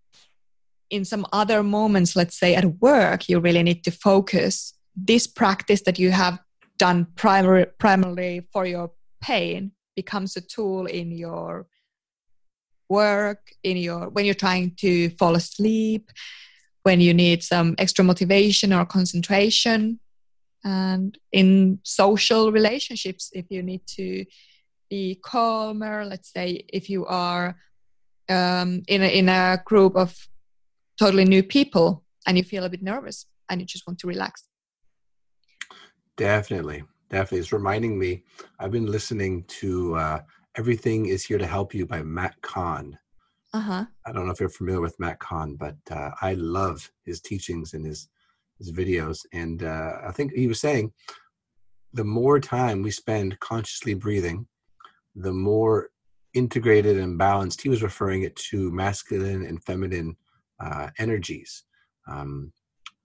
in 0.89 1.03
some 1.03 1.25
other 1.33 1.63
moments 1.63 2.15
let's 2.15 2.37
say 2.37 2.53
at 2.55 2.79
work 2.81 3.27
you 3.27 3.39
really 3.39 3.63
need 3.63 3.83
to 3.83 3.91
focus 3.91 4.73
this 4.95 5.25
practice 5.25 5.81
that 5.81 5.97
you 5.97 6.11
have 6.11 6.39
done 6.77 7.07
primary, 7.15 7.65
primarily 7.77 8.47
for 8.51 8.65
your 8.65 8.91
pain 9.21 9.71
becomes 9.95 10.35
a 10.35 10.41
tool 10.41 10.85
in 10.85 11.11
your 11.11 11.67
work 12.99 13.41
in 13.63 13.77
your 13.77 14.09
when 14.09 14.25
you're 14.25 14.43
trying 14.47 14.67
to 14.83 15.09
fall 15.19 15.35
asleep 15.35 16.03
when 16.83 16.99
you 16.99 17.13
need 17.13 17.39
some 17.43 17.75
extra 17.77 18.03
motivation 18.03 18.73
or 18.73 18.85
concentration. 18.85 19.99
And 20.63 21.17
in 21.31 21.79
social 21.83 22.51
relationships 22.51 23.23
if 23.33 23.45
you 23.49 23.61
need 23.63 23.83
to 23.97 24.25
be 24.89 25.03
calmer 25.31 25.97
let's 26.11 26.29
say 26.37 26.47
if 26.79 26.83
you 26.93 27.05
are 27.05 27.55
um, 28.29 28.83
in, 28.87 29.01
a, 29.01 29.09
in 29.19 29.27
a 29.29 29.61
group 29.65 29.95
of 29.95 30.09
totally 30.99 31.25
new 31.25 31.43
people 31.43 32.03
and 32.27 32.37
you 32.37 32.43
feel 32.43 32.63
a 32.65 32.69
bit 32.69 32.83
nervous 32.83 33.25
and 33.49 33.59
you 33.59 33.65
just 33.65 33.87
want 33.87 33.99
to 33.99 34.07
relax. 34.07 34.43
Definitely. 36.17 36.83
Definitely. 37.09 37.39
It's 37.39 37.53
reminding 37.53 37.97
me 38.03 38.23
i've 38.59 38.73
been 38.77 38.91
listening 38.97 39.33
to 39.61 39.95
uh, 39.95 40.19
everything 40.57 41.07
is 41.07 41.23
here 41.23 41.37
to 41.37 41.47
help 41.47 41.73
you 41.73 41.85
by 41.85 42.01
matt 42.01 42.35
kahn 42.41 42.97
uh-huh. 43.53 43.85
i 44.05 44.11
don't 44.11 44.25
know 44.25 44.31
if 44.31 44.39
you're 44.39 44.49
familiar 44.49 44.81
with 44.81 44.99
matt 44.99 45.19
kahn 45.19 45.55
but 45.55 45.75
uh, 45.91 46.11
i 46.21 46.33
love 46.33 46.91
his 47.05 47.21
teachings 47.21 47.73
and 47.73 47.85
his 47.85 48.09
his 48.57 48.71
videos 48.71 49.19
and 49.33 49.63
uh, 49.63 49.93
i 50.07 50.11
think 50.11 50.31
he 50.33 50.47
was 50.47 50.59
saying 50.59 50.91
the 51.93 52.03
more 52.03 52.39
time 52.39 52.81
we 52.81 52.91
spend 52.91 53.39
consciously 53.39 53.93
breathing 53.93 54.47
the 55.15 55.33
more 55.33 55.89
integrated 56.33 56.97
and 56.97 57.17
balanced 57.17 57.61
he 57.61 57.69
was 57.69 57.83
referring 57.83 58.23
it 58.23 58.35
to 58.35 58.71
masculine 58.71 59.45
and 59.45 59.63
feminine 59.63 60.15
uh, 60.59 60.89
energies, 60.99 61.63
um, 62.07 62.51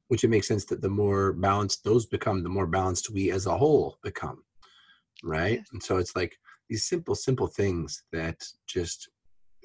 which 0.09 0.25
it 0.25 0.29
makes 0.29 0.47
sense 0.47 0.65
that 0.67 0.83
the 0.83 0.89
more 0.89 1.33
balanced 1.33 1.83
those 1.85 2.07
become, 2.07 2.43
the 2.43 2.49
more 2.49 2.67
balanced 2.67 3.11
we 3.11 3.31
as 3.31 3.47
a 3.47 3.57
whole 3.57 3.99
become, 4.03 4.45
right? 5.25 5.61
And 5.73 5.83
so 5.83 5.97
it's 5.97 6.15
like 6.15 6.39
these 6.69 6.85
simple, 6.85 7.15
simple 7.15 7.47
things 7.47 8.05
that 8.13 8.45
just 8.67 9.09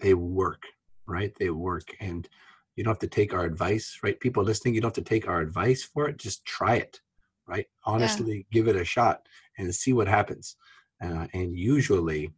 they 0.02 0.14
work, 0.14 0.64
right? 1.08 1.34
They 1.40 1.50
work, 1.50 1.88
and 2.00 2.28
you 2.76 2.84
don't 2.84 2.92
have 2.92 3.00
to 3.00 3.08
take 3.08 3.34
our 3.34 3.46
advice, 3.46 4.00
right? 4.04 4.20
People 4.20 4.44
listening, 4.44 4.74
you 4.74 4.82
don't 4.82 4.96
have 4.96 5.04
to 5.04 5.10
take 5.10 5.28
our 5.28 5.42
advice 5.42 5.84
for 5.84 6.08
it. 6.08 6.18
Just 6.18 6.46
try 6.46 6.76
it, 6.76 7.00
right? 7.48 7.66
Honestly, 7.86 8.38
yeah. 8.38 8.44
give 8.52 8.68
it 8.68 8.76
a 8.76 8.86
shot 8.86 9.28
and 9.58 9.74
see 9.74 9.94
what 9.94 10.08
happens. 10.08 10.56
Uh, 11.04 11.28
and 11.34 11.58
usually, 11.58 12.32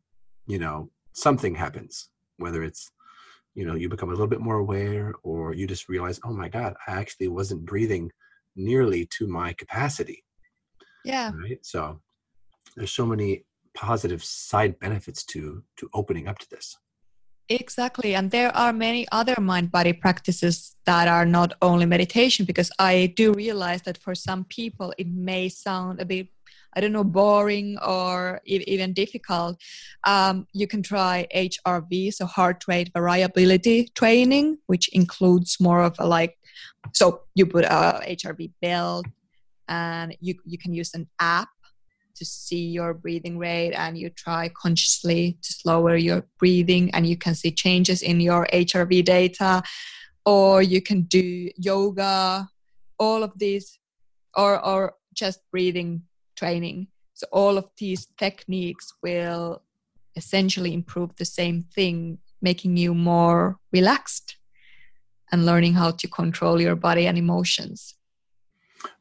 you 0.47 0.59
know, 0.59 0.89
something 1.13 1.55
happens, 1.55 2.09
whether 2.37 2.63
it's 2.63 2.91
you 3.55 3.65
know 3.65 3.75
you 3.75 3.89
become 3.89 4.09
a 4.09 4.11
little 4.11 4.27
bit 4.27 4.41
more 4.41 4.57
aware 4.57 5.13
or 5.23 5.53
you 5.53 5.67
just 5.67 5.89
realize 5.89 6.19
oh 6.23 6.33
my 6.33 6.49
god 6.49 6.73
i 6.87 6.91
actually 6.91 7.27
wasn't 7.27 7.65
breathing 7.65 8.11
nearly 8.55 9.05
to 9.05 9.27
my 9.27 9.53
capacity 9.53 10.23
yeah 11.05 11.31
right 11.35 11.59
so 11.63 11.99
there's 12.75 12.91
so 12.91 13.05
many 13.05 13.43
positive 13.73 14.23
side 14.23 14.79
benefits 14.79 15.23
to 15.23 15.63
to 15.77 15.89
opening 15.93 16.27
up 16.27 16.39
to 16.39 16.49
this. 16.49 16.77
Exactly 17.49 18.15
and 18.15 18.31
there 18.31 18.55
are 18.55 18.71
many 18.71 19.05
other 19.11 19.35
mind 19.39 19.69
body 19.69 19.91
practices 19.91 20.75
that 20.85 21.07
are 21.09 21.25
not 21.25 21.53
only 21.61 21.85
meditation 21.85 22.45
because 22.45 22.71
i 22.79 23.13
do 23.17 23.33
realize 23.33 23.81
that 23.81 23.97
for 23.97 24.15
some 24.15 24.45
people 24.45 24.93
it 24.97 25.07
may 25.07 25.49
sound 25.49 25.99
a 25.99 26.05
bit 26.05 26.29
I 26.75 26.81
don't 26.81 26.91
know, 26.91 27.03
boring 27.03 27.77
or 27.85 28.41
even 28.45 28.93
difficult, 28.93 29.61
um, 30.03 30.47
you 30.53 30.67
can 30.67 30.81
try 30.81 31.27
HRV, 31.35 32.13
so 32.13 32.25
heart 32.25 32.65
rate 32.67 32.91
variability 32.93 33.89
training, 33.95 34.57
which 34.67 34.87
includes 34.89 35.59
more 35.59 35.83
of 35.83 35.95
a 35.99 36.07
like, 36.07 36.37
so 36.93 37.21
you 37.35 37.45
put 37.45 37.65
a 37.65 38.01
HRV 38.07 38.51
belt 38.61 39.05
and 39.67 40.15
you, 40.19 40.35
you 40.45 40.57
can 40.57 40.73
use 40.73 40.93
an 40.93 41.07
app 41.19 41.49
to 42.15 42.25
see 42.25 42.65
your 42.67 42.93
breathing 42.93 43.37
rate 43.37 43.73
and 43.73 43.97
you 43.97 44.09
try 44.09 44.49
consciously 44.49 45.37
to 45.41 45.53
slower 45.53 45.95
your 45.95 46.25
breathing 46.39 46.91
and 46.93 47.07
you 47.07 47.17
can 47.17 47.35
see 47.35 47.51
changes 47.51 48.01
in 48.01 48.19
your 48.19 48.47
HRV 48.53 49.03
data 49.03 49.63
or 50.25 50.61
you 50.61 50.81
can 50.81 51.01
do 51.03 51.49
yoga 51.57 52.47
all 52.99 53.23
of 53.23 53.37
these 53.37 53.79
or 54.35 54.63
or 54.65 54.95
just 55.13 55.39
breathing 55.51 56.03
training. 56.35 56.87
So 57.13 57.27
all 57.31 57.57
of 57.57 57.65
these 57.77 58.07
techniques 58.17 58.93
will 59.03 59.61
essentially 60.15 60.73
improve 60.73 61.15
the 61.15 61.25
same 61.25 61.65
thing, 61.75 62.19
making 62.41 62.77
you 62.77 62.93
more 62.93 63.59
relaxed 63.71 64.37
and 65.31 65.45
learning 65.45 65.73
how 65.73 65.91
to 65.91 66.07
control 66.07 66.61
your 66.61 66.75
body 66.75 67.07
and 67.07 67.17
emotions. 67.17 67.95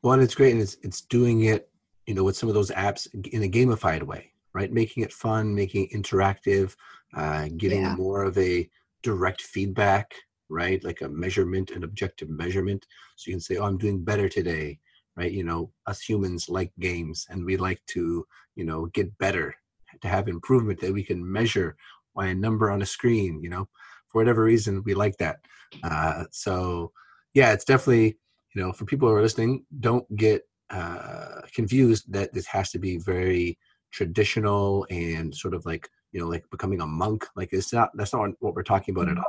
Well, 0.02 0.20
it's 0.20 0.34
great, 0.34 0.52
and 0.52 0.62
it's 0.62 0.76
it's 0.82 1.00
doing 1.00 1.42
it, 1.42 1.68
you 2.06 2.14
know, 2.14 2.24
with 2.24 2.36
some 2.36 2.48
of 2.48 2.54
those 2.54 2.70
apps 2.70 3.06
in 3.32 3.42
a 3.42 3.48
gamified 3.48 4.02
way, 4.02 4.32
right? 4.54 4.72
Making 4.72 5.04
it 5.04 5.12
fun, 5.12 5.54
making 5.54 5.84
it 5.84 5.92
interactive, 5.92 6.74
uh, 7.14 7.48
getting 7.56 7.82
yeah. 7.82 7.94
more 7.94 8.22
of 8.22 8.36
a 8.38 8.68
direct 9.02 9.40
feedback, 9.40 10.14
right? 10.48 10.82
Like 10.82 11.00
a 11.00 11.08
measurement, 11.08 11.70
an 11.70 11.84
objective 11.84 12.28
measurement. 12.28 12.86
So 13.16 13.30
you 13.30 13.34
can 13.34 13.40
say, 13.40 13.56
"Oh, 13.56 13.64
I'm 13.64 13.78
doing 13.78 14.04
better 14.04 14.28
today," 14.28 14.80
right 15.16 15.32
you 15.32 15.44
know 15.44 15.70
us 15.86 16.00
humans 16.00 16.48
like 16.48 16.72
games 16.80 17.26
and 17.30 17.44
we 17.44 17.56
like 17.56 17.80
to 17.86 18.26
you 18.54 18.64
know 18.64 18.86
get 18.86 19.16
better 19.18 19.54
to 20.00 20.08
have 20.08 20.28
improvement 20.28 20.80
that 20.80 20.92
we 20.92 21.02
can 21.02 21.30
measure 21.30 21.76
by 22.14 22.26
a 22.26 22.34
number 22.34 22.70
on 22.70 22.82
a 22.82 22.86
screen 22.86 23.40
you 23.42 23.50
know 23.50 23.68
for 24.08 24.20
whatever 24.20 24.44
reason 24.44 24.82
we 24.84 24.94
like 24.94 25.16
that 25.18 25.36
uh, 25.84 26.24
so 26.30 26.92
yeah 27.34 27.52
it's 27.52 27.64
definitely 27.64 28.16
you 28.54 28.62
know 28.62 28.72
for 28.72 28.84
people 28.84 29.08
who 29.08 29.14
are 29.14 29.22
listening 29.22 29.64
don't 29.80 30.06
get 30.16 30.42
uh, 30.72 31.42
confused 31.54 32.12
that 32.12 32.32
this 32.32 32.46
has 32.46 32.70
to 32.70 32.78
be 32.78 32.98
very 32.98 33.58
traditional 33.92 34.86
and 34.90 35.34
sort 35.34 35.54
of 35.54 35.64
like 35.66 35.88
you 36.12 36.20
know 36.20 36.26
like 36.26 36.44
becoming 36.50 36.80
a 36.80 36.86
monk 36.86 37.26
like 37.36 37.50
it's 37.52 37.72
not 37.72 37.90
that's 37.94 38.14
not 38.14 38.30
what 38.40 38.54
we're 38.54 38.62
talking 38.62 38.94
about 38.94 39.08
mm-hmm. 39.08 39.18
at 39.18 39.24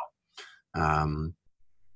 all 0.75 1.03
um, 1.03 1.33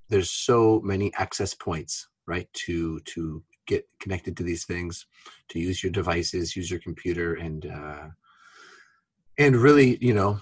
there's 0.10 0.30
so 0.30 0.82
many 0.84 1.12
access 1.16 1.54
points 1.54 2.08
right 2.26 2.52
to 2.54 3.00
to 3.02 3.42
get 3.68 3.88
connected 4.00 4.36
to 4.38 4.44
these 4.44 4.66
things, 4.66 5.06
to 5.50 5.60
use 5.60 5.84
your 5.84 5.92
devices, 5.92 6.56
use 6.56 6.72
your 6.72 6.80
computer, 6.80 7.36
and 7.36 7.66
uh, 7.68 8.08
and 9.38 9.56
really, 9.56 9.98
you 10.02 10.14
know, 10.14 10.40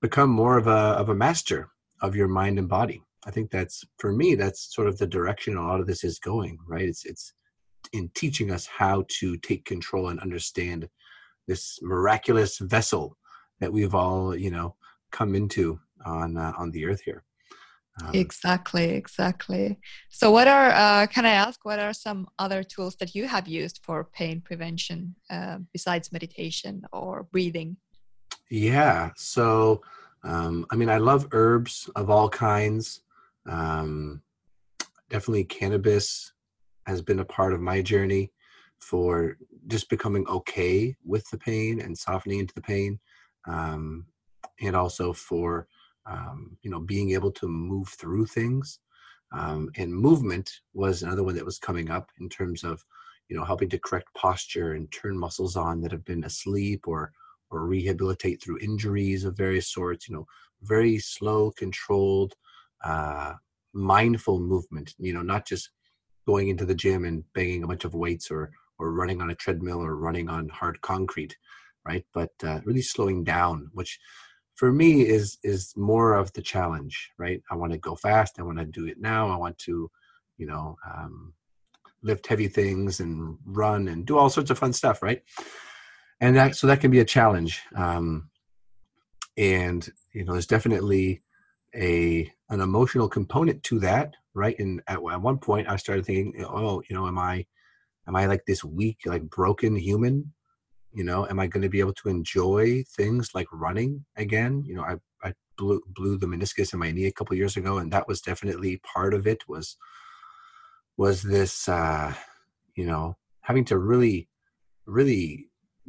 become 0.00 0.30
more 0.30 0.58
of 0.58 0.66
a 0.66 0.96
of 1.00 1.08
a 1.08 1.14
master 1.14 1.68
of 2.00 2.16
your 2.16 2.28
mind 2.28 2.58
and 2.58 2.68
body. 2.68 3.02
I 3.24 3.30
think 3.30 3.50
that's 3.50 3.84
for 3.98 4.12
me. 4.12 4.34
That's 4.34 4.74
sort 4.74 4.88
of 4.88 4.98
the 4.98 5.06
direction 5.06 5.56
a 5.56 5.64
lot 5.64 5.80
of 5.80 5.86
this 5.86 6.02
is 6.02 6.18
going. 6.18 6.58
Right? 6.66 6.88
It's 6.88 7.04
it's 7.04 7.32
in 7.92 8.10
teaching 8.14 8.50
us 8.50 8.66
how 8.66 9.04
to 9.20 9.36
take 9.38 9.64
control 9.64 10.08
and 10.08 10.20
understand 10.20 10.88
this 11.46 11.78
miraculous 11.82 12.58
vessel 12.58 13.16
that 13.60 13.72
we've 13.72 13.94
all, 13.94 14.36
you 14.36 14.50
know, 14.50 14.74
come 15.10 15.34
into 15.34 15.78
on 16.04 16.36
uh, 16.36 16.52
on 16.56 16.70
the 16.70 16.84
earth 16.86 17.02
here. 17.02 17.24
Um, 18.02 18.14
exactly, 18.14 18.90
exactly. 18.90 19.78
So, 20.08 20.30
what 20.30 20.48
are, 20.48 20.70
uh, 20.70 21.06
can 21.08 21.26
I 21.26 21.32
ask, 21.32 21.64
what 21.64 21.78
are 21.78 21.92
some 21.92 22.26
other 22.38 22.62
tools 22.62 22.96
that 22.96 23.14
you 23.14 23.28
have 23.28 23.46
used 23.46 23.80
for 23.82 24.04
pain 24.04 24.40
prevention 24.40 25.14
uh, 25.28 25.58
besides 25.72 26.10
meditation 26.10 26.82
or 26.92 27.24
breathing? 27.24 27.76
Yeah. 28.50 29.10
So, 29.16 29.82
Um, 30.24 30.66
I 30.70 30.76
mean, 30.76 30.88
I 30.88 30.98
love 30.98 31.26
herbs 31.32 31.90
of 31.96 32.08
all 32.08 32.28
kinds. 32.28 33.02
Um, 33.46 34.22
definitely 35.10 35.44
cannabis 35.44 36.31
has 36.86 37.02
been 37.02 37.20
a 37.20 37.24
part 37.24 37.52
of 37.52 37.60
my 37.60 37.82
journey 37.82 38.32
for 38.78 39.36
just 39.68 39.88
becoming 39.88 40.26
okay 40.26 40.94
with 41.04 41.28
the 41.30 41.38
pain 41.38 41.80
and 41.80 41.96
softening 41.96 42.40
into 42.40 42.54
the 42.54 42.60
pain 42.60 42.98
um, 43.46 44.04
and 44.60 44.74
also 44.74 45.12
for 45.12 45.68
um, 46.06 46.56
you 46.62 46.70
know 46.70 46.80
being 46.80 47.12
able 47.12 47.30
to 47.30 47.46
move 47.48 47.88
through 47.88 48.26
things. 48.26 48.80
Um, 49.32 49.70
and 49.76 49.94
movement 49.94 50.50
was 50.74 51.02
another 51.02 51.22
one 51.22 51.34
that 51.36 51.44
was 51.44 51.58
coming 51.58 51.90
up 51.90 52.10
in 52.20 52.28
terms 52.28 52.64
of 52.64 52.84
you 53.28 53.36
know 53.36 53.44
helping 53.44 53.68
to 53.70 53.78
correct 53.78 54.08
posture 54.14 54.74
and 54.74 54.90
turn 54.92 55.16
muscles 55.16 55.56
on 55.56 55.80
that 55.80 55.92
have 55.92 56.04
been 56.04 56.24
asleep 56.24 56.86
or 56.86 57.12
or 57.50 57.66
rehabilitate 57.66 58.42
through 58.42 58.58
injuries 58.58 59.24
of 59.24 59.36
various 59.36 59.68
sorts 59.68 60.08
you 60.08 60.14
know 60.14 60.26
very 60.62 60.98
slow 60.98 61.50
controlled 61.52 62.34
uh, 62.84 63.34
mindful 63.72 64.38
movement 64.38 64.94
you 64.98 65.12
know 65.12 65.22
not 65.22 65.46
just 65.46 65.70
going 66.26 66.48
into 66.48 66.64
the 66.64 66.74
gym 66.74 67.04
and 67.04 67.24
banging 67.34 67.62
a 67.62 67.66
bunch 67.66 67.84
of 67.84 67.94
weights 67.94 68.30
or 68.30 68.50
or 68.78 68.92
running 68.92 69.20
on 69.20 69.30
a 69.30 69.34
treadmill 69.34 69.78
or 69.78 69.96
running 69.96 70.28
on 70.28 70.48
hard 70.48 70.80
concrete 70.80 71.36
right? 71.84 72.04
But 72.14 72.30
uh, 72.44 72.60
really 72.64 72.82
slowing 72.82 73.24
down 73.24 73.68
which 73.72 73.98
for 74.54 74.72
me 74.72 75.06
is 75.06 75.38
is 75.42 75.72
more 75.76 76.14
of 76.14 76.32
the 76.32 76.42
challenge 76.42 77.10
right? 77.18 77.42
I 77.50 77.56
want 77.56 77.72
to 77.72 77.78
go 77.78 77.96
fast 77.96 78.38
i 78.38 78.42
want 78.42 78.58
to 78.58 78.64
do 78.64 78.86
it 78.86 79.00
now 79.00 79.28
i 79.28 79.36
want 79.36 79.58
to 79.58 79.90
you 80.38 80.46
know 80.46 80.76
um, 80.88 81.32
lift 82.02 82.26
heavy 82.26 82.48
things 82.48 83.00
and 83.00 83.38
run 83.44 83.88
and 83.88 84.04
do 84.06 84.18
all 84.18 84.28
sorts 84.28 84.50
of 84.50 84.58
fun 84.58 84.72
stuff 84.72 85.02
right? 85.02 85.22
And 86.20 86.36
that 86.36 86.54
so 86.56 86.66
that 86.66 86.80
can 86.80 86.90
be 86.90 87.00
a 87.00 87.04
challenge 87.04 87.62
um, 87.74 88.30
and 89.36 89.88
you 90.12 90.24
know 90.24 90.32
there's 90.32 90.46
definitely 90.46 91.22
a 91.74 92.30
an 92.50 92.60
emotional 92.60 93.08
component 93.08 93.62
to 93.64 93.78
that 93.80 94.14
right? 94.34 94.58
And 94.58 94.80
at, 94.86 94.96
at 94.96 95.20
one 95.20 95.38
point 95.38 95.68
i 95.68 95.76
started 95.76 96.06
thinking 96.06 96.44
oh 96.44 96.82
you 96.88 96.96
know 96.96 97.06
am 97.06 97.18
i 97.18 97.44
am 98.08 98.16
i 98.16 98.26
like 98.26 98.44
this 98.46 98.64
weak 98.64 98.98
like 99.04 99.22
broken 99.22 99.76
human? 99.76 100.32
You 100.92 101.04
know 101.04 101.26
am 101.26 101.38
i 101.38 101.46
going 101.46 101.62
to 101.62 101.68
be 101.68 101.80
able 101.80 101.94
to 101.94 102.08
enjoy 102.08 102.84
things 102.96 103.30
like 103.34 103.48
running 103.52 104.04
again? 104.16 104.64
You 104.66 104.76
know 104.76 104.82
i 104.82 104.96
i 105.22 105.32
blew 105.56 105.82
blew 105.86 106.16
the 106.16 106.26
meniscus 106.26 106.72
in 106.72 106.78
my 106.78 106.90
knee 106.90 107.06
a 107.06 107.12
couple 107.12 107.36
years 107.36 107.56
ago 107.56 107.78
and 107.78 107.92
that 107.92 108.08
was 108.08 108.20
definitely 108.20 108.78
part 108.78 109.14
of 109.14 109.26
it 109.26 109.48
was 109.48 109.76
was 110.96 111.22
this 111.22 111.68
uh 111.68 112.14
you 112.74 112.86
know 112.86 113.16
having 113.42 113.64
to 113.66 113.78
really 113.78 114.28
really 114.86 115.48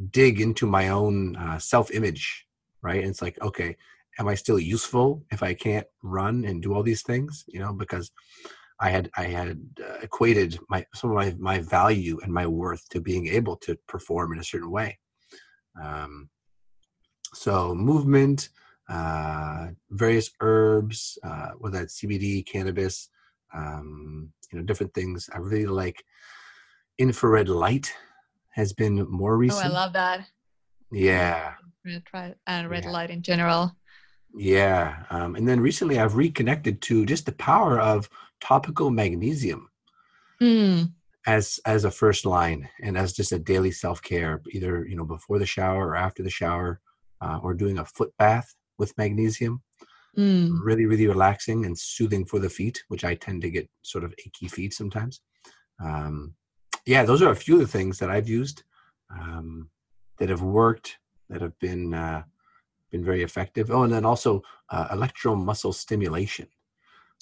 dig 0.10 0.42
into 0.42 0.66
my 0.66 0.90
own 0.90 1.36
uh, 1.36 1.58
self 1.60 1.92
image 1.92 2.46
right? 2.82 3.00
And 3.00 3.10
it's 3.10 3.22
like 3.22 3.42
okay 3.42 3.78
am 4.20 4.28
i 4.28 4.36
still 4.36 4.60
useful 4.60 5.24
if 5.32 5.44
i 5.44 5.54
can't 5.54 5.88
run 6.04 6.46
and 6.46 6.62
do 6.62 6.74
all 6.74 6.84
these 6.84 7.04
things 7.04 7.44
you 7.48 7.60
know 7.60 7.74
because 7.74 8.12
I 8.80 8.90
had 8.90 9.10
I 9.16 9.26
had 9.26 9.60
uh, 9.82 10.00
equated 10.02 10.60
my 10.70 10.86
some 10.94 11.12
of 11.12 11.16
my 11.16 11.34
my 11.40 11.60
value 11.60 12.20
and 12.22 12.34
my 12.34 12.46
worth 12.46 12.88
to 12.90 13.00
being 13.00 13.28
able 13.28 13.56
to 13.58 13.78
perform 13.88 14.34
in 14.34 14.40
a 14.40 14.44
certain 14.44 14.70
way. 14.70 15.00
Um, 15.82 16.30
so 17.34 17.74
movement, 17.74 18.50
uh, 18.90 19.68
various 19.90 20.32
herbs, 20.42 21.18
uh, 21.24 21.52
whether 21.60 21.80
that's 21.80 22.02
CBD, 22.02 22.46
cannabis, 22.46 23.10
um, 23.54 24.32
you 24.52 24.60
know, 24.60 24.66
different 24.66 24.94
things. 24.94 25.30
I 25.34 25.38
really 25.38 25.66
like 25.66 26.04
infrared 27.00 27.50
light. 27.50 27.94
Has 28.52 28.72
been 28.72 29.10
more 29.10 29.36
recent. 29.36 29.66
Oh, 29.66 29.70
I 29.70 29.72
love 29.72 29.94
that. 29.94 30.28
Yeah. 30.92 31.54
Red, 31.84 32.36
and 32.46 32.70
red 32.70 32.84
yeah. 32.84 32.92
light 32.92 33.10
in 33.10 33.24
general. 33.24 33.76
Yeah. 34.36 35.04
Um, 35.10 35.36
and 35.36 35.48
then 35.48 35.60
recently 35.60 36.00
I've 36.00 36.16
reconnected 36.16 36.82
to 36.84 37.06
just 37.06 37.26
the 37.26 37.34
power 37.34 37.80
of 37.80 38.10
topical 38.42 38.90
magnesium 38.90 39.70
mm. 40.42 40.92
as 41.26 41.60
as 41.66 41.86
a 41.86 41.92
first 41.92 42.26
line 42.26 42.70
and 42.82 42.98
as 42.98 43.14
just 43.14 43.32
a 43.32 43.40
daily 43.40 43.72
self-care 43.72 44.42
either 44.52 44.86
you 44.86 44.96
know 44.96 45.06
before 45.06 45.40
the 45.40 45.46
shower 45.46 45.88
or 45.88 45.96
after 45.96 46.22
the 46.22 46.30
shower 46.30 46.82
uh, 47.22 47.40
or 47.42 47.54
doing 47.54 47.80
a 47.80 47.86
foot 47.86 48.12
bath 48.20 48.54
with 48.78 48.98
magnesium 48.98 49.62
mm. 50.18 50.52
really 50.62 50.86
really 50.86 51.08
relaxing 51.08 51.66
and 51.66 51.78
soothing 51.78 52.26
for 52.26 52.40
the 52.40 52.50
feet 52.50 52.84
which 52.90 53.06
i 53.06 53.16
tend 53.16 53.42
to 53.42 53.50
get 53.50 53.70
sort 53.82 54.04
of 54.04 54.14
achy 54.26 54.48
feet 54.48 54.74
sometimes 54.74 55.22
um, 55.84 56.34
yeah 56.86 57.04
those 57.04 57.22
are 57.22 57.32
a 57.32 57.36
few 57.36 57.56
of 57.56 57.62
the 57.62 57.78
things 57.78 57.98
that 57.98 58.10
i've 58.10 58.28
used 58.28 58.64
um, 59.18 59.70
that 60.18 60.30
have 60.30 60.42
worked 60.42 60.98
that 61.30 61.42
have 61.42 61.58
been 61.60 61.94
uh, 61.94 62.24
been 62.94 63.04
very 63.04 63.24
effective. 63.24 63.70
Oh 63.70 63.84
and 63.84 63.92
then 63.92 64.06
also 64.06 64.42
uh, 64.70 64.88
electromuscle 64.96 65.74
stimulation. 65.74 66.48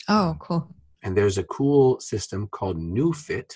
Oh 0.08 0.30
um, 0.30 0.38
cool. 0.40 0.68
and 1.04 1.18
there's 1.18 1.40
a 1.40 1.44
cool 1.44 2.00
system 2.00 2.48
called 2.48 2.78
NeuFit, 2.78 3.52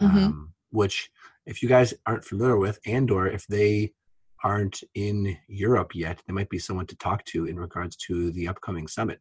mm-hmm. 0.00 0.16
um, 0.16 0.54
which 0.70 1.10
if 1.46 1.62
you 1.62 1.68
guys 1.68 1.94
aren't 2.06 2.24
familiar 2.24 2.58
with, 2.58 2.78
and 2.86 3.10
or 3.10 3.26
if 3.26 3.46
they 3.46 3.92
aren't 4.44 4.84
in 4.94 5.36
Europe 5.48 5.94
yet, 5.94 6.22
there 6.26 6.34
might 6.34 6.50
be 6.50 6.58
someone 6.60 6.86
to 6.86 6.96
talk 6.96 7.24
to 7.24 7.46
in 7.46 7.58
regards 7.58 7.96
to 7.96 8.30
the 8.32 8.46
upcoming 8.46 8.86
summit, 8.86 9.20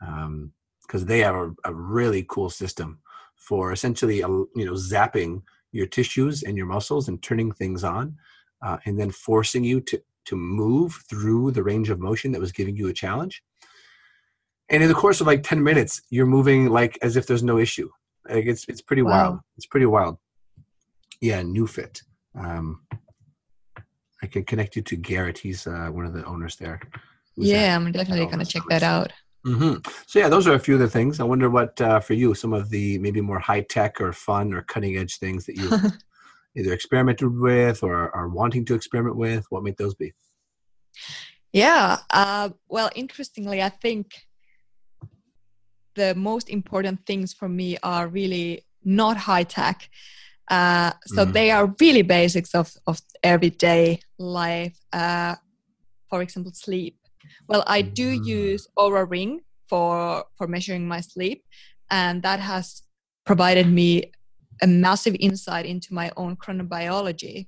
because 0.00 1.02
um, 1.02 1.08
they 1.08 1.20
have 1.20 1.36
a, 1.36 1.54
a, 1.64 1.72
really 1.72 2.26
cool 2.28 2.50
system 2.50 2.98
for 3.36 3.72
essentially 3.72 4.20
a, 4.20 4.28
you 4.28 4.66
know 4.66 4.74
zapping 4.74 5.42
your 5.70 5.86
tissues 5.86 6.42
and 6.42 6.56
your 6.58 6.66
muscles 6.66 7.08
and 7.08 7.22
turning 7.22 7.52
things 7.52 7.84
on, 7.84 8.16
uh, 8.66 8.78
and 8.84 8.98
then 8.98 9.10
forcing 9.10 9.64
you 9.64 9.80
to 9.80 10.02
to 10.26 10.36
move 10.36 11.02
through 11.08 11.50
the 11.52 11.62
range 11.62 11.90
of 11.90 11.98
motion 12.00 12.32
that 12.32 12.40
was 12.40 12.52
giving 12.52 12.76
you 12.76 12.88
a 12.88 12.92
challenge. 12.92 13.42
And 14.68 14.82
in 14.82 14.88
the 14.88 14.94
course 14.94 15.20
of 15.20 15.26
like 15.26 15.42
10 15.42 15.62
minutes 15.62 16.00
you're 16.10 16.26
moving 16.26 16.68
like 16.68 16.98
as 17.02 17.16
if 17.16 17.26
there's 17.26 17.42
no 17.42 17.58
issue. 17.58 17.88
Like 18.28 18.46
it's 18.46 18.64
it's 18.68 18.80
pretty 18.80 19.02
wow. 19.02 19.10
wild. 19.10 19.40
It's 19.56 19.66
pretty 19.66 19.86
wild. 19.86 20.18
Yeah 21.20 21.42
NeuFit 21.42 22.02
um 22.34 22.80
i 24.22 24.26
can 24.26 24.42
connect 24.44 24.76
you 24.76 24.82
to 24.82 24.96
garrett. 24.96 25.38
He's 25.38 25.66
uh, 25.66 25.88
one 25.88 26.06
of 26.06 26.14
the 26.14 26.24
owners 26.24 26.56
there. 26.56 26.80
Yeah 27.36 27.76
i'm 27.76 27.90
definitely 27.92 28.26
gonna 28.26 28.44
check 28.44 28.62
that 28.68 28.82
out. 28.82 29.12
Mm-hmm. 29.44 29.90
so 30.06 30.18
yeah 30.20 30.28
those 30.28 30.46
are 30.46 30.54
a 30.54 30.58
few 30.58 30.74
of 30.74 30.80
the 30.80 30.88
things. 30.88 31.18
I 31.18 31.24
wonder 31.24 31.50
what 31.50 31.80
uh, 31.80 32.00
for 32.00 32.14
you 32.14 32.34
some 32.34 32.52
of 32.52 32.70
the 32.70 32.98
maybe 32.98 33.20
more 33.20 33.40
high 33.40 33.62
tech 33.62 34.00
or 34.00 34.12
fun 34.12 34.54
or 34.54 34.62
cutting 34.62 34.96
edge 34.96 35.18
things 35.18 35.44
that 35.46 35.56
you 35.56 35.68
either 36.56 36.72
experimented 36.72 37.38
with 37.38 37.82
or 37.82 38.14
are 38.14 38.28
wanting 38.28 38.64
to 38.64 38.74
experiment 38.74 39.16
with 39.16 39.44
what 39.50 39.62
might 39.62 39.76
those 39.76 39.94
be 39.94 40.12
yeah 41.52 41.98
uh, 42.10 42.48
well 42.68 42.90
interestingly 42.94 43.62
i 43.62 43.68
think 43.68 44.06
the 45.94 46.14
most 46.14 46.48
important 46.48 47.04
things 47.06 47.32
for 47.32 47.48
me 47.48 47.76
are 47.82 48.08
really 48.08 48.64
not 48.84 49.16
high 49.16 49.44
tech. 49.44 49.88
Uh, 50.48 50.92
so 51.06 51.24
mm. 51.24 51.32
they 51.32 51.50
are 51.50 51.74
really 51.80 52.02
basics 52.02 52.54
of, 52.54 52.72
of 52.86 53.00
everyday 53.22 54.00
life. 54.18 54.76
Uh, 54.92 55.36
for 56.08 56.22
example, 56.22 56.52
sleep. 56.52 56.96
Well, 57.48 57.64
I 57.66 57.82
do 57.82 58.18
mm. 58.18 58.26
use 58.26 58.66
Oura 58.76 59.08
Ring 59.08 59.40
for 59.68 60.24
for 60.36 60.46
measuring 60.46 60.86
my 60.86 61.00
sleep, 61.00 61.44
and 61.90 62.22
that 62.22 62.40
has 62.40 62.82
provided 63.24 63.68
me 63.68 64.12
a 64.62 64.66
massive 64.66 65.16
insight 65.18 65.66
into 65.66 65.92
my 65.92 66.12
own 66.16 66.36
chronobiology. 66.36 67.46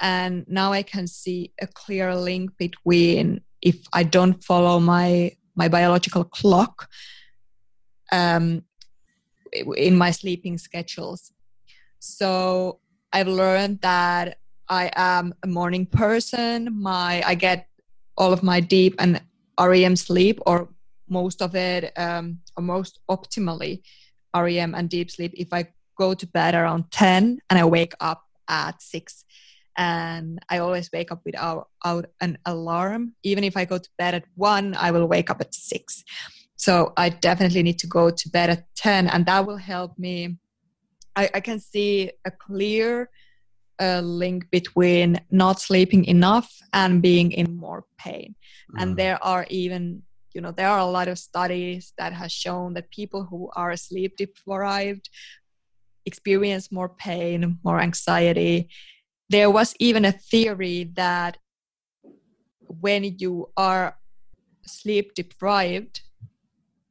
And 0.00 0.44
now 0.48 0.72
I 0.72 0.82
can 0.82 1.06
see 1.06 1.52
a 1.60 1.66
clear 1.66 2.14
link 2.14 2.56
between 2.56 3.40
if 3.62 3.76
I 3.92 4.02
don't 4.02 4.42
follow 4.44 4.78
my 4.78 5.32
my 5.56 5.68
biological 5.68 6.22
clock 6.22 6.88
um, 8.12 8.62
in 9.76 9.96
my 9.96 10.10
sleeping 10.10 10.58
schedules. 10.58 11.32
So 11.98 12.80
I've 13.12 13.28
learned 13.28 13.80
that 13.80 14.38
I 14.68 14.90
am 14.94 15.34
a 15.42 15.46
morning 15.46 15.86
person. 15.86 16.78
My 16.78 17.22
I 17.26 17.34
get 17.34 17.68
all 18.18 18.32
of 18.32 18.42
my 18.42 18.60
deep 18.60 18.94
and 18.98 19.20
REM 19.58 19.96
sleep, 19.96 20.40
or 20.46 20.68
most 21.08 21.40
of 21.40 21.54
it, 21.54 21.92
um, 21.96 22.40
or 22.56 22.62
most 22.62 23.00
optimally, 23.08 23.82
REM 24.34 24.74
and 24.74 24.90
deep 24.90 25.10
sleep. 25.10 25.32
If 25.34 25.52
I 25.52 25.68
go 25.96 26.14
to 26.14 26.26
bed 26.26 26.54
around 26.54 26.90
ten 26.90 27.38
and 27.48 27.58
I 27.58 27.64
wake 27.64 27.94
up 28.00 28.22
at 28.48 28.80
six, 28.82 29.24
and 29.76 30.38
I 30.48 30.58
always 30.58 30.90
wake 30.92 31.10
up 31.12 31.22
without 31.24 31.68
an 32.20 32.38
alarm. 32.44 33.14
Even 33.22 33.44
if 33.44 33.56
I 33.56 33.64
go 33.64 33.78
to 33.78 33.90
bed 33.98 34.14
at 34.14 34.24
one, 34.34 34.74
I 34.78 34.90
will 34.90 35.06
wake 35.06 35.30
up 35.30 35.40
at 35.40 35.54
six. 35.54 36.04
So 36.56 36.92
I 36.96 37.10
definitely 37.10 37.62
need 37.62 37.78
to 37.80 37.86
go 37.86 38.10
to 38.10 38.28
bed 38.30 38.50
at 38.50 38.74
10, 38.76 39.08
and 39.08 39.26
that 39.26 39.46
will 39.46 39.58
help 39.58 39.98
me. 39.98 40.38
I, 41.14 41.30
I 41.34 41.40
can 41.40 41.60
see 41.60 42.10
a 42.24 42.30
clear 42.30 43.10
uh, 43.80 44.00
link 44.00 44.50
between 44.50 45.20
not 45.30 45.60
sleeping 45.60 46.04
enough 46.06 46.50
and 46.72 47.02
being 47.02 47.32
in 47.32 47.56
more 47.56 47.84
pain. 47.98 48.34
Mm. 48.74 48.82
And 48.82 48.96
there 48.96 49.22
are 49.22 49.46
even, 49.50 50.02
you 50.32 50.40
know, 50.40 50.50
there 50.50 50.68
are 50.68 50.78
a 50.78 50.86
lot 50.86 51.08
of 51.08 51.18
studies 51.18 51.92
that 51.98 52.12
has 52.14 52.32
shown 52.32 52.74
that 52.74 52.90
people 52.90 53.24
who 53.24 53.50
are 53.54 53.76
sleep 53.76 54.16
deprived 54.16 55.10
experience 56.06 56.72
more 56.72 56.88
pain, 56.88 57.58
more 57.64 57.80
anxiety. 57.80 58.68
There 59.28 59.50
was 59.50 59.74
even 59.80 60.04
a 60.04 60.12
theory 60.12 60.84
that 60.94 61.38
when 62.68 63.16
you 63.18 63.50
are 63.56 63.96
sleep 64.64 65.14
deprived, 65.14 66.00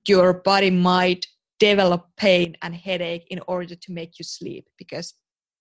your 0.07 0.33
body 0.33 0.69
might 0.69 1.25
develop 1.59 2.07
pain 2.17 2.55
and 2.61 2.75
headache 2.75 3.27
in 3.29 3.39
order 3.47 3.75
to 3.75 3.91
make 3.91 4.19
you 4.19 4.25
sleep 4.25 4.67
because 4.77 5.13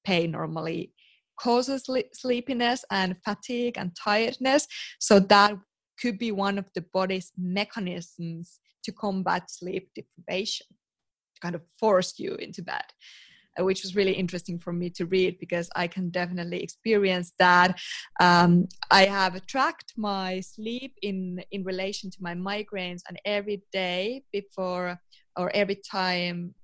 pain 0.05 0.33
normally 0.33 0.93
causes 1.41 1.89
sleepiness 2.13 2.85
and 2.91 3.17
fatigue 3.25 3.77
and 3.77 3.93
tiredness. 3.97 4.67
So 4.99 5.19
that 5.21 5.57
could 6.01 6.19
be 6.19 6.33
one 6.33 6.59
of 6.59 6.67
the 6.75 6.85
body's 6.93 7.33
mechanisms 7.37 8.61
to 8.85 8.93
combat 8.93 9.51
sleep 9.51 9.91
deprivation, 9.95 10.67
to 11.35 11.41
kind 11.41 11.55
of 11.55 11.63
force 11.79 12.19
you 12.19 12.35
into 12.35 12.63
bed. 12.63 12.85
Uh, 13.59 13.65
which 13.65 13.83
was 13.83 13.95
really 13.95 14.13
interesting 14.13 14.59
for 14.59 14.73
me 14.73 14.91
to 14.91 15.07
read 15.07 15.39
because 15.39 15.71
I 15.77 15.87
can 15.87 16.11
definitely 16.11 16.61
experience 16.61 17.33
that. 17.39 17.79
Um, 18.19 18.67
I 18.91 19.05
have 19.05 19.47
tracked 19.47 19.93
my 19.97 20.41
sleep 20.41 20.95
in 21.03 21.41
in 21.53 21.63
relation 21.63 22.11
to 22.11 22.19
my 22.21 22.35
migraines, 22.35 23.03
and 23.09 23.17
every 23.25 23.63
day 23.73 24.25
before 24.33 24.99
or 25.37 25.51
every 25.55 25.77
time 25.77 26.55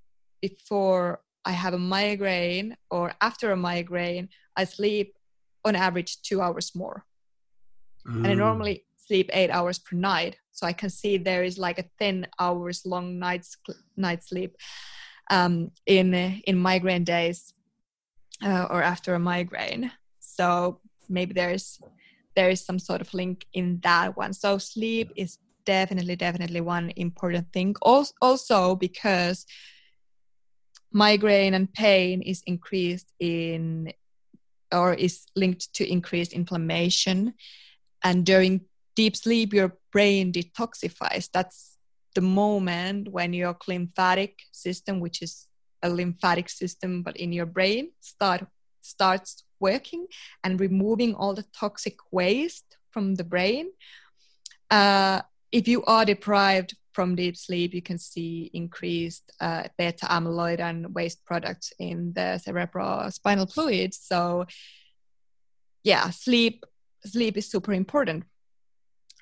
before 0.41 1.21
I 1.45 1.53
have 1.53 1.75
a 1.75 1.79
migraine 1.79 2.77
or 2.91 3.13
after 3.21 3.53
a 3.53 3.57
migraine, 3.57 4.29
I 4.57 4.65
sleep 4.65 5.17
on 5.65 5.77
average 5.77 6.23
two 6.23 6.41
hours 6.41 6.73
more. 6.75 7.05
Mm. 8.07 8.17
And 8.17 8.27
I 8.27 8.35
mm. 8.35 8.39
normally 8.39 8.85
sleep 8.97 9.31
eight 9.33 9.51
hours 9.51 9.79
per 9.79 9.97
night. 9.97 10.37
So 10.53 10.67
I 10.67 10.73
can 10.73 10.91
see 10.91 11.19
there 11.19 11.45
is 11.45 11.59
like 11.59 11.79
a 11.79 11.85
10 11.99 12.27
hours 12.39 12.83
long 12.85 13.19
night, 13.19 13.47
night 13.97 14.23
sleep 14.25 14.57
um, 15.31 15.71
in, 15.87 16.15
in 16.15 16.59
migraine 16.59 17.05
days 17.05 17.55
uh, 18.45 18.67
or 18.71 18.83
after 18.83 19.15
a 19.15 19.19
migraine. 19.19 19.91
So 20.19 20.81
maybe 21.09 21.33
there's 21.33 21.81
there 22.37 22.51
is 22.51 22.65
some 22.65 22.79
sort 22.79 23.01
of 23.01 23.13
link 23.13 23.45
in 23.55 23.81
that 23.83 24.17
one. 24.17 24.33
So 24.33 24.59
sleep 24.59 25.13
is 25.17 25.39
definitely 25.67 26.17
definitely 26.17 26.61
one 26.61 26.93
important 26.97 27.53
thing. 27.53 27.75
Also 27.83 28.77
because 28.77 29.47
migraine 30.93 31.55
and 31.55 31.73
pain 31.73 32.23
is 32.23 32.43
increased 32.47 33.13
in 33.19 33.93
or 34.73 34.95
is 34.95 35.27
linked 35.37 35.73
to 35.75 35.91
increased 35.91 36.33
inflammation 36.33 37.35
and 38.03 38.25
during 38.25 38.63
deep 38.97 39.17
sleep 39.17 39.53
your 39.53 39.77
brain 39.93 40.33
detoxifies 40.33 41.29
that's 41.33 41.70
the 42.15 42.21
moment 42.21 43.09
when 43.09 43.33
your 43.33 43.55
glymphatic 43.55 44.35
system 44.53 45.01
which 45.01 45.23
is 45.23 45.47
a 45.83 45.89
lymphatic 45.89 46.49
system 46.49 47.03
but 47.03 47.17
in 47.17 47.33
your 47.33 47.47
brain 47.47 47.91
start 48.01 48.47
starts 48.83 49.45
working 49.61 50.07
and 50.43 50.61
removing 50.61 51.15
all 51.15 51.35
the 51.35 51.45
toxic 51.55 51.97
waste 52.11 52.77
from 52.91 53.15
the 53.15 53.25
brain 53.25 53.71
uh, 54.71 55.21
if 55.53 55.67
you 55.67 55.85
are 55.85 56.05
deprived 56.05 56.77
from 56.93 57.15
deep 57.15 57.37
sleep, 57.37 57.75
you 57.75 57.83
can 57.83 57.99
see 57.99 58.51
increased 58.53 59.33
uh, 59.41 59.65
beta 59.79 60.07
amyloid 60.07 60.61
and 60.61 60.95
waste 60.95 61.25
products 61.25 61.73
in 61.79 62.13
the 62.15 62.39
cerebral 62.39 63.11
spinal 63.11 63.47
fluid. 63.47 63.95
So, 63.95 64.47
yeah, 65.83 66.11
sleep 66.11 66.65
sleep 67.05 67.37
is 67.37 67.51
super 67.51 67.73
important. 67.73 68.25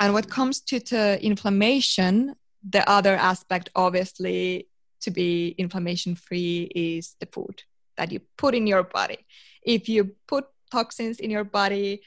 And 0.01 0.13
what 0.13 0.31
comes 0.31 0.61
to 0.63 0.81
the 0.81 1.19
inflammation, 1.23 2.35
the 2.69 2.89
other 2.89 3.17
aspect, 3.17 3.71
obviously, 3.75 4.69
to 5.01 5.11
be 5.11 5.55
inflammation 5.59 6.15
free 6.15 6.71
is 6.75 7.15
the 7.21 7.27
food 7.27 7.63
that 7.97 8.13
you 8.13 8.21
put 8.37 8.55
in 8.55 8.67
your 8.67 8.83
body. 8.83 9.19
If 9.63 9.89
you 9.89 10.17
put 10.27 10.47
toxins 10.71 11.21
in 11.21 11.31
your 11.31 11.45
body, 11.45 12.03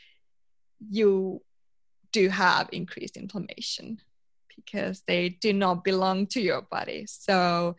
you 0.89 1.41
do 2.12 2.30
have 2.30 2.70
increased 2.72 3.18
inflammation 3.18 4.01
because 4.55 5.01
they 5.07 5.30
do 5.30 5.53
not 5.53 5.84
belong 5.84 6.28
to 6.28 6.41
your 6.41 6.62
body. 6.62 7.05
So, 7.07 7.76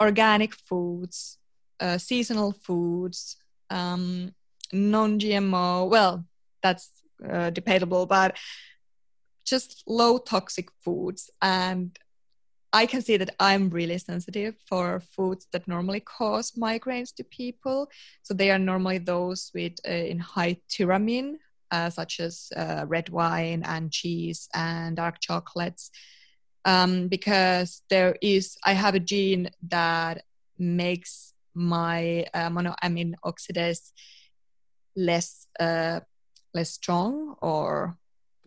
organic 0.00 0.54
foods, 0.54 1.38
uh, 1.80 1.98
seasonal 1.98 2.52
foods, 2.52 3.36
um, 3.70 4.34
non 4.72 5.18
GMO, 5.18 5.88
well, 5.88 6.24
that's 6.62 6.90
uh, 7.28 7.50
debatable, 7.50 8.06
but 8.06 8.36
just 9.44 9.82
low 9.86 10.18
toxic 10.18 10.68
foods. 10.82 11.30
And 11.42 11.98
I 12.72 12.86
can 12.86 13.02
see 13.02 13.16
that 13.16 13.34
I'm 13.40 13.68
really 13.70 13.98
sensitive 13.98 14.54
for 14.66 15.00
foods 15.00 15.46
that 15.52 15.66
normally 15.66 16.00
cause 16.00 16.52
migraines 16.52 17.14
to 17.16 17.24
people. 17.24 17.90
So 18.22 18.32
they 18.32 18.50
are 18.50 18.58
normally 18.58 18.98
those 18.98 19.50
with 19.54 19.74
uh, 19.86 19.90
in 19.92 20.20
high 20.20 20.60
tyramine, 20.68 21.34
uh, 21.70 21.90
such 21.90 22.20
as 22.20 22.48
uh, 22.56 22.84
red 22.86 23.08
wine 23.08 23.62
and 23.64 23.90
cheese 23.90 24.48
and 24.54 24.96
dark 24.96 25.20
chocolates 25.20 25.90
um, 26.64 27.08
because 27.08 27.82
there 27.90 28.16
is 28.20 28.56
I 28.64 28.72
have 28.72 28.94
a 28.94 29.00
gene 29.00 29.50
that 29.68 30.24
makes 30.58 31.32
my 31.54 32.26
uh, 32.34 32.50
monoamine 32.50 33.14
oxidase 33.24 33.92
less 34.96 35.46
uh, 35.58 36.00
less 36.54 36.70
strong 36.70 37.36
or 37.40 37.96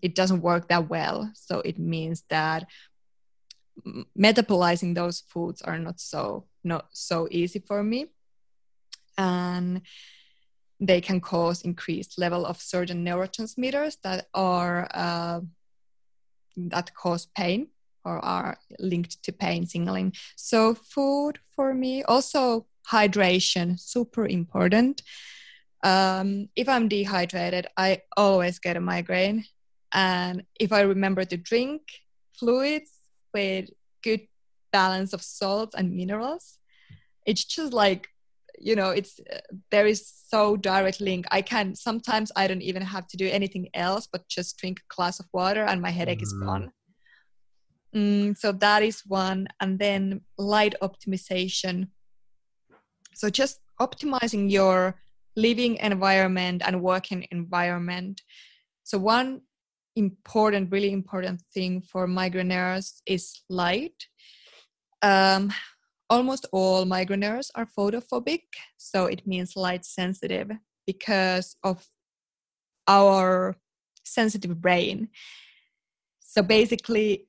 it 0.01 0.15
doesn't 0.15 0.41
work 0.41 0.67
that 0.67 0.89
well. 0.89 1.31
So 1.33 1.59
it 1.59 1.79
means 1.79 2.23
that 2.29 2.67
metabolizing 4.17 4.95
those 4.95 5.21
foods 5.21 5.61
are 5.61 5.79
not 5.79 5.99
so 5.99 6.45
not 6.63 6.87
so 6.91 7.27
easy 7.31 7.59
for 7.59 7.83
me, 7.83 8.07
and 9.17 9.81
they 10.79 11.01
can 11.01 11.21
cause 11.21 11.61
increased 11.61 12.17
level 12.17 12.45
of 12.45 12.61
certain 12.61 13.05
neurotransmitters 13.05 13.97
that 14.03 14.27
are 14.33 14.87
uh, 14.93 15.41
that 16.57 16.93
cause 16.95 17.27
pain 17.37 17.67
or 18.05 18.23
are 18.23 18.57
linked 18.79 19.23
to 19.23 19.31
pain 19.31 19.65
signaling. 19.65 20.13
So, 20.35 20.73
food 20.73 21.39
for 21.55 21.73
me, 21.73 22.03
also 22.03 22.67
hydration, 22.89 23.79
super 23.79 24.27
important. 24.27 25.01
Um, 25.83 26.49
if 26.55 26.69
I'm 26.69 26.87
dehydrated, 26.87 27.67
I 27.75 28.01
always 28.15 28.59
get 28.59 28.77
a 28.77 28.81
migraine. 28.81 29.45
And 29.93 30.43
if 30.59 30.71
I 30.71 30.81
remember 30.81 31.23
to 31.25 31.37
drink 31.37 31.81
fluids 32.33 32.92
with 33.33 33.69
good 34.03 34.21
balance 34.71 35.13
of 35.13 35.21
salts 35.21 35.75
and 35.75 35.95
minerals, 35.95 36.59
it's 37.25 37.43
just 37.43 37.73
like 37.73 38.07
you 38.59 38.75
know 38.75 38.91
it's 38.91 39.19
uh, 39.33 39.39
there 39.71 39.87
is 39.87 40.13
so 40.29 40.55
direct 40.55 41.01
link 41.01 41.25
i 41.31 41.41
can 41.41 41.73
sometimes 41.73 42.31
i 42.35 42.45
don't 42.45 42.61
even 42.61 42.83
have 42.83 43.07
to 43.07 43.17
do 43.17 43.27
anything 43.27 43.67
else 43.73 44.07
but 44.09 44.21
just 44.29 44.59
drink 44.59 44.79
a 44.79 44.95
glass 44.95 45.19
of 45.19 45.25
water 45.33 45.63
and 45.63 45.81
my 45.81 45.89
headache 45.89 46.19
mm. 46.19 46.23
is 46.23 46.33
gone 46.33 46.71
Mm, 47.95 48.35
so 48.37 48.51
that 48.51 48.81
is 48.81 49.03
one. 49.05 49.47
And 49.59 49.79
then 49.79 50.21
light 50.37 50.75
optimization. 50.81 51.89
So 53.13 53.29
just 53.29 53.59
optimizing 53.79 54.51
your 54.51 54.99
living 55.35 55.77
environment 55.77 56.63
and 56.65 56.81
working 56.81 57.27
environment. 57.31 58.21
So 58.83 58.97
one 58.97 59.41
important, 59.95 60.71
really 60.71 60.91
important 60.91 61.41
thing 61.53 61.81
for 61.81 62.07
migraineurs 62.07 63.01
is 63.05 63.41
light. 63.49 64.07
Um, 65.01 65.51
almost 66.09 66.45
all 66.51 66.85
migraineurs 66.85 67.49
are 67.55 67.65
photophobic, 67.65 68.43
so 68.77 69.05
it 69.05 69.25
means 69.27 69.55
light 69.55 69.85
sensitive 69.85 70.51
because 70.87 71.55
of 71.63 71.87
our 72.87 73.55
sensitive 74.03 74.61
brain. 74.61 75.09
So 76.19 76.41
basically, 76.41 77.27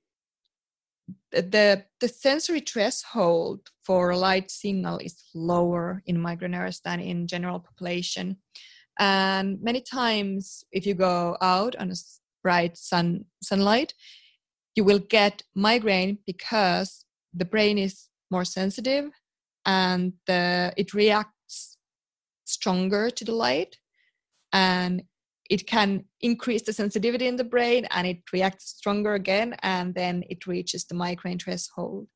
the 1.32 1.84
the 2.00 2.08
sensory 2.08 2.60
threshold 2.60 3.60
for 3.84 4.16
light 4.16 4.50
signal 4.50 4.98
is 4.98 5.24
lower 5.34 6.02
in 6.06 6.16
migraineurs 6.16 6.80
than 6.82 7.00
in 7.00 7.26
general 7.26 7.60
population 7.60 8.38
and 8.98 9.60
many 9.60 9.80
times 9.80 10.64
if 10.70 10.86
you 10.86 10.94
go 10.94 11.36
out 11.40 11.74
on 11.76 11.90
a 11.90 11.94
bright 12.44 12.76
sun 12.76 13.24
sunlight 13.42 13.94
you 14.74 14.84
will 14.84 14.98
get 14.98 15.42
migraine 15.54 16.18
because 16.26 17.04
the 17.32 17.44
brain 17.44 17.78
is 17.78 18.08
more 18.30 18.44
sensitive 18.44 19.10
and 19.66 20.12
the, 20.26 20.72
it 20.76 20.92
reacts 20.92 21.78
stronger 22.44 23.10
to 23.10 23.24
the 23.24 23.34
light 23.34 23.78
and 24.52 25.02
it 25.50 25.66
can 25.66 26.04
increase 26.20 26.62
the 26.62 26.72
sensitivity 26.72 27.26
in 27.26 27.36
the 27.36 27.44
brain 27.44 27.86
and 27.90 28.06
it 28.06 28.18
reacts 28.32 28.74
stronger 28.78 29.14
again 29.14 29.54
and 29.62 29.94
then 29.94 30.24
it 30.28 30.46
reaches 30.46 30.84
the 30.84 30.94
migraine 30.94 31.38
threshold. 31.38 32.06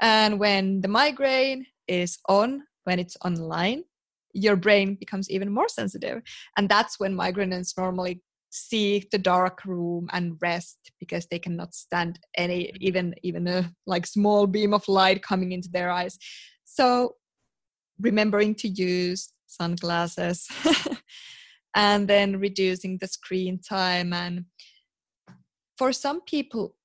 And 0.00 0.38
when 0.38 0.80
the 0.80 0.88
migraine 0.88 1.66
is 1.88 2.18
on 2.28 2.64
when 2.84 2.98
it's 2.98 3.16
online 3.24 3.84
your 4.34 4.56
brain 4.56 4.96
becomes 4.96 5.30
even 5.30 5.48
more 5.48 5.68
sensitive. 5.68 6.20
And 6.56 6.68
that's 6.68 6.98
when 6.98 7.16
migrainists 7.16 7.78
normally 7.78 8.20
seek 8.54 9.10
the 9.10 9.18
dark 9.18 9.64
room 9.64 10.08
and 10.12 10.36
rest 10.40 10.78
because 11.00 11.26
they 11.26 11.38
cannot 11.38 11.74
stand 11.74 12.20
any 12.36 12.72
even 12.80 13.12
even 13.22 13.48
a 13.48 13.72
like 13.86 14.06
small 14.06 14.46
beam 14.46 14.72
of 14.72 14.86
light 14.86 15.22
coming 15.22 15.50
into 15.50 15.68
their 15.70 15.90
eyes 15.90 16.16
so 16.64 17.16
remembering 18.00 18.54
to 18.54 18.68
use 18.68 19.32
sunglasses 19.46 20.48
and 21.74 22.06
then 22.06 22.38
reducing 22.38 22.96
the 22.98 23.08
screen 23.08 23.58
time 23.58 24.12
and 24.12 24.44
for 25.76 25.92
some 25.92 26.20
people 26.20 26.76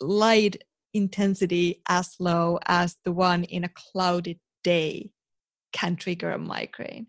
light 0.00 0.62
intensity 0.94 1.82
as 1.88 2.14
low 2.20 2.58
as 2.66 2.96
the 3.04 3.12
one 3.12 3.42
in 3.44 3.64
a 3.64 3.70
cloudy 3.74 4.38
day 4.62 5.10
can 5.72 5.96
trigger 5.96 6.30
a 6.30 6.38
migraine. 6.38 7.06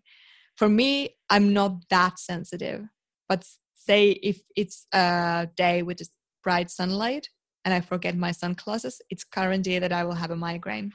For 0.55 0.68
me, 0.68 1.16
I'm 1.30 1.53
not 1.53 1.74
that 1.89 2.20
sensitive, 2.20 2.86
but 3.28 3.45
say 3.89 4.11
if 4.31 4.41
it's 4.55 4.85
a 4.93 5.47
day 5.55 5.81
with 5.81 6.01
bright 6.43 6.69
sunlight 6.69 7.27
and 7.65 7.73
I 7.73 7.81
forget 7.81 8.15
my 8.15 8.31
sunglasses, 8.31 9.01
it's 9.09 9.23
guaranteed 9.23 9.83
that 9.83 9.91
I 9.91 10.03
will 10.03 10.19
have 10.23 10.31
a 10.31 10.35
migraine. 10.35 10.91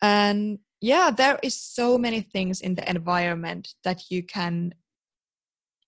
And 0.00 0.60
yeah, 0.80 1.10
there 1.10 1.38
is 1.42 1.60
so 1.60 1.98
many 1.98 2.20
things 2.20 2.60
in 2.60 2.76
the 2.76 2.88
environment 2.88 3.74
that 3.84 4.10
you 4.10 4.22
can 4.22 4.74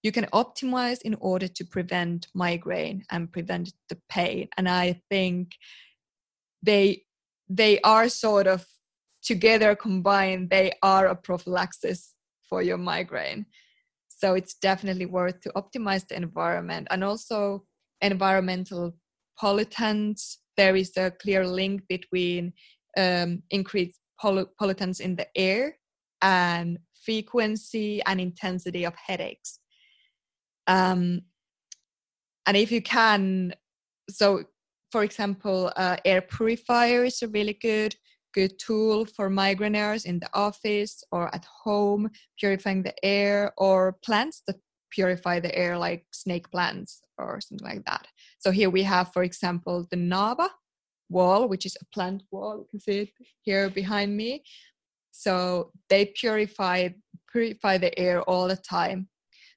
you 0.02 0.12
can 0.12 0.26
optimize 0.32 1.02
in 1.02 1.14
order 1.20 1.46
to 1.46 1.64
prevent 1.64 2.26
migraine 2.34 3.04
and 3.10 3.30
prevent 3.30 3.74
the 3.90 3.98
pain. 4.08 4.48
And 4.56 4.66
I 4.66 5.02
think 5.10 5.52
they 6.62 7.02
they 7.48 7.80
are 7.82 8.08
sort 8.08 8.46
of 8.46 8.66
together 9.22 9.76
combined, 9.76 10.50
they 10.50 10.72
are 10.82 11.06
a 11.06 11.14
prophylaxis 11.14 12.14
for 12.48 12.62
your 12.62 12.78
migraine. 12.78 13.46
So 14.20 14.34
it's 14.34 14.54
definitely 14.54 15.06
worth 15.06 15.40
to 15.40 15.52
optimize 15.56 16.06
the 16.06 16.16
environment 16.16 16.88
and 16.90 17.02
also 17.02 17.64
environmental 18.02 18.94
pollutants. 19.40 20.36
There 20.58 20.76
is 20.76 20.92
a 20.98 21.10
clear 21.10 21.46
link 21.46 21.84
between 21.88 22.52
um, 22.98 23.42
increased 23.50 23.98
pollutants 24.22 25.00
in 25.00 25.16
the 25.16 25.26
air 25.34 25.78
and 26.20 26.78
frequency 27.02 28.02
and 28.04 28.20
intensity 28.20 28.84
of 28.84 28.94
headaches. 28.94 29.58
Um, 30.66 31.22
and 32.46 32.58
if 32.58 32.70
you 32.70 32.82
can, 32.82 33.54
so 34.10 34.44
for 34.92 35.02
example, 35.02 35.72
uh, 35.76 35.96
air 36.04 36.20
purifier 36.20 37.04
is 37.04 37.22
a 37.22 37.28
really 37.28 37.54
good 37.54 37.96
good 38.32 38.58
tool 38.58 39.04
for 39.04 39.30
migraineurs 39.30 40.04
in 40.04 40.18
the 40.18 40.30
office 40.34 41.02
or 41.12 41.34
at 41.34 41.44
home, 41.44 42.10
purifying 42.38 42.82
the 42.82 42.94
air, 43.04 43.52
or 43.56 43.96
plants 44.04 44.42
that 44.46 44.56
purify 44.90 45.40
the 45.40 45.54
air, 45.56 45.78
like 45.78 46.04
snake 46.12 46.50
plants 46.50 47.02
or 47.18 47.40
something 47.40 47.66
like 47.66 47.84
that. 47.84 48.06
So 48.38 48.50
here 48.50 48.70
we 48.70 48.82
have, 48.82 49.12
for 49.12 49.22
example, 49.22 49.86
the 49.90 49.96
Naava 49.96 50.48
wall, 51.08 51.48
which 51.48 51.66
is 51.66 51.76
a 51.80 51.84
plant 51.94 52.22
wall. 52.30 52.58
You 52.58 52.66
can 52.70 52.80
see 52.80 52.98
it 53.00 53.10
here 53.42 53.70
behind 53.70 54.16
me. 54.16 54.42
So 55.10 55.72
they 55.88 56.06
purify 56.06 56.90
purify 57.30 57.78
the 57.78 57.96
air 57.98 58.22
all 58.22 58.48
the 58.48 58.56
time. 58.56 59.08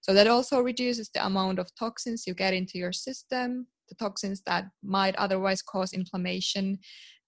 So 0.01 0.13
that 0.13 0.27
also 0.27 0.59
reduces 0.59 1.09
the 1.09 1.25
amount 1.25 1.59
of 1.59 1.73
toxins 1.75 2.27
you 2.27 2.33
get 2.33 2.53
into 2.53 2.77
your 2.77 2.93
system, 2.93 3.67
the 3.89 3.95
toxins 3.95 4.41
that 4.45 4.65
might 4.83 5.15
otherwise 5.15 5.61
cause 5.61 5.93
inflammation. 5.93 6.77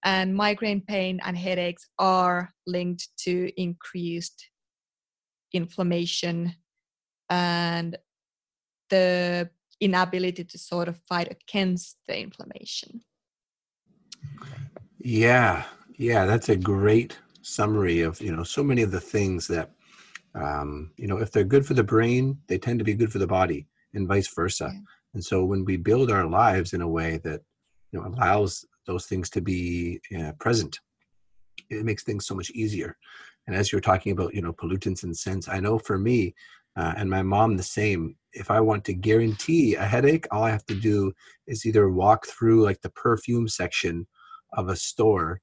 And 0.06 0.36
migraine 0.36 0.82
pain 0.82 1.18
and 1.24 1.36
headaches 1.36 1.88
are 1.98 2.54
linked 2.64 3.08
to 3.24 3.50
increased 3.60 4.48
inflammation 5.52 6.54
and 7.28 7.98
the 8.88 9.50
inability 9.80 10.44
to 10.44 10.58
sort 10.58 10.86
of 10.86 11.00
fight 11.08 11.28
against 11.32 11.98
the 12.06 12.20
inflammation. 12.20 13.00
Yeah, 14.98 15.64
yeah, 15.96 16.24
that's 16.24 16.50
a 16.50 16.56
great 16.56 17.18
summary 17.42 18.02
of 18.02 18.20
you 18.20 18.34
know 18.34 18.44
so 18.44 18.62
many 18.62 18.82
of 18.82 18.92
the 18.92 19.00
things 19.00 19.48
that 19.48 19.72
um, 20.36 20.92
you 20.96 21.08
know 21.08 21.18
if 21.18 21.32
they're 21.32 21.42
good 21.42 21.66
for 21.66 21.74
the 21.74 21.82
brain, 21.82 22.38
they 22.46 22.58
tend 22.58 22.78
to 22.78 22.84
be 22.84 22.94
good 22.94 23.10
for 23.10 23.18
the 23.18 23.26
body, 23.26 23.66
and 23.92 24.06
vice 24.06 24.28
versa. 24.28 24.70
Yeah. 24.72 24.80
And 25.14 25.24
so 25.24 25.44
when 25.44 25.64
we 25.64 25.76
build 25.76 26.12
our 26.12 26.26
lives 26.26 26.74
in 26.74 26.80
a 26.80 26.88
way 26.88 27.18
that 27.24 27.40
you 27.90 27.98
know 27.98 28.06
allows 28.06 28.64
those 28.86 29.06
things 29.06 29.30
to 29.30 29.40
be 29.40 30.00
uh, 30.18 30.32
present, 30.38 30.78
it 31.70 31.84
makes 31.84 32.04
things 32.04 32.26
so 32.26 32.34
much 32.34 32.50
easier. 32.50 32.96
And 33.46 33.54
as 33.54 33.70
you're 33.70 33.80
talking 33.80 34.12
about 34.12 34.34
you 34.34 34.42
know 34.42 34.52
pollutants 34.52 35.02
and 35.02 35.16
scents, 35.16 35.48
I 35.48 35.60
know 35.60 35.78
for 35.78 35.98
me 35.98 36.34
uh, 36.76 36.94
and 36.96 37.08
my 37.08 37.22
mom 37.22 37.56
the 37.56 37.62
same. 37.62 38.16
If 38.32 38.50
I 38.50 38.60
want 38.60 38.84
to 38.84 38.94
guarantee 38.94 39.76
a 39.76 39.84
headache, 39.84 40.26
all 40.30 40.44
I 40.44 40.50
have 40.50 40.66
to 40.66 40.74
do 40.74 41.12
is 41.46 41.64
either 41.64 41.88
walk 41.88 42.26
through 42.26 42.64
like 42.64 42.80
the 42.82 42.90
perfume 42.90 43.48
section 43.48 44.06
of 44.52 44.68
a 44.68 44.76
store 44.76 45.40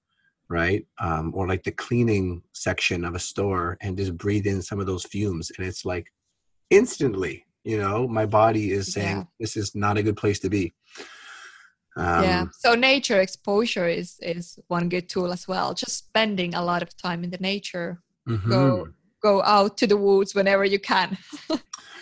right 0.49 0.85
um, 0.99 1.31
or 1.33 1.47
like 1.47 1.63
the 1.63 1.71
cleaning 1.71 2.41
section 2.51 3.05
of 3.05 3.15
a 3.15 3.19
store 3.19 3.77
and 3.81 3.97
just 3.97 4.17
breathe 4.17 4.45
in 4.45 4.61
some 4.61 4.79
of 4.79 4.85
those 4.85 5.05
fumes 5.05 5.51
and 5.57 5.65
it's 5.65 5.85
like 5.85 6.11
instantly 6.69 7.45
you 7.63 7.77
know 7.77 8.07
my 8.07 8.25
body 8.25 8.71
is 8.71 8.91
saying 8.91 9.17
yeah. 9.17 9.23
this 9.39 9.55
is 9.55 9.73
not 9.73 9.97
a 9.97 10.03
good 10.03 10.17
place 10.17 10.39
to 10.39 10.49
be 10.49 10.73
um, 11.95 12.23
yeah 12.23 12.45
so 12.51 12.75
nature 12.75 13.21
exposure 13.21 13.87
is 13.87 14.17
is 14.21 14.59
one 14.67 14.89
good 14.89 15.09
tool 15.09 15.31
as 15.31 15.47
well. 15.47 15.73
Just 15.73 15.97
spending 15.97 16.55
a 16.55 16.63
lot 16.63 16.81
of 16.81 16.95
time 16.97 17.23
in 17.23 17.29
the 17.29 17.37
nature. 17.37 18.01
Mm-hmm. 18.27 18.49
go 18.49 18.87
go 19.21 19.43
out 19.43 19.77
to 19.77 19.87
the 19.87 19.97
woods 19.97 20.33
whenever 20.33 20.65
you 20.65 20.79
can. 20.79 21.17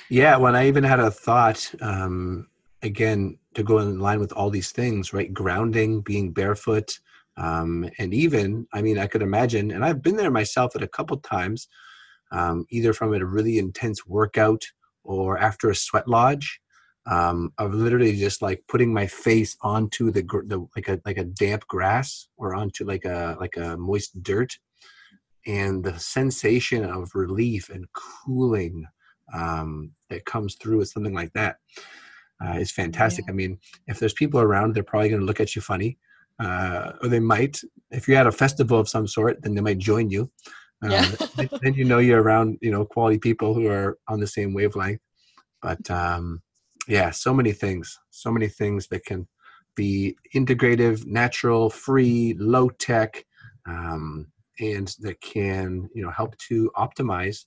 Yeah 0.10 0.36
when 0.36 0.58
i 0.58 0.68
even 0.68 0.84
had 0.84 1.00
a 1.00 1.10
thought 1.10 1.74
um 1.80 2.48
again 2.84 3.38
to 3.56 3.64
go 3.64 3.80
in 3.80 3.98
line 4.00 4.20
with 4.20 4.34
all 4.34 4.50
these 4.50 4.72
things 4.72 5.14
right? 5.14 5.34
Grounding 5.34 6.02
being 6.02 6.34
barefoot 6.34 7.00
um, 7.38 7.90
and 7.98 8.14
even 8.14 8.68
i 8.74 8.82
mean 8.82 8.98
i 8.98 9.08
could 9.08 9.22
imagine 9.22 9.72
and 9.72 9.84
i've 9.86 10.02
been 10.02 10.16
there 10.16 10.32
myself 10.32 10.76
at 10.76 10.84
a 10.84 10.88
couple 10.88 11.18
times 11.18 11.68
um, 12.32 12.66
either 12.70 12.94
from 12.94 13.14
a 13.14 13.26
really 13.26 13.58
intense 13.58 14.06
workout 14.06 14.64
or 15.04 15.38
after 15.38 15.70
a 15.70 15.76
sweat 15.76 16.08
lodge 16.08 16.61
um, 17.06 17.52
of 17.58 17.74
literally 17.74 18.16
just 18.16 18.42
like 18.42 18.64
putting 18.68 18.94
my 18.94 19.08
face 19.08 19.58
onto 19.62 20.12
the, 20.12 20.22
the 20.22 20.68
like 20.76 20.88
a 20.88 21.02
like 21.06 21.18
a 21.18 21.24
damp 21.24 21.68
grass 21.68 22.28
or 22.38 22.54
onto 22.54 22.86
like 22.86 23.06
a 23.06 23.38
like 23.40 23.58
a 23.58 23.76
moist 23.78 24.22
dirt 24.22 24.58
and 25.48 25.84
the 25.84 25.98
sensation 25.98 26.84
of 26.84 27.16
relief 27.16 27.70
and 27.70 27.86
cooling 27.94 28.86
um, 29.34 29.92
that 30.10 30.26
comes 30.26 30.56
through 30.56 30.78
with 30.78 30.90
something 30.90 31.14
like 31.14 31.34
that 31.34 31.58
uh, 32.44 32.54
is 32.54 32.72
fantastic. 32.72 33.26
Yeah. 33.28 33.32
I 33.32 33.36
mean, 33.36 33.60
if 33.88 34.00
there's 34.00 34.14
people 34.14 34.40
around, 34.40 34.74
they're 34.74 34.84
probably 34.84 35.10
going 35.10 35.22
to 35.22 35.26
look 35.26 35.40
at 35.40 35.56
you 35.56 35.62
funny, 35.62 35.98
uh, 36.40 36.94
or 37.02 37.10
they 37.10 37.20
might. 37.20 37.62
If 37.92 38.08
you're 38.08 38.18
at 38.18 38.28
a 38.28 38.32
festival 38.32 38.80
of 38.80 38.90
some 38.90 39.08
sort, 39.08 39.42
then 39.42 39.56
they 39.56 39.62
might 39.62 39.78
join 39.78 40.10
you. 40.10 40.32
Uh, 40.84 40.90
yeah. 41.38 41.48
then 41.62 41.74
you 41.74 41.86
know 41.86 42.00
you're 42.00 42.22
around, 42.22 42.58
you 42.62 42.72
know, 42.72 42.86
quality 42.86 43.20
people 43.20 43.54
who 43.54 43.68
are 43.68 43.98
on 44.08 44.20
the 44.20 44.28
same 44.28 44.54
wavelength. 44.54 45.02
But 45.62 45.90
um, 45.92 46.42
yeah, 46.92 47.10
so 47.10 47.34
many 47.34 47.54
things, 47.54 47.98
so 48.10 48.30
many 48.30 48.50
things 48.50 48.88
that 48.90 49.06
can 49.06 49.26
be 49.78 50.18
integrative, 50.36 51.06
natural, 51.06 51.70
free, 51.70 52.36
low 52.38 52.68
tech, 52.68 53.24
um, 53.66 54.28
and 54.60 54.94
that 55.00 55.22
can 55.22 55.90
you 55.96 56.04
know 56.04 56.12
help 56.12 56.38
to 56.50 56.70
optimize 56.76 57.46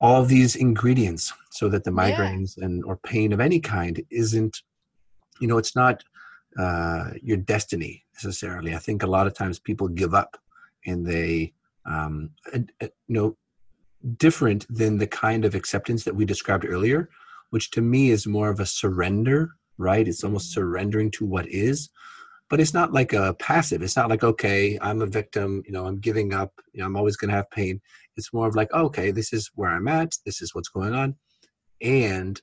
all 0.00 0.24
these 0.24 0.56
ingredients 0.56 1.34
so 1.50 1.68
that 1.68 1.84
the 1.84 1.90
migraines 1.90 2.54
yeah. 2.56 2.64
and 2.64 2.82
or 2.86 2.96
pain 2.96 3.34
of 3.34 3.40
any 3.40 3.60
kind 3.60 4.02
isn't 4.10 4.56
you 5.42 5.46
know 5.46 5.58
it's 5.58 5.76
not 5.76 6.02
uh, 6.58 7.10
your 7.22 7.36
destiny 7.36 8.02
necessarily 8.14 8.74
i 8.74 8.78
think 8.78 9.02
a 9.02 9.12
lot 9.16 9.26
of 9.26 9.34
times 9.34 9.58
people 9.58 9.86
give 9.88 10.14
up 10.14 10.38
and 10.86 11.06
they 11.06 11.52
um, 11.84 12.30
you 12.54 12.90
know 13.08 13.36
different 14.16 14.66
than 14.74 14.96
the 14.96 15.06
kind 15.06 15.44
of 15.44 15.54
acceptance 15.54 16.04
that 16.04 16.16
we 16.16 16.24
described 16.24 16.64
earlier 16.66 17.10
which 17.50 17.70
to 17.70 17.80
me 17.80 18.10
is 18.10 18.26
more 18.26 18.50
of 18.50 18.60
a 18.60 18.66
surrender 18.66 19.50
right 19.78 20.08
it's 20.08 20.24
almost 20.24 20.50
mm-hmm. 20.50 20.60
surrendering 20.60 21.10
to 21.10 21.24
what 21.24 21.46
is 21.48 21.90
but 22.48 22.58
it's 22.58 22.74
not 22.74 22.92
like 22.92 23.12
a 23.12 23.34
passive 23.34 23.82
it's 23.82 23.96
not 23.96 24.08
like 24.08 24.24
okay 24.24 24.78
i'm 24.82 25.02
a 25.02 25.06
victim 25.06 25.62
you 25.66 25.72
know 25.72 25.86
i'm 25.86 25.98
giving 25.98 26.32
up 26.32 26.52
you 26.72 26.80
know 26.80 26.86
i'm 26.86 26.96
always 26.96 27.16
going 27.16 27.28
to 27.28 27.36
have 27.36 27.50
pain 27.50 27.80
it's 28.20 28.32
more 28.32 28.46
of 28.46 28.54
like, 28.54 28.72
okay, 28.72 29.10
this 29.10 29.32
is 29.32 29.50
where 29.54 29.70
I'm 29.70 29.88
at, 29.88 30.16
this 30.24 30.42
is 30.42 30.54
what's 30.54 30.68
going 30.68 30.94
on, 30.94 31.16
and 31.80 32.40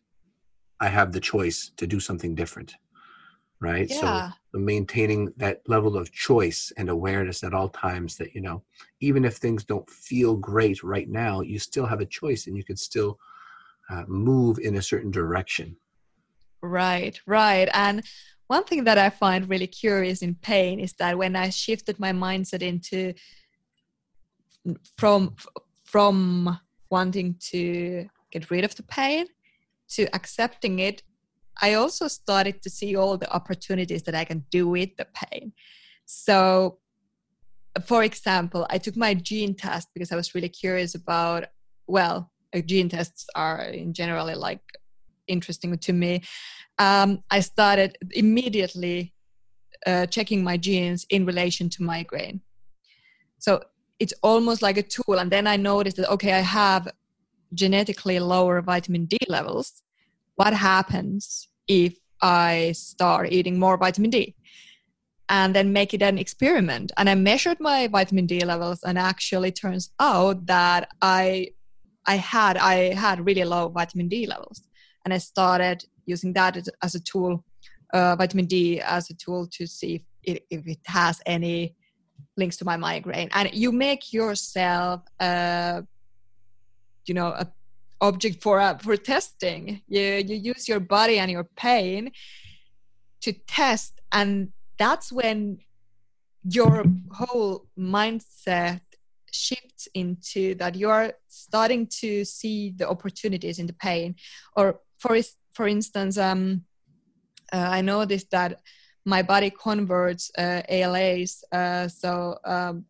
I 0.79 0.87
have 0.87 1.11
the 1.11 1.19
choice 1.19 1.71
to 1.77 1.87
do 1.87 1.99
something 1.99 2.35
different. 2.35 2.75
Right. 3.59 3.89
Yeah. 3.89 4.29
So 4.51 4.59
maintaining 4.59 5.33
that 5.37 5.61
level 5.67 5.97
of 5.97 6.11
choice 6.11 6.71
and 6.77 6.89
awareness 6.89 7.43
at 7.43 7.55
all 7.55 7.69
times 7.69 8.15
that, 8.17 8.35
you 8.35 8.41
know, 8.41 8.63
even 8.99 9.25
if 9.25 9.37
things 9.37 9.63
don't 9.63 9.89
feel 9.89 10.35
great 10.35 10.83
right 10.83 11.09
now, 11.09 11.41
you 11.41 11.57
still 11.57 11.87
have 11.87 11.99
a 11.99 12.05
choice 12.05 12.45
and 12.45 12.55
you 12.55 12.63
can 12.63 12.77
still 12.77 13.17
uh, 13.89 14.03
move 14.07 14.59
in 14.59 14.75
a 14.75 14.81
certain 14.81 15.11
direction. 15.11 15.77
Right, 16.61 17.19
right. 17.25 17.69
And 17.73 18.03
one 18.47 18.63
thing 18.63 18.85
that 18.85 18.97
I 18.97 19.09
find 19.09 19.49
really 19.49 19.67
curious 19.67 20.21
in 20.21 20.35
pain 20.35 20.79
is 20.79 20.93
that 20.93 21.17
when 21.17 21.35
I 21.35 21.49
shifted 21.49 21.99
my 21.99 22.11
mindset 22.11 22.61
into 22.61 23.13
from 24.97 25.35
from 25.85 26.59
wanting 26.89 27.35
to 27.39 28.07
get 28.31 28.49
rid 28.51 28.65
of 28.65 28.75
the 28.75 28.83
pain 28.83 29.25
to 29.89 30.03
accepting 30.13 30.79
it, 30.79 31.03
I 31.61 31.73
also 31.75 32.07
started 32.07 32.61
to 32.63 32.69
see 32.69 32.95
all 32.95 33.17
the 33.17 33.31
opportunities 33.33 34.03
that 34.03 34.15
I 34.15 34.25
can 34.25 34.45
do 34.51 34.67
with 34.67 34.95
the 34.97 35.07
pain. 35.13 35.53
So, 36.05 36.79
for 37.85 38.03
example, 38.03 38.65
I 38.69 38.77
took 38.77 38.97
my 38.97 39.13
gene 39.13 39.55
test 39.55 39.89
because 39.93 40.11
I 40.11 40.15
was 40.15 40.35
really 40.35 40.49
curious 40.49 40.95
about, 40.95 41.45
well, 41.88 42.31
gene 42.61 42.89
tests 42.89 43.25
are 43.35 43.61
in 43.61 43.93
generally 43.93 44.35
like 44.35 44.61
interesting 45.27 45.77
to 45.77 45.93
me. 45.93 46.21
Um, 46.79 47.23
I 47.29 47.39
started 47.41 47.97
immediately 48.11 49.13
uh, 49.85 50.05
checking 50.05 50.43
my 50.43 50.57
genes 50.57 51.05
in 51.09 51.25
relation 51.25 51.69
to 51.69 51.83
migraine. 51.83 52.41
So 53.39 53.61
it's 53.99 54.13
almost 54.21 54.61
like 54.61 54.77
a 54.77 54.83
tool. 54.83 55.19
And 55.19 55.31
then 55.31 55.47
I 55.47 55.57
noticed 55.57 55.97
that, 55.97 56.11
okay, 56.11 56.33
I 56.33 56.39
have 56.39 56.87
genetically 57.53 58.19
lower 58.19 58.61
vitamin 58.61 59.05
D 59.05 59.17
levels. 59.27 59.83
What 60.35 60.53
happens 60.53 61.47
if 61.67 61.97
I 62.21 62.73
start 62.73 63.31
eating 63.31 63.59
more 63.59 63.77
vitamin 63.77 64.11
D? 64.11 64.35
And 65.29 65.53
then 65.53 65.73
make 65.73 65.93
it 65.93 66.01
an 66.01 66.17
experiment. 66.17 66.91
And 66.95 67.09
I 67.09 67.15
measured 67.15 67.59
my 67.59 67.87
vitamin 67.87 68.27
D 68.27 68.39
levels, 68.45 68.79
and 68.83 68.97
actually 68.97 69.51
turns 69.51 69.91
out 69.99 70.45
that 70.45 70.89
I 71.01 71.49
I 72.07 72.15
had 72.15 72.57
I 72.57 72.93
had 72.93 73.25
really 73.25 73.43
low 73.43 73.69
vitamin 73.69 74.07
D 74.07 74.25
levels, 74.25 74.61
and 75.03 75.13
I 75.13 75.17
started 75.17 75.83
using 76.05 76.33
that 76.33 76.57
as 76.81 76.95
a 76.95 76.99
tool, 77.01 77.43
uh, 77.93 78.15
vitamin 78.15 78.45
D 78.45 78.79
as 78.81 79.09
a 79.09 79.13
tool 79.13 79.47
to 79.47 79.67
see 79.67 79.95
if 79.95 80.01
it, 80.23 80.45
if 80.49 80.67
it 80.67 80.79
has 80.85 81.21
any 81.25 81.75
links 82.37 82.57
to 82.57 82.65
my 82.65 82.77
migraine. 82.77 83.29
And 83.33 83.53
you 83.53 83.71
make 83.71 84.13
yourself, 84.13 85.01
uh, 85.19 85.81
you 87.05 87.13
know, 87.13 87.27
a 87.27 87.47
object 87.99 88.41
for 88.41 88.59
uh, 88.59 88.77
for 88.77 88.95
testing. 88.95 89.81
You 89.87 90.01
you 90.01 90.35
use 90.35 90.67
your 90.67 90.79
body 90.79 91.19
and 91.19 91.29
your 91.29 91.43
pain 91.43 92.11
to 93.21 93.33
test, 93.33 93.99
and 94.11 94.49
that's 94.77 95.11
when 95.11 95.59
your 96.43 96.85
whole 97.11 97.67
mindset 97.77 98.81
shifts 99.31 99.66
into 99.93 100.55
that 100.55 100.75
you 100.75 100.89
are 100.89 101.13
starting 101.28 101.88
to 101.88 102.25
see 102.25 102.73
the 102.78 102.88
opportunities 102.88 103.59
in 103.59 103.67
the 103.67 103.73
pain. 103.73 104.15
Or 104.55 104.80
for 104.99 105.17
for 105.53 105.67
instance 105.67 106.17
um, 106.17 106.63
uh, 107.53 107.69
i 107.78 107.82
noticed 107.82 108.30
that 108.32 108.59
my 109.05 109.21
body 109.21 109.49
converts 109.49 110.30
uh, 110.38 110.61
ALAs 110.69 111.43
uh, 111.51 111.88
so 111.88 112.38
um, 112.45 112.86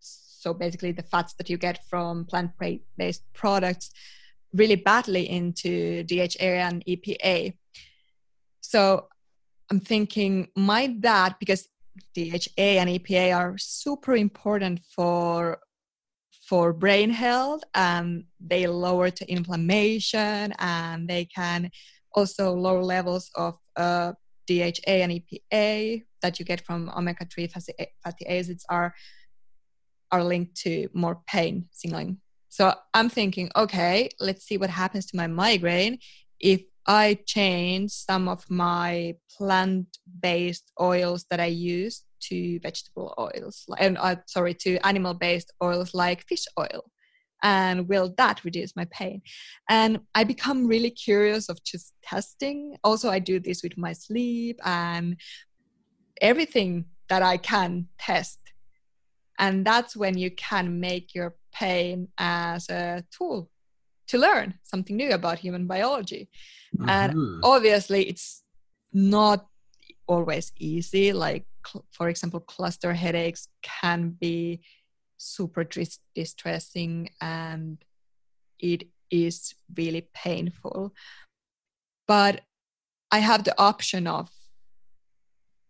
so 0.00 0.52
basically 0.54 0.92
the 0.92 1.02
fats 1.02 1.34
that 1.34 1.48
you 1.48 1.56
get 1.56 1.84
from 1.88 2.24
plant-based 2.24 3.24
products 3.32 3.90
really 4.52 4.76
badly 4.76 5.28
into 5.28 6.02
dha 6.04 6.28
and 6.40 6.84
epa 6.86 7.52
so 8.60 9.06
i'm 9.70 9.80
thinking 9.80 10.48
might 10.56 11.00
that 11.02 11.38
because 11.38 11.68
DHA 12.14 12.80
and 12.80 12.90
EPA 12.90 13.36
are 13.36 13.58
super 13.58 14.16
important 14.16 14.80
for 14.94 15.58
for 16.48 16.72
brain 16.72 17.10
health 17.10 17.62
and 17.74 18.24
they 18.40 18.66
lower 18.66 19.10
the 19.10 19.28
inflammation 19.30 20.54
and 20.58 21.08
they 21.08 21.24
can 21.24 21.70
also 22.14 22.52
lower 22.52 22.82
levels 22.82 23.30
of 23.34 23.56
uh, 23.76 24.12
DHA 24.46 25.02
and 25.02 25.12
EPA 25.12 26.04
that 26.22 26.38
you 26.38 26.44
get 26.44 26.60
from 26.64 26.90
omega-3 26.96 27.50
fatty 27.50 28.26
acids 28.26 28.64
are 28.70 28.94
are 30.12 30.22
linked 30.22 30.54
to 30.54 30.88
more 30.94 31.20
pain 31.26 31.66
signaling. 31.72 32.18
So 32.48 32.72
I'm 32.94 33.08
thinking, 33.08 33.50
okay, 33.56 34.08
let's 34.20 34.44
see 34.44 34.56
what 34.56 34.70
happens 34.70 35.06
to 35.06 35.16
my 35.16 35.26
migraine 35.26 35.98
if 36.38 36.62
I 36.86 37.18
change 37.26 37.90
some 37.90 38.28
of 38.28 38.48
my 38.48 39.16
plant-based 39.36 40.70
oils 40.80 41.26
that 41.30 41.40
I 41.40 41.46
use 41.46 42.04
to 42.28 42.60
vegetable 42.60 43.14
oils, 43.18 43.64
and 43.78 43.96
uh, 43.98 44.16
sorry, 44.26 44.54
to 44.54 44.78
animal-based 44.86 45.52
oils 45.62 45.94
like 45.94 46.26
fish 46.26 46.44
oil. 46.58 46.84
And 47.42 47.86
will 47.86 48.14
that 48.16 48.44
reduce 48.44 48.74
my 48.74 48.86
pain? 48.90 49.20
And 49.68 50.00
I 50.14 50.24
become 50.24 50.66
really 50.66 50.90
curious 50.90 51.48
of 51.50 51.62
just 51.62 51.92
testing. 52.02 52.76
Also, 52.82 53.10
I 53.10 53.18
do 53.18 53.38
this 53.38 53.62
with 53.62 53.76
my 53.76 53.92
sleep 53.92 54.58
and 54.64 55.16
everything 56.20 56.86
that 57.08 57.22
I 57.22 57.36
can 57.36 57.88
test. 57.98 58.40
And 59.38 59.66
that's 59.66 59.94
when 59.94 60.16
you 60.16 60.30
can 60.30 60.80
make 60.80 61.14
your 61.14 61.36
pain 61.52 62.08
as 62.16 62.70
a 62.70 63.04
tool 63.16 63.50
to 64.08 64.18
learn 64.18 64.54
something 64.62 64.96
new 64.96 65.10
about 65.10 65.38
human 65.38 65.66
biology. 65.66 66.30
Mm-hmm. 66.76 66.88
And 66.88 67.40
obviously, 67.44 68.08
it's 68.08 68.42
not 68.92 69.46
always 70.08 70.52
easy. 70.58 71.12
Like, 71.12 71.44
for 71.90 72.08
example, 72.08 72.40
cluster 72.40 72.92
headaches 72.92 73.48
can 73.62 74.10
be 74.10 74.60
super 75.16 75.64
dis- 75.64 76.00
distressing 76.14 77.10
and 77.20 77.84
it 78.58 78.88
is 79.10 79.54
really 79.76 80.08
painful. 80.14 80.94
But 82.06 82.42
I 83.10 83.18
have 83.18 83.44
the 83.44 83.58
option 83.60 84.06
of 84.06 84.30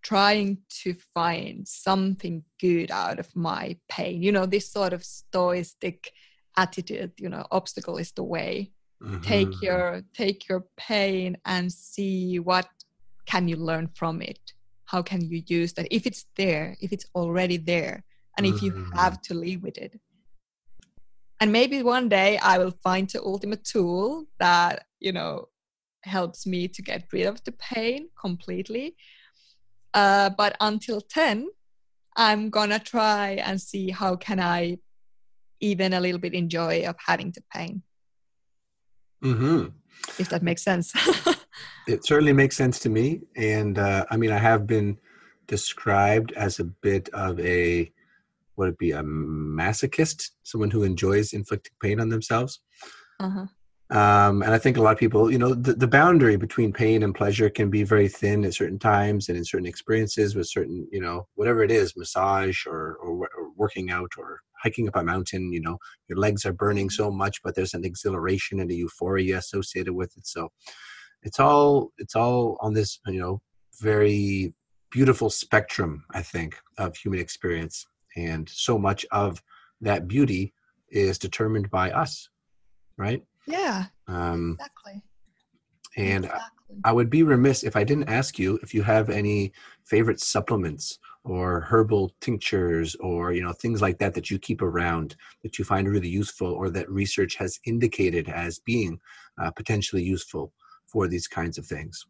trying 0.03 0.59
to 0.83 0.95
find 1.15 1.67
something 1.67 2.45
good 2.61 2.91
out 2.91 3.19
of 3.19 3.35
my 3.35 3.77
pain. 3.89 4.23
You 4.23 4.33
know, 4.33 4.47
this 4.47 4.71
sort 4.71 4.93
of 4.93 5.05
stoic 5.05 6.13
attitude, 6.57 7.13
you 7.19 7.29
know, 7.29 7.45
obstacle 7.51 7.99
is 7.99 8.13
the 8.13 8.23
way 8.23 8.73
mm-hmm. 9.03 9.21
take 9.21 9.63
your 9.63 10.03
take 10.15 10.49
your 10.49 10.67
pain 10.77 11.37
and 11.45 11.73
see 11.73 12.39
what 12.39 12.69
can 13.27 13.49
you 13.49 13.57
learn 13.57 13.89
from 13.95 14.23
it 14.23 14.53
how 14.87 15.03
can 15.03 15.21
you 15.21 15.43
use 15.47 15.73
that 15.75 15.87
if 15.91 16.07
it's 16.07 16.27
there 16.37 16.77
if 16.81 16.93
it's 16.93 17.07
already 17.15 17.57
there 17.57 18.05
and 18.37 18.47
if 18.47 18.63
you 18.63 18.73
mm-hmm. 18.73 18.93
have 18.93 19.21
to 19.23 19.35
live 19.35 19.63
with 19.63 19.79
it 19.79 19.99
and 21.41 21.53
maybe 21.53 21.83
one 21.83 22.09
day 22.09 22.39
i 22.39 22.59
will 22.59 22.75
find 22.83 23.09
the 23.11 23.23
ultimate 23.23 23.65
tool 23.65 24.27
that 24.39 24.85
you 25.01 25.13
know 25.13 25.49
helps 26.03 26.47
me 26.47 26.69
to 26.69 26.83
get 26.83 27.05
rid 27.13 27.27
of 27.27 27.43
the 27.45 27.53
pain 27.53 28.09
completely 28.21 28.95
uh, 29.95 30.31
but 30.31 30.57
until 30.61 31.01
10 31.01 31.49
i'm 32.17 32.51
gonna 32.51 32.79
try 32.79 33.31
and 33.45 33.61
see 33.61 33.91
how 33.91 34.15
can 34.17 34.39
i 34.41 34.79
even 35.61 35.95
a 35.95 36.01
little 36.01 36.21
bit 36.21 36.35
enjoy 36.35 36.85
of 36.87 36.95
having 37.05 37.33
the 37.33 37.43
pain 37.53 37.83
Mm-hmm. 39.25 39.69
If 40.19 40.29
that 40.31 40.43
makes 40.43 40.63
sense. 40.63 40.93
it 41.89 42.05
certainly 42.07 42.33
makes 42.33 42.57
sense 42.57 42.79
to 42.81 42.89
me. 42.89 43.23
And 43.37 43.79
uh, 43.79 44.07
I 44.11 44.17
mean, 44.17 44.31
I 44.31 44.39
have 44.39 44.67
been 44.67 44.99
described 45.47 46.33
as 46.33 46.59
a 46.59 46.65
bit 46.65 47.09
of 47.11 47.39
a, 47.41 47.93
what 48.55 48.67
would 48.67 48.73
it 48.75 48.79
be 48.79 48.93
a 48.93 49.03
masochist? 49.03 50.31
Someone 50.43 50.71
who 50.71 50.83
enjoys 50.83 51.33
inflicting 51.33 51.73
pain 51.81 52.01
on 52.01 52.09
themselves. 52.09 52.61
Uh-huh. 53.21 53.47
Um, 53.89 54.43
and 54.43 54.53
I 54.53 54.59
think 54.59 54.77
a 54.77 54.83
lot 54.83 54.93
of 54.93 54.99
people, 54.99 55.31
you 55.31 55.39
know, 55.39 55.55
the, 55.55 55.75
the 55.75 55.87
boundary 55.87 56.37
between 56.37 56.73
pain 56.73 57.05
and 57.05 57.15
pleasure 57.15 57.49
can 57.49 57.71
be 57.71 57.85
very 57.85 58.09
thin 58.09 58.45
at 58.45 58.55
certain 58.55 58.81
times 58.81 59.29
and 59.29 59.39
in 59.39 59.45
certain 59.45 59.67
experiences 59.67 60.35
with 60.35 60.49
certain, 60.49 60.89
you 60.91 61.01
know, 61.01 61.29
whatever 61.37 61.63
it 61.63 61.71
is, 61.71 61.97
massage 61.97 62.67
or, 62.67 62.97
or, 62.97 63.13
or 63.13 63.51
working 63.55 63.91
out 63.91 64.11
or 64.19 64.41
hiking 64.67 64.89
up 64.89 64.97
a 64.97 65.05
mountain, 65.05 65.53
you 65.53 65.61
know, 65.61 65.79
your 66.09 66.19
legs 66.19 66.45
are 66.45 66.53
burning 66.53 66.91
so 66.91 67.09
much, 67.09 67.41
but 67.45 67.55
there's 67.55 67.75
an 67.75 67.85
exhilaration 67.85 68.59
and 68.59 68.71
a 68.71 68.75
euphoria 68.75 69.39
associated 69.39 69.95
with 69.95 70.17
it. 70.17 70.27
So 70.27 70.51
it's 71.23 71.39
all, 71.39 71.93
it's 71.99 72.17
all 72.17 72.57
on 72.61 72.75
this, 72.75 72.99
you 73.07 73.21
know, 73.21 73.41
very 73.81 74.53
beautiful 74.91 75.31
spectrum, 75.31 76.05
I 76.11 76.23
think, 76.23 76.57
of 76.79 76.97
human 76.97 77.21
experience. 77.21 77.87
And 78.17 78.49
so 78.49 78.77
much 78.77 79.07
of 79.13 79.41
that 79.81 80.09
beauty 80.09 80.53
is 80.89 81.17
determined 81.17 81.71
by 81.71 81.93
us, 81.93 82.29
right? 82.97 83.23
Yeah. 83.47 83.85
Um, 84.09 84.57
exactly. 84.59 85.03
And 85.97 86.25
exactly. 86.25 86.77
I 86.85 86.93
would 86.93 87.11
be 87.11 87.23
remiss 87.23 87.63
if 87.63 87.77
I 87.77 87.85
didn't 87.85 88.09
ask 88.09 88.37
you 88.37 88.59
if 88.65 88.75
you 88.75 88.83
have 88.83 89.11
any 89.11 89.53
favorite 89.85 90.21
supplements 90.21 90.99
or 91.27 91.61
herbal 91.61 92.13
tinctures 92.21 92.95
or 92.97 93.33
you 93.33 93.43
know 93.43 93.53
things 93.53 93.83
like 93.83 93.99
that 93.99 94.15
that 94.15 94.31
you 94.31 94.39
keep 94.39 94.63
around 94.63 95.17
that 95.43 95.59
you 95.59 95.65
find 95.65 95.89
really 95.89 96.09
useful 96.09 96.53
or 96.53 96.71
that 96.71 96.91
research 96.91 97.37
has 97.37 97.59
indicated 97.67 98.29
as 98.29 98.59
being 98.61 98.99
uh, 99.43 99.51
potentially 99.51 100.03
useful 100.03 100.53
for 100.87 101.09
these 101.09 101.27
kinds 101.27 101.59
of 101.59 101.67
things. 101.67 102.07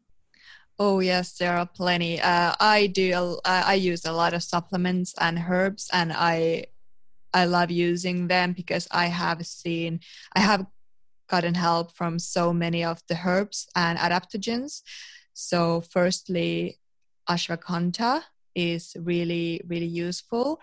Oh 0.78 1.00
yes, 1.00 1.38
there 1.38 1.56
are 1.56 1.66
plenty. 1.66 2.20
Uh, 2.20 2.54
I 2.60 2.88
do. 2.88 3.38
I 3.44 3.74
use 3.74 4.04
a 4.04 4.12
lot 4.12 4.34
of 4.34 4.42
supplements 4.42 5.14
and 5.18 5.38
herbs, 5.38 5.88
and 5.92 6.12
I 6.12 6.66
I 7.32 7.46
love 7.46 7.70
using 7.70 8.28
them 8.28 8.52
because 8.52 8.86
I 8.90 9.06
have 9.06 9.46
seen 9.46 10.00
I 10.34 10.40
have 10.40 10.66
gotten 11.28 11.54
help 11.54 11.92
from 11.92 12.18
so 12.18 12.52
many 12.52 12.84
of 12.84 13.00
the 13.08 13.18
herbs 13.24 13.66
and 13.74 13.98
adaptogens. 13.98 14.82
So, 15.32 15.80
firstly, 15.80 16.78
ashwagandha 17.28 18.22
is 18.56 18.96
really, 18.98 19.60
really 19.68 19.86
useful. 19.86 20.60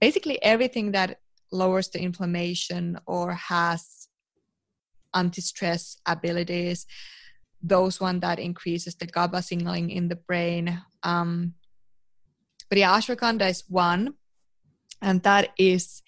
Basically, 0.00 0.42
everything 0.42 0.92
that 0.92 1.20
lowers 1.50 1.88
the 1.88 2.00
inflammation 2.00 2.98
or 3.06 3.32
has 3.32 4.08
anti-stress 5.14 5.96
abilities 6.04 6.86
those 7.62 8.00
one 8.00 8.20
that 8.20 8.38
increases 8.38 8.94
the 8.94 9.06
GABA 9.06 9.42
signaling 9.42 9.90
in 9.90 10.08
the 10.08 10.16
brain. 10.16 10.82
Um, 11.02 11.54
but 12.68 12.78
yeah, 12.78 12.96
ashwagandha 12.96 13.48
is 13.48 13.64
one, 13.68 14.14
and 15.02 15.22
that 15.22 15.50
is 15.58 16.02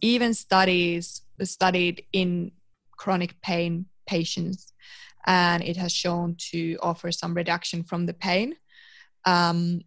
even 0.00 0.34
studies 0.34 1.22
studied 1.42 2.04
in 2.12 2.52
chronic 2.96 3.40
pain 3.42 3.86
patients 4.06 4.72
and 5.26 5.62
it 5.62 5.76
has 5.76 5.92
shown 5.92 6.36
to 6.36 6.76
offer 6.82 7.10
some 7.10 7.34
reduction 7.34 7.82
from 7.82 8.06
the 8.06 8.14
pain. 8.14 8.54
Um, 9.24 9.82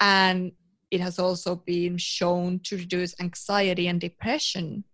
and 0.00 0.52
it 0.90 1.00
has 1.00 1.18
also 1.18 1.56
been 1.56 1.96
shown 1.96 2.60
to 2.64 2.76
reduce 2.76 3.18
anxiety 3.20 3.88
and 3.88 4.00
depression. 4.00 4.84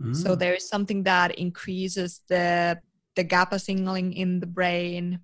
Mm. 0.00 0.16
So 0.16 0.34
there 0.34 0.54
is 0.54 0.68
something 0.68 1.04
that 1.04 1.38
increases 1.38 2.20
the 2.28 2.80
the 3.14 3.24
GABA 3.24 3.58
signaling 3.58 4.14
in 4.14 4.40
the 4.40 4.46
brain, 4.46 5.20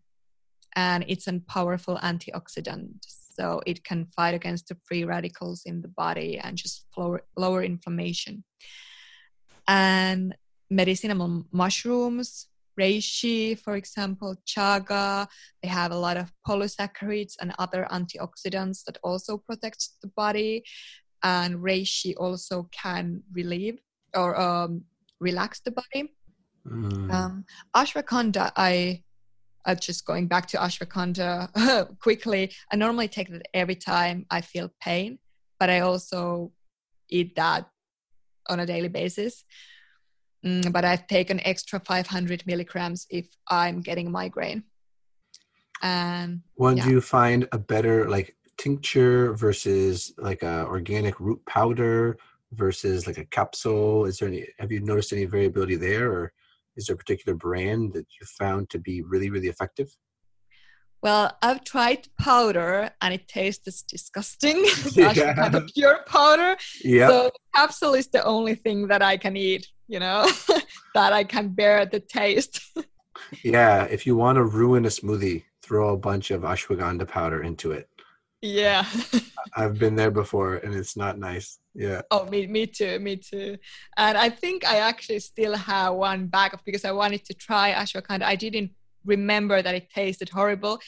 and 0.77 1.05
it's 1.09 1.27
a 1.27 1.41
powerful 1.49 1.99
antioxidant. 2.03 2.99
So 3.39 3.63
it 3.67 3.83
can 3.83 4.07
fight 4.17 4.35
against 4.35 4.69
the 4.69 4.77
free 4.85 5.05
radicals 5.05 5.63
in 5.65 5.81
the 5.81 5.89
body 5.89 6.39
and 6.39 6.57
just 6.57 6.87
lower, 6.97 7.23
lower 7.37 7.63
inflammation. 7.63 8.45
And 9.67 10.37
medicinal 10.71 11.45
mushrooms, 11.51 12.49
reishi, 12.79 13.59
for 13.59 13.77
example, 13.77 14.37
chaga, 14.47 15.27
they 15.63 15.69
have 15.69 15.93
a 15.93 15.99
lot 15.99 16.17
of 16.17 16.33
polysaccharides 16.47 17.35
and 17.41 17.53
other 17.59 17.87
antioxidants 17.91 18.85
that 18.85 18.99
also 19.03 19.39
protect 19.39 19.89
the 20.03 20.09
body. 20.09 20.65
And 21.23 21.57
reishi 21.57 22.15
also 22.17 22.69
can 22.71 23.23
relieve 23.33 23.79
or 24.15 24.41
um, 24.41 24.85
relax 25.21 25.61
the 25.61 25.73
body. 25.73 26.13
Mm. 26.67 27.13
Um, 27.13 27.45
ashwagandha, 27.75 28.53
I 28.57 29.03
uh, 29.65 29.75
just 29.75 30.07
going 30.07 30.27
back 30.27 30.47
to 30.47 30.57
ashwagandha 30.59 31.99
quickly. 32.01 32.53
I 32.73 32.77
normally 32.77 33.09
take 33.09 33.31
that 33.31 33.47
every 33.53 33.75
time 33.75 34.27
I 34.31 34.41
feel 34.41 34.71
pain, 34.81 35.19
but 35.59 35.71
I 35.71 35.81
also 35.81 36.53
eat 37.11 37.37
that 37.37 37.69
on 38.49 38.61
a 38.61 38.67
daily 38.67 38.89
basis. 38.89 39.45
Mm, 40.45 40.73
but 40.73 40.85
I've 40.85 41.07
taken 41.07 41.41
extra 41.45 41.81
500 41.81 42.47
milligrams 42.47 43.07
if 43.11 43.27
I'm 43.49 43.81
getting 43.81 44.11
migraine. 44.11 44.65
And 45.83 46.43
when 46.55 46.77
yeah. 46.77 46.85
do 46.85 46.91
you 46.91 47.01
find 47.01 47.49
a 47.53 47.59
better 47.59 48.09
like 48.09 48.37
tincture 48.57 49.33
versus 49.35 50.13
like 50.19 50.43
a 50.43 50.67
organic 50.67 51.19
root 51.21 51.41
powder 51.47 52.19
versus 52.53 53.07
like 53.07 53.19
a 53.19 53.25
capsule? 53.27 54.05
Is 54.05 54.19
there 54.19 54.29
any? 54.29 54.47
Have 54.59 54.73
you 54.73 54.81
noticed 54.81 55.13
any 55.13 55.25
variability 55.25 55.77
there, 55.77 56.11
or 56.11 56.33
is 56.77 56.87
there 56.87 56.95
a 56.95 56.99
particular 56.99 57.37
brand 57.37 57.93
that 57.95 58.07
you 58.21 58.27
found 58.27 58.71
to 58.71 58.79
be 58.79 59.03
really 59.03 59.31
really 59.31 59.49
effective? 59.49 59.95
Well, 61.03 61.37
I've 61.43 61.63
tried 61.65 62.09
powder 62.21 62.91
and 63.01 63.15
it 63.15 63.29
tastes 63.29 63.83
disgusting. 63.83 64.65
yeah. 64.93 65.61
pure 65.75 66.01
powder. 66.07 66.57
Yeah. 66.83 67.09
So 67.09 67.31
capsule 67.55 67.95
is 67.95 68.09
the 68.09 68.25
only 68.25 68.55
thing 68.55 68.89
that 68.89 69.03
I 69.03 69.17
can 69.17 69.37
eat, 69.37 69.67
you 69.87 70.01
know, 70.01 70.29
that 70.95 71.13
I 71.13 71.25
can 71.25 71.49
bear 71.51 71.87
the 71.87 72.01
taste. 72.01 72.61
yeah. 73.45 73.85
If 73.85 74.07
you 74.07 74.17
want 74.17 74.37
to 74.37 74.45
ruin 74.45 74.87
a 74.87 74.89
smoothie, 74.89 75.45
throw 75.63 75.95
a 75.95 75.97
bunch 75.97 76.31
of 76.31 76.43
ashwagandha 76.43 77.07
powder 77.07 77.43
into 77.43 77.73
it. 77.73 77.89
Yeah. 78.41 78.87
I've 79.57 79.79
been 79.79 79.97
there 79.97 80.11
before 80.11 80.57
and 80.57 80.75
it's 80.75 80.97
not 80.97 81.19
nice. 81.19 81.59
Yeah. 81.75 82.03
Oh, 82.11 82.25
me, 82.27 82.47
me 82.47 82.67
too, 82.67 82.99
me 82.99 83.17
too. 83.17 83.57
And 83.97 84.17
I 84.17 84.31
think 84.31 84.65
I 84.65 84.79
actually 84.79 85.21
still 85.21 85.57
have 85.57 85.95
one 85.95 86.27
bag 86.27 86.55
of 86.55 86.61
because 86.65 86.85
I 86.85 86.93
wanted 86.93 87.25
to 87.27 87.35
try 87.35 87.73
ashwagandha. 87.73 88.23
I 88.23 88.37
didn't 88.37 88.73
remember 89.05 89.63
that 89.63 89.75
it 89.75 89.91
tasted 89.91 90.29
horrible. 90.29 90.81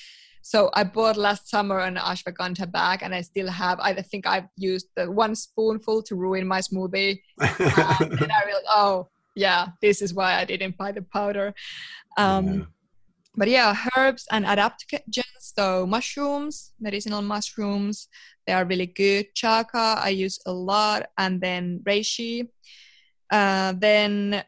So 0.43 0.71
I 0.73 0.85
bought 0.85 1.17
last 1.17 1.49
summer 1.49 1.81
an 1.81 1.97
ashwagandha 1.97 2.71
bag, 2.73 3.01
and 3.03 3.15
I 3.15 3.21
still 3.21 3.49
have. 3.49 3.79
I 3.81 3.93
think 3.95 4.27
I've 4.27 4.49
used 4.57 4.89
the 4.97 5.11
one 5.11 5.35
spoonful 5.35 6.03
to 6.05 6.17
ruin 6.17 6.47
my 6.47 6.61
smoothie. 6.61 7.21
and 7.39 8.33
I 8.33 8.43
realized, 8.47 8.67
oh 8.71 9.09
yeah, 9.35 9.69
this 9.81 10.03
is 10.03 10.15
why 10.15 10.35
I 10.35 10.45
didn't 10.45 10.77
buy 10.77 10.93
the 10.93 11.03
powder. 11.03 11.55
Um, 12.17 12.47
yeah. 12.47 12.65
But 13.37 13.49
yeah, 13.49 13.77
herbs 13.97 14.27
and 14.31 14.45
adaptogens. 14.45 15.55
So 15.57 15.87
mushrooms, 15.87 16.73
medicinal 16.81 17.23
mushrooms, 17.23 18.09
they 18.47 18.53
are 18.53 18.65
really 18.65 18.87
good. 18.87 19.27
Chaga 19.35 19.99
I 19.99 20.09
use 20.09 20.41
a 20.47 20.53
lot, 20.53 21.07
and 21.19 21.41
then 21.41 21.81
reishi. 21.85 22.49
Uh, 23.31 23.75
then 23.79 24.43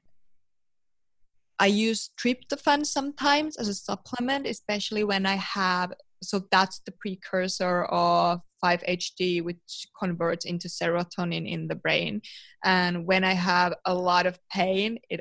I 1.63 1.67
use 1.67 2.11
tryptophan 2.21 2.85
sometimes 2.85 3.57
as 3.57 3.69
a 3.69 3.75
supplement, 3.75 4.49
especially 4.49 5.05
when 5.05 5.25
I 5.27 5.37
have. 5.37 5.93
So 6.21 6.43
that's 6.51 6.81
the 6.81 6.91
precursor 6.91 7.85
of 7.85 8.41
5-HT, 8.65 9.45
which 9.45 9.87
converts 9.97 10.45
into 10.45 10.67
serotonin 10.67 11.49
in 11.49 11.69
the 11.69 11.77
brain. 11.77 12.21
And 12.65 13.07
when 13.07 13.23
I 13.23 13.35
have 13.35 13.75
a 13.85 13.95
lot 13.95 14.27
of 14.27 14.41
pain, 14.53 14.99
it 15.09 15.21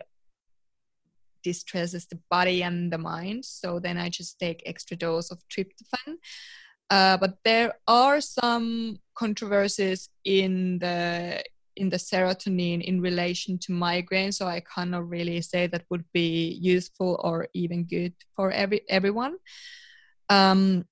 distresses 1.44 2.08
the 2.08 2.20
body 2.32 2.64
and 2.64 2.92
the 2.92 2.98
mind. 2.98 3.46
So 3.46 3.80
then 3.80 4.00
I 4.00 4.10
just 4.10 4.40
take 4.40 4.64
extra 4.66 4.98
dose 4.98 5.30
of 5.30 5.44
tryptophan. 5.48 6.16
Uh, 6.90 7.18
but 7.18 7.38
there 7.46 7.76
are 7.88 8.20
some 8.20 8.98
controversies 9.14 10.10
in 10.26 10.80
the 10.80 11.44
in 11.76 11.90
the 11.90 11.98
serotonin 11.98 12.82
in 12.84 13.02
relation 13.02 13.58
to 13.58 13.72
migraine 13.72 14.32
so 14.32 14.46
i 14.48 14.62
cannot 14.62 15.08
really 15.08 15.42
say 15.42 15.68
that 15.68 15.84
would 15.90 16.06
be 16.14 16.58
useful 16.62 17.20
or 17.24 17.48
even 17.54 17.84
good 17.84 18.14
for 18.36 18.52
every 18.52 18.82
everyone. 18.90 19.38
Um, 20.30 20.86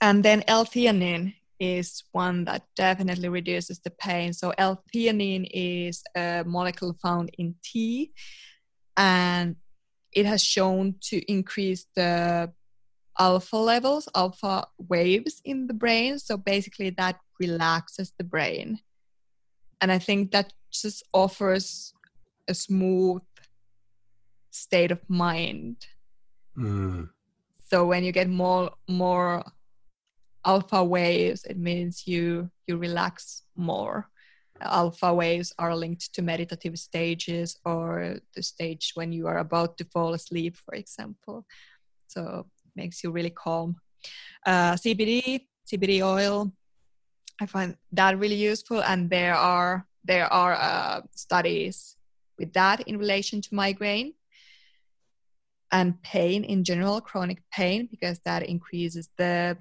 and 0.00 0.24
then 0.24 0.42
l-theanine 0.46 1.34
is 1.58 2.02
one 2.12 2.44
that 2.46 2.62
definitely 2.74 3.28
reduces 3.28 3.80
the 3.80 3.90
pain. 3.90 4.32
So 4.32 4.52
l-theanine 4.56 5.48
is 5.52 6.02
a 6.16 6.42
molecule 6.46 6.96
found 7.02 7.30
in 7.38 7.54
tea 7.62 8.12
and 8.96 9.56
it 10.12 10.26
has 10.26 10.42
shown 10.42 10.96
to 11.02 11.16
increase 11.30 11.86
the 11.94 12.50
alpha 13.18 13.56
levels 13.56 14.08
alpha 14.14 14.66
waves 14.78 15.42
in 15.44 15.66
the 15.66 15.74
brain. 15.74 16.18
So 16.18 16.36
basically 16.36 16.90
that 16.90 17.20
relaxes 17.38 18.12
the 18.16 18.24
brain 18.24 18.80
and 19.80 19.90
i 19.92 19.98
think 19.98 20.30
that 20.30 20.52
just 20.72 21.02
offers 21.12 21.92
a 22.48 22.54
smooth 22.54 23.22
state 24.50 24.90
of 24.90 25.00
mind. 25.08 25.76
Mm. 26.58 27.08
so 27.70 27.86
when 27.86 28.02
you 28.02 28.12
get 28.12 28.28
more 28.28 28.72
more 28.88 29.44
alpha 30.44 30.82
waves 30.82 31.44
it 31.44 31.56
means 31.56 32.06
you 32.06 32.50
you 32.66 32.76
relax 32.76 33.42
more. 33.56 34.08
Alpha 34.60 35.14
waves 35.14 35.54
are 35.58 35.74
linked 35.74 36.12
to 36.14 36.22
meditative 36.22 36.78
stages 36.78 37.56
or 37.64 38.16
the 38.34 38.42
stage 38.42 38.92
when 38.94 39.10
you 39.12 39.26
are 39.26 39.38
about 39.38 39.78
to 39.78 39.84
fall 39.84 40.12
asleep 40.12 40.56
for 40.56 40.74
example. 40.74 41.46
So 42.08 42.46
it 42.66 42.72
makes 42.76 43.02
you 43.02 43.10
really 43.10 43.30
calm. 43.30 43.76
Uh, 44.46 44.74
cbd 44.74 45.46
cbd 45.68 46.02
oil 46.02 46.52
I 47.40 47.46
find 47.46 47.76
that 47.92 48.18
really 48.18 48.36
useful, 48.36 48.82
and 48.82 49.08
there 49.08 49.34
are 49.34 49.86
there 50.04 50.30
are 50.32 50.54
uh, 50.54 51.00
studies 51.14 51.96
with 52.38 52.52
that 52.52 52.80
in 52.82 52.98
relation 52.98 53.40
to 53.40 53.54
migraine 53.54 54.12
and 55.72 56.02
pain 56.02 56.44
in 56.44 56.64
general, 56.64 57.00
chronic 57.00 57.42
pain, 57.50 57.88
because 57.90 58.20
that 58.24 58.42
increases 58.42 59.08
the 59.16 59.56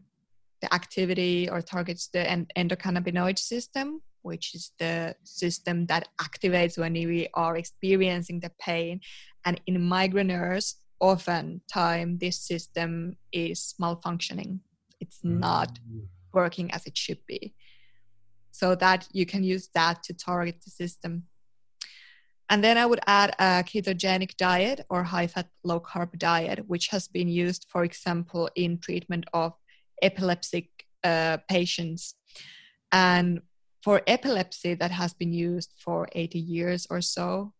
the 0.62 0.74
activity 0.74 1.50
or 1.50 1.62
targets 1.62 2.10
the 2.12 2.46
endocannabinoid 2.58 3.40
system, 3.40 4.02
which 4.24 4.54
is 4.54 4.74
the 4.78 5.16
system 5.24 5.86
that 5.86 6.10
activates 6.22 6.78
when 6.78 6.92
we 6.94 7.30
are 7.34 7.56
experiencing 7.56 8.42
the 8.42 8.52
pain. 8.60 9.00
And 9.46 9.62
in 9.68 9.78
migraineurs, 9.78 10.76
often 11.00 11.62
time 11.72 12.18
this 12.18 12.38
system 12.42 13.16
is 13.32 13.74
malfunctioning. 13.82 14.60
It's 15.00 15.22
not 15.24 15.80
mm. 15.80 16.08
working 16.34 16.72
as 16.72 16.86
it 16.86 16.98
should 16.98 17.26
be 17.26 17.56
so 18.60 18.76
that 18.76 19.08
you 19.14 19.26
can 19.26 19.44
use 19.44 19.70
that 19.74 20.04
to 20.04 20.14
target 20.14 20.58
the 20.66 20.70
system. 20.70 21.24
And 22.50 22.62
then 22.64 22.78
I 22.78 22.86
would 22.86 23.00
add 23.08 23.30
a 23.40 23.64
ketogenic 23.70 24.36
diet 24.36 24.80
or 24.90 25.04
high 25.04 25.28
fat, 25.28 25.48
low 25.64 25.80
carb 25.80 26.18
diet, 26.18 26.60
which 26.68 26.88
has 26.88 27.08
been 27.08 27.30
used, 27.30 27.68
for 27.70 27.84
example, 27.86 28.50
in 28.56 28.80
treatment 28.80 29.26
of 29.34 29.54
epileptic 30.02 30.68
uh, 31.04 31.38
patients. 31.48 32.16
And 32.92 33.42
for 33.82 34.02
epilepsy, 34.08 34.74
that 34.74 34.92
has 34.92 35.14
been 35.14 35.32
used 35.32 35.72
for 35.78 36.10
80 36.12 36.40
years 36.40 36.88
or 36.90 37.02
so. 37.02 37.54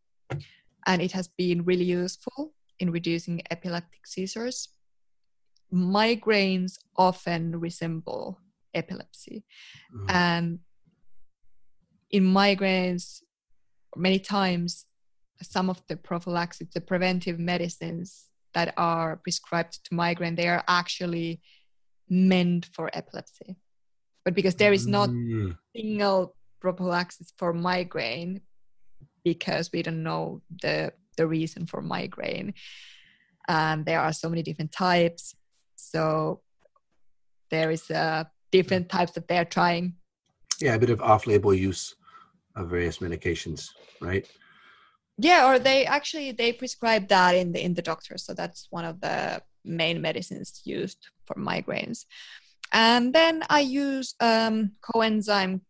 And 0.86 1.02
it 1.02 1.12
has 1.14 1.30
been 1.38 1.64
really 1.64 1.86
useful 1.86 2.54
in 2.80 2.92
reducing 2.92 3.42
epileptic 3.52 4.06
seizures. 4.06 4.70
Migraines 5.72 6.74
often 6.98 7.60
resemble 7.60 8.40
epilepsy. 8.74 9.44
Mm. 9.96 10.12
And 10.12 10.60
in 12.12 12.24
migraines, 12.24 13.22
many 13.96 14.20
times, 14.20 14.86
some 15.42 15.70
of 15.70 15.82
the 15.88 15.96
prophylaxis, 15.96 16.68
the 16.74 16.82
preventive 16.82 17.40
medicines 17.40 18.26
that 18.54 18.74
are 18.78 19.18
prescribed 19.18 19.80
to 19.86 19.94
migraine, 19.94 20.36
they 20.36 20.50
are 20.50 20.64
actually 20.68 21.42
meant 22.10 22.68
for 22.74 22.90
epilepsy. 22.94 23.58
But 24.26 24.34
because 24.34 24.56
there 24.56 24.74
is 24.74 24.86
not 24.86 25.10
mm. 25.10 25.58
single 25.76 26.36
prophylaxis 26.60 27.34
for 27.38 27.54
migraine, 27.54 28.42
because 29.24 29.72
we 29.72 29.82
don't 29.82 30.04
know 30.04 30.42
the 30.62 30.94
the 31.18 31.28
reason 31.28 31.66
for 31.66 31.82
migraine. 31.82 32.54
and 33.50 33.86
there 33.86 34.00
are 34.00 34.14
so 34.14 34.30
many 34.30 34.44
different 34.44 34.72
types. 34.72 35.36
So 35.76 36.42
there 37.50 37.72
is 37.72 37.90
uh, 37.90 38.26
different 38.52 38.90
types 38.90 39.14
that 39.14 39.28
they're 39.28 39.46
trying. 39.46 39.96
Yeah, 40.62 40.76
a 40.76 40.80
bit 40.80 40.92
of 40.92 41.02
off-label 41.02 41.54
use 41.54 41.96
of 42.60 42.70
various 42.70 43.00
medications, 43.00 43.70
right? 44.02 44.28
Yeah, 45.18 45.50
or 45.50 45.60
they 45.60 45.86
actually 45.86 46.32
they 46.32 46.54
prescribe 46.54 47.08
that 47.10 47.36
in 47.36 47.52
the 47.52 47.64
in 47.64 47.74
the 47.74 47.82
doctor. 47.82 48.18
So 48.18 48.34
that's 48.34 48.68
one 48.70 48.86
of 48.86 49.02
the 49.02 49.42
main 49.66 50.02
medicines 50.02 50.62
used 50.64 51.08
for 51.26 51.36
migraines. 51.36 52.06
And 52.72 53.14
then 53.14 53.44
I 53.50 53.62
use 53.62 54.16
um, 54.20 54.74
coenzyme 54.82 55.62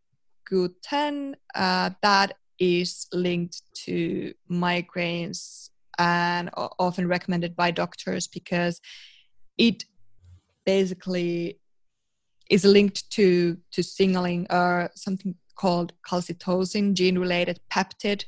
Q10 0.52 1.36
uh, 1.56 1.92
that 2.02 2.36
is 2.60 3.08
linked 3.14 3.62
to 3.86 4.34
migraines 4.52 5.70
and 5.98 6.50
often 6.56 7.08
recommended 7.08 7.56
by 7.56 7.72
doctors 7.72 8.28
because 8.28 8.82
it 9.58 9.86
basically 10.66 11.60
is 12.50 12.66
linked 12.66 13.10
to 13.12 13.58
to 13.72 13.82
signaling 13.84 14.48
or 14.50 14.90
something 14.96 15.36
called 15.60 15.91
calcitonin 16.10 16.93
gene 16.93 17.20
related 17.20 17.60
peptide 17.70 18.24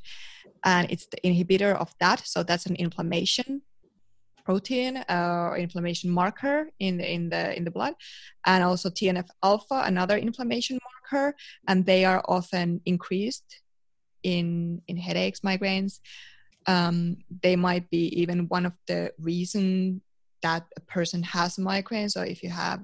and 0.65 0.91
it's 0.91 1.07
the 1.07 1.21
inhibitor 1.23 1.73
of 1.75 1.93
that. 1.99 2.19
So 2.25 2.43
that's 2.43 2.65
an 2.65 2.75
inflammation 2.75 3.61
protein 4.43 4.97
uh, 4.97 5.49
or 5.49 5.57
inflammation 5.57 6.09
marker 6.09 6.67
in 6.79 6.97
the, 6.97 7.13
in 7.15 7.29
the 7.29 7.55
in 7.55 7.63
the 7.63 7.71
blood 7.71 7.93
and 8.45 8.63
also 8.63 8.89
TNF 8.89 9.27
alpha 9.43 9.83
another 9.85 10.17
inflammation 10.17 10.79
marker 10.89 11.35
and 11.67 11.85
they 11.85 12.05
are 12.05 12.23
often 12.27 12.81
increased 12.85 13.61
in 14.23 14.81
in 14.87 14.97
headaches 14.97 15.41
migraines. 15.41 15.99
Um, 16.67 17.17
they 17.43 17.55
might 17.55 17.89
be 17.89 18.03
even 18.21 18.47
one 18.49 18.65
of 18.65 18.73
the 18.87 19.13
reason 19.19 20.01
that 20.43 20.63
a 20.77 20.81
person 20.81 21.23
has 21.23 21.57
migraines 21.57 22.11
so 22.11 22.21
if 22.21 22.43
you 22.43 22.49
have 22.49 22.83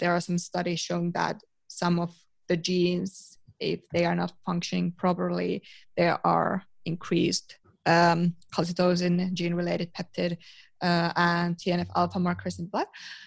there 0.00 0.12
are 0.12 0.20
some 0.20 0.38
studies 0.38 0.80
showing 0.80 1.10
that 1.12 1.36
some 1.68 1.98
of 1.98 2.10
the 2.48 2.56
genes 2.56 3.38
if 3.60 3.80
they 3.92 4.04
are 4.04 4.14
not 4.14 4.32
functioning 4.44 4.92
properly 4.92 5.62
there 5.96 6.18
are 6.26 6.62
increased 6.84 7.58
um, 7.86 8.34
calcitonin 8.54 9.32
gene 9.32 9.54
related 9.54 9.92
peptide 9.92 10.36
uh, 10.82 11.12
and 11.16 11.56
TNF 11.56 11.88
alpha 11.94 12.18
markers 12.18 12.58
in 12.58 12.66
blood. 12.66 12.86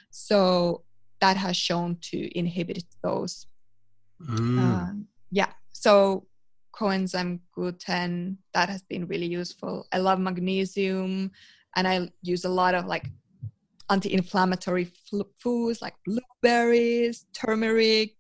So 0.10 0.84
that 1.22 1.38
has 1.38 1.58
shown 1.58 1.98
to 2.02 2.38
inhibit 2.38 2.84
those. 3.04 3.48
Mm. 4.24 4.60
Um, 4.60 5.08
yeah. 5.32 5.52
So 5.72 6.28
coenzyme 6.74 7.40
Q10 7.56 8.38
that 8.54 8.70
has 8.70 8.82
been 8.84 9.08
really 9.08 9.26
useful. 9.26 9.88
I 9.92 9.98
love 9.98 10.20
magnesium, 10.20 11.32
and 11.76 11.88
I 11.88 12.10
use 12.22 12.46
a 12.46 12.50
lot 12.50 12.76
of 12.76 12.86
like 12.86 13.06
anti-inflammatory 13.90 14.92
foods 15.40 15.82
like 15.82 15.96
blueberries, 16.06 17.26
turmeric. 17.34 18.14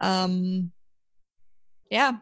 Um, 0.00 0.72
yeah, 1.90 2.12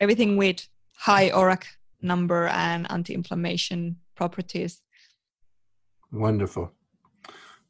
everything 0.00 0.36
with 0.36 0.68
high 0.96 1.30
ORAC 1.30 1.64
number 2.02 2.46
and 2.48 2.90
anti-inflammation 2.90 3.96
properties. 4.14 4.82
Wonderful. 6.12 6.72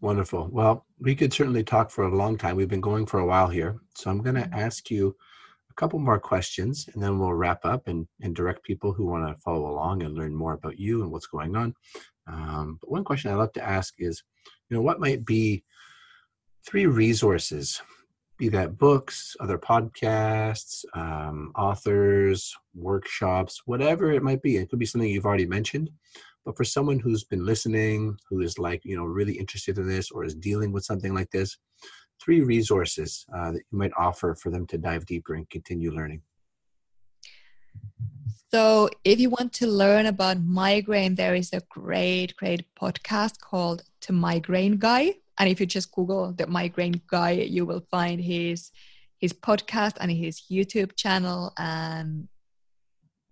Wonderful. 0.01 0.49
Well, 0.51 0.85
we 0.99 1.15
could 1.15 1.33
certainly 1.33 1.63
talk 1.63 1.91
for 1.91 2.05
a 2.05 2.15
long 2.15 2.37
time. 2.37 2.57
We've 2.57 2.69
been 2.69 2.81
going 2.81 3.07
for 3.07 3.21
a 3.21 3.27
while 3.27 3.49
here. 3.49 3.79
So 3.95 4.11
I'm 4.11 4.21
going 4.21 4.35
to 4.35 4.43
mm-hmm. 4.43 4.55
ask 4.59 4.91
you 4.91 5.15
a 5.71 5.75
couple 5.75 6.01
more 6.01 6.19
questions 6.19 6.89
and 6.93 7.03
then 7.03 7.19
we'll 7.19 7.35
wrap 7.35 7.65
up 7.65 7.87
and, 7.87 8.07
and 8.21 8.35
direct 8.35 8.65
people 8.65 8.93
who 8.93 9.07
want 9.07 9.27
to 9.27 9.41
follow 9.41 9.71
along 9.71 10.03
and 10.03 10.15
learn 10.15 10.35
more 10.35 10.55
about 10.55 10.79
you 10.79 11.03
and 11.03 11.13
what's 11.13 11.29
going 11.29 11.55
on. 11.57 11.75
Um, 12.27 12.79
but 12.81 12.91
one 12.91 13.05
question 13.05 13.31
I'd 13.31 13.37
love 13.37 13.53
to 13.53 13.65
ask 13.65 13.95
is, 13.99 14.23
you 14.69 14.77
know, 14.77 14.83
what 14.83 15.01
might 15.01 15.25
be 15.25 15.65
three 16.67 16.87
resources, 16.87 17.81
be 18.43 18.49
that 18.49 18.77
books, 18.77 19.37
other 19.39 19.57
podcasts, 19.57 20.85
um, 20.95 21.53
authors, 21.55 22.53
workshops, 22.75 23.63
whatever 23.67 24.11
it 24.11 24.25
might 24.25 24.43
be. 24.43 24.57
It 24.57 24.69
could 24.69 24.81
be 24.81 24.87
something 24.87 25.09
you've 25.09 25.27
already 25.27 25.47
mentioned, 25.47 25.89
but 26.45 26.57
for 26.57 26.65
someone 26.65 26.99
who's 26.99 27.23
been 27.23 27.47
listening, 27.47 28.19
who 28.29 28.41
is 28.41 28.59
like, 28.59 28.81
you 28.85 28.97
know, 28.97 29.05
really 29.05 29.35
interested 29.35 29.79
in 29.79 29.87
this 29.87 30.11
or 30.11 30.25
is 30.25 30.35
dealing 30.35 30.73
with 30.73 30.85
something 30.85 31.15
like 31.15 31.31
this, 31.31 31.57
three 32.21 32.41
resources 32.41 33.25
uh, 33.33 33.53
that 33.53 33.63
you 33.71 33.79
might 33.79 33.93
offer 33.97 34.35
for 34.35 34.51
them 34.51 34.67
to 34.67 34.77
dive 34.77 35.07
deeper 35.07 35.35
and 35.35 35.49
continue 35.49 35.93
learning. 35.93 36.21
So, 38.53 38.91
if 39.05 39.21
you 39.21 39.31
want 39.31 39.53
to 39.61 39.69
learn 39.69 40.07
about 40.07 40.43
migraine, 40.43 41.15
there 41.15 41.37
is 41.37 41.53
a 41.53 41.63
great, 41.71 42.35
great 42.35 42.67
podcast 42.75 43.39
called 43.39 43.85
The 44.05 44.13
Migraine 44.13 44.79
Guy. 44.79 45.22
And 45.43 45.51
if 45.51 45.59
you 45.59 45.67
just 45.67 45.91
Google 45.91 46.33
The 46.33 46.47
Migraine 46.47 47.03
Guy, 47.09 47.33
you 47.33 47.67
will 47.67 47.85
find 47.91 48.21
his 48.21 48.71
his 49.19 49.33
podcast 49.33 49.97
and 50.01 50.09
his 50.09 50.45
YouTube 50.49 50.95
channel. 50.95 51.53
And 51.59 52.29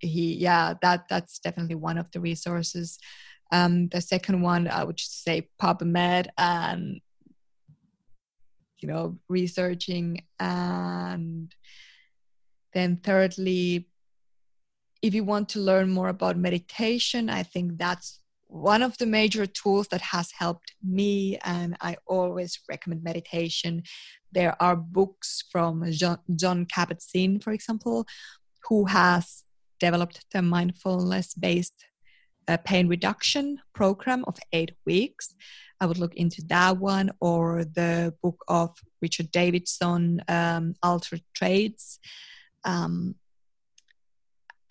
he 0.00 0.34
yeah 0.34 0.74
that 0.82 1.06
that's 1.08 1.38
definitely 1.38 1.74
one 1.74 1.98
of 1.98 2.10
the 2.12 2.20
resources 2.20 2.98
um 3.52 3.88
the 3.88 4.00
second 4.00 4.40
one 4.40 4.66
i 4.68 4.82
would 4.82 4.96
just 4.96 5.22
say 5.22 5.48
pubmed 5.60 6.26
and 6.38 7.00
you 8.78 8.88
know 8.88 9.18
researching 9.28 10.24
and 10.38 11.54
then 12.72 12.96
thirdly 12.96 13.86
if 15.02 15.14
you 15.14 15.24
want 15.24 15.48
to 15.50 15.60
learn 15.60 15.90
more 15.90 16.08
about 16.08 16.36
meditation 16.36 17.28
i 17.28 17.42
think 17.42 17.76
that's 17.76 18.19
one 18.50 18.82
of 18.82 18.98
the 18.98 19.06
major 19.06 19.46
tools 19.46 19.86
that 19.88 20.00
has 20.00 20.30
helped 20.36 20.74
me 20.82 21.38
and 21.44 21.76
i 21.80 21.96
always 22.06 22.58
recommend 22.68 23.02
meditation 23.02 23.82
there 24.32 24.60
are 24.60 24.76
books 24.76 25.44
from 25.50 25.84
john, 25.92 26.18
jon 26.34 26.66
kabat-zinn 26.66 27.38
for 27.38 27.52
example 27.52 28.06
who 28.68 28.84
has 28.86 29.44
developed 29.78 30.24
the 30.32 30.42
mindfulness 30.42 31.34
based 31.34 31.84
uh, 32.50 32.56
pain 32.58 32.88
reduction 32.88 33.58
program 33.74 34.24
of 34.26 34.36
eight 34.52 34.72
weeks. 34.84 35.34
I 35.80 35.86
would 35.86 35.98
look 35.98 36.14
into 36.14 36.42
that 36.48 36.78
one 36.78 37.10
or 37.20 37.64
the 37.64 38.12
book 38.22 38.44
of 38.48 38.76
Richard 39.00 39.30
Davidson, 39.30 40.22
um, 40.28 40.74
Altered 40.82 41.22
Traits. 41.34 41.98
Um, 42.64 43.14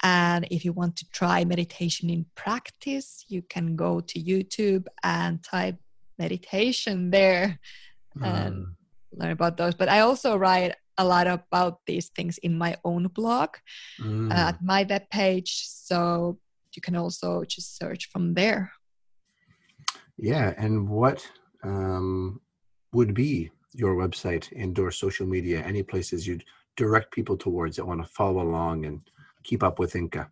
and 0.04 0.48
if 0.50 0.64
you 0.64 0.74
want 0.74 0.96
to 0.98 1.06
try 1.12 1.44
meditation 1.44 2.10
in 2.10 2.26
practice, 2.36 3.26
you 3.28 3.42
can 3.42 3.76
go 3.76 4.00
to 4.00 4.20
YouTube 4.20 4.86
and 5.04 5.44
type 5.44 5.78
meditation 6.18 7.12
there 7.12 7.60
and 8.22 8.56
mm. 8.56 8.66
learn 9.14 9.32
about 9.32 9.58
those. 9.58 9.76
But 9.76 9.90
I 9.90 10.02
also 10.02 10.38
write 10.38 10.76
a 10.98 11.06
lot 11.06 11.28
about 11.28 11.80
these 11.86 12.10
things 12.10 12.38
in 12.40 12.58
my 12.58 12.76
own 12.84 13.08
blog 13.08 13.56
mm. 14.00 14.32
uh, 14.32 14.50
at 14.50 14.64
my 14.64 14.86
web 14.90 15.10
page. 15.10 15.66
So 15.68 16.38
you 16.76 16.82
can 16.82 16.96
also 16.96 17.44
just 17.46 17.78
search 17.78 18.10
from 18.12 18.34
there. 18.34 18.72
Yeah, 20.18 20.54
and 20.58 20.90
what 20.90 21.26
um, 21.64 22.42
would 22.92 23.14
be 23.14 23.50
your 23.74 23.96
website 23.96 24.52
and 24.56 24.78
or 24.78 24.92
social 24.92 25.26
media? 25.26 25.64
Any 25.66 25.84
places 25.84 26.28
you'd 26.28 26.44
direct 26.76 27.12
people 27.12 27.38
towards 27.38 27.78
that 27.78 27.86
want 27.86 28.02
to 28.02 28.10
follow 28.10 28.42
along 28.42 28.86
and 28.86 29.02
keep 29.44 29.64
up 29.64 29.80
with 29.80 29.96
Inca? 29.96 30.30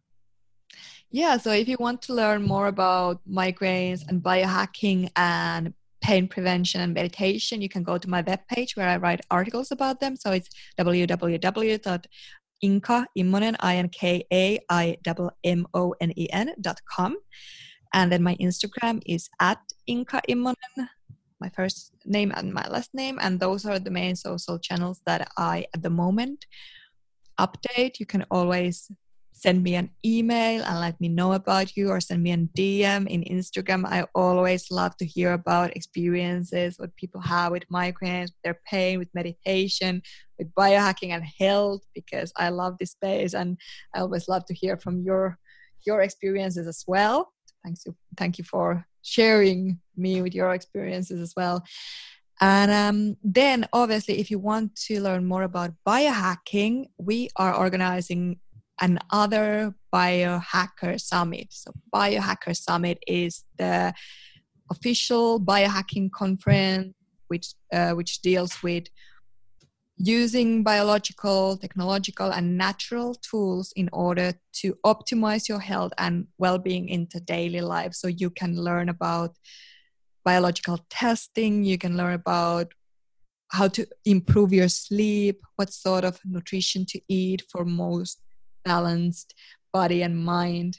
Yeah, 1.09 1.37
so 1.37 1.51
if 1.51 1.67
you 1.69 1.77
want 1.79 2.01
to 2.03 2.13
learn 2.13 2.43
more 2.43 2.67
about 2.67 3.21
migraines 3.27 4.05
and 4.07 4.21
biohacking 4.21 5.09
and 5.15 5.73
pain 6.01 6.27
prevention 6.27 6.81
and 6.81 6.93
meditation, 6.93 7.61
you 7.61 7.69
can 7.69 7.83
go 7.83 7.97
to 7.97 8.09
my 8.09 8.21
webpage 8.21 8.75
where 8.75 8.89
I 8.89 8.97
write 8.97 9.21
articles 9.31 9.71
about 9.71 9.99
them. 9.99 10.17
So 10.17 10.31
it's 10.31 10.49
www.inka 10.77 12.05
immonen, 13.17 13.55
I-N-K-A-I-M-M-O-N-E-N 13.59 14.25
dot 16.61 16.81
com. 16.89 17.15
And 17.93 18.11
then 18.11 18.21
my 18.21 18.35
Instagram 18.35 19.01
is 19.05 19.29
at 19.39 19.59
Inka 19.89 20.21
Immonen, 20.29 20.89
my 21.39 21.49
first 21.49 21.93
name 22.05 22.33
and 22.35 22.53
my 22.53 22.67
last 22.67 22.93
name. 22.93 23.17
And 23.21 23.39
those 23.39 23.65
are 23.65 23.79
the 23.79 23.91
main 23.91 24.15
social 24.15 24.59
channels 24.59 25.01
that 25.05 25.31
I, 25.37 25.65
at 25.73 25.83
the 25.83 25.89
moment, 25.89 26.45
update. 27.39 27.99
You 27.99 28.05
can 28.05 28.25
always 28.31 28.91
send 29.37 29.61
me 29.61 29.75
an 29.75 29.89
email 30.03 30.63
and 30.63 30.79
let 30.79 30.99
me 30.99 31.07
know 31.07 31.33
about 31.33 31.77
you 31.77 31.89
or 31.89 31.99
send 31.99 32.23
me 32.23 32.31
a 32.31 32.37
DM 32.37 33.07
in 33.07 33.23
Instagram. 33.23 33.85
I 33.85 34.05
always 34.15 34.71
love 34.71 34.97
to 34.97 35.05
hear 35.05 35.33
about 35.33 35.75
experiences, 35.75 36.79
what 36.79 36.95
people 36.95 37.21
have 37.21 37.51
with 37.51 37.69
migraines, 37.69 38.31
their 38.43 38.59
pain, 38.65 38.97
with 38.97 39.13
meditation, 39.13 40.01
with 40.39 40.53
biohacking 40.55 41.09
and 41.11 41.23
health, 41.39 41.81
because 41.93 42.33
I 42.35 42.49
love 42.49 42.77
this 42.79 42.91
space 42.91 43.33
and 43.33 43.57
I 43.95 43.99
always 43.99 44.27
love 44.27 44.45
to 44.45 44.53
hear 44.53 44.77
from 44.77 45.01
your 45.01 45.37
your 45.85 46.01
experiences 46.01 46.67
as 46.67 46.83
well. 46.87 47.31
Thanks 47.63 47.85
you 47.85 47.95
thank 48.17 48.37
you 48.37 48.43
for 48.43 48.85
sharing 49.03 49.79
me 49.95 50.21
with 50.21 50.33
your 50.33 50.53
experiences 50.53 51.21
as 51.21 51.33
well. 51.37 51.63
And 52.39 52.71
um, 52.71 53.17
then, 53.23 53.67
obviously, 53.73 54.19
if 54.19 54.29
you 54.29 54.39
want 54.39 54.75
to 54.87 55.01
learn 55.01 55.25
more 55.25 55.43
about 55.43 55.71
biohacking, 55.87 56.85
we 56.97 57.29
are 57.35 57.55
organizing 57.55 58.39
another 58.79 59.73
Biohacker 59.93 61.01
Summit. 61.01 61.47
So, 61.49 61.71
Biohacker 61.93 62.55
Summit 62.55 62.99
is 63.07 63.43
the 63.57 63.93
official 64.69 65.39
biohacking 65.39 66.11
conference 66.11 66.93
which 67.27 67.53
uh, 67.73 67.91
which 67.91 68.21
deals 68.21 68.61
with 68.63 68.85
using 69.97 70.63
biological, 70.63 71.57
technological, 71.57 72.31
and 72.31 72.57
natural 72.57 73.15
tools 73.15 73.73
in 73.75 73.89
order 73.91 74.31
to 74.53 74.77
optimize 74.85 75.49
your 75.49 75.59
health 75.59 75.91
and 75.97 76.27
well-being 76.37 76.87
into 76.87 77.19
daily 77.19 77.61
life. 77.61 77.95
So 77.95 78.07
you 78.07 78.29
can 78.29 78.55
learn 78.55 78.89
about 78.89 79.35
biological 80.27 80.79
testing. 80.89 81.63
You 81.63 81.77
can 81.77 81.95
learn 81.95 82.15
about 82.25 82.67
how 83.57 83.67
to 83.69 83.87
improve 84.03 84.51
your 84.51 84.67
sleep, 84.67 85.37
what 85.55 85.71
sort 85.71 86.03
of 86.03 86.19
nutrition 86.25 86.85
to 86.91 86.99
eat 87.07 87.43
for 87.49 87.63
most 87.63 88.17
balanced 88.65 89.33
body 89.71 90.01
and 90.01 90.15
mind. 90.17 90.73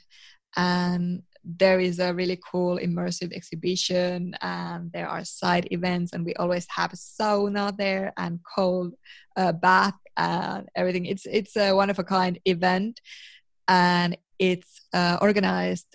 And 0.55 1.23
there 1.43 1.79
is 1.79 1.97
a 1.99 2.13
really 2.13 2.39
cool 2.51 2.77
immersive 2.77 3.31
exhibition 3.33 4.35
and 4.41 4.91
there 4.91 5.07
are 5.07 5.23
side 5.25 5.67
events 5.71 6.13
and 6.13 6.25
we 6.25 6.33
always 6.35 6.67
have 6.77 6.91
sauna 6.91 7.65
there 7.75 8.11
and 8.17 8.39
cold 8.55 8.93
uh, 9.37 9.53
bath 9.53 9.99
and 10.17 10.67
everything 10.75 11.05
it's 11.05 11.25
it's 11.25 11.55
a 11.55 11.71
one 11.71 11.89
of 11.89 11.97
a 11.97 12.03
kind 12.03 12.35
event 12.43 12.99
and 13.69 14.17
it's 14.37 14.81
uh, 14.93 15.17
organized 15.21 15.91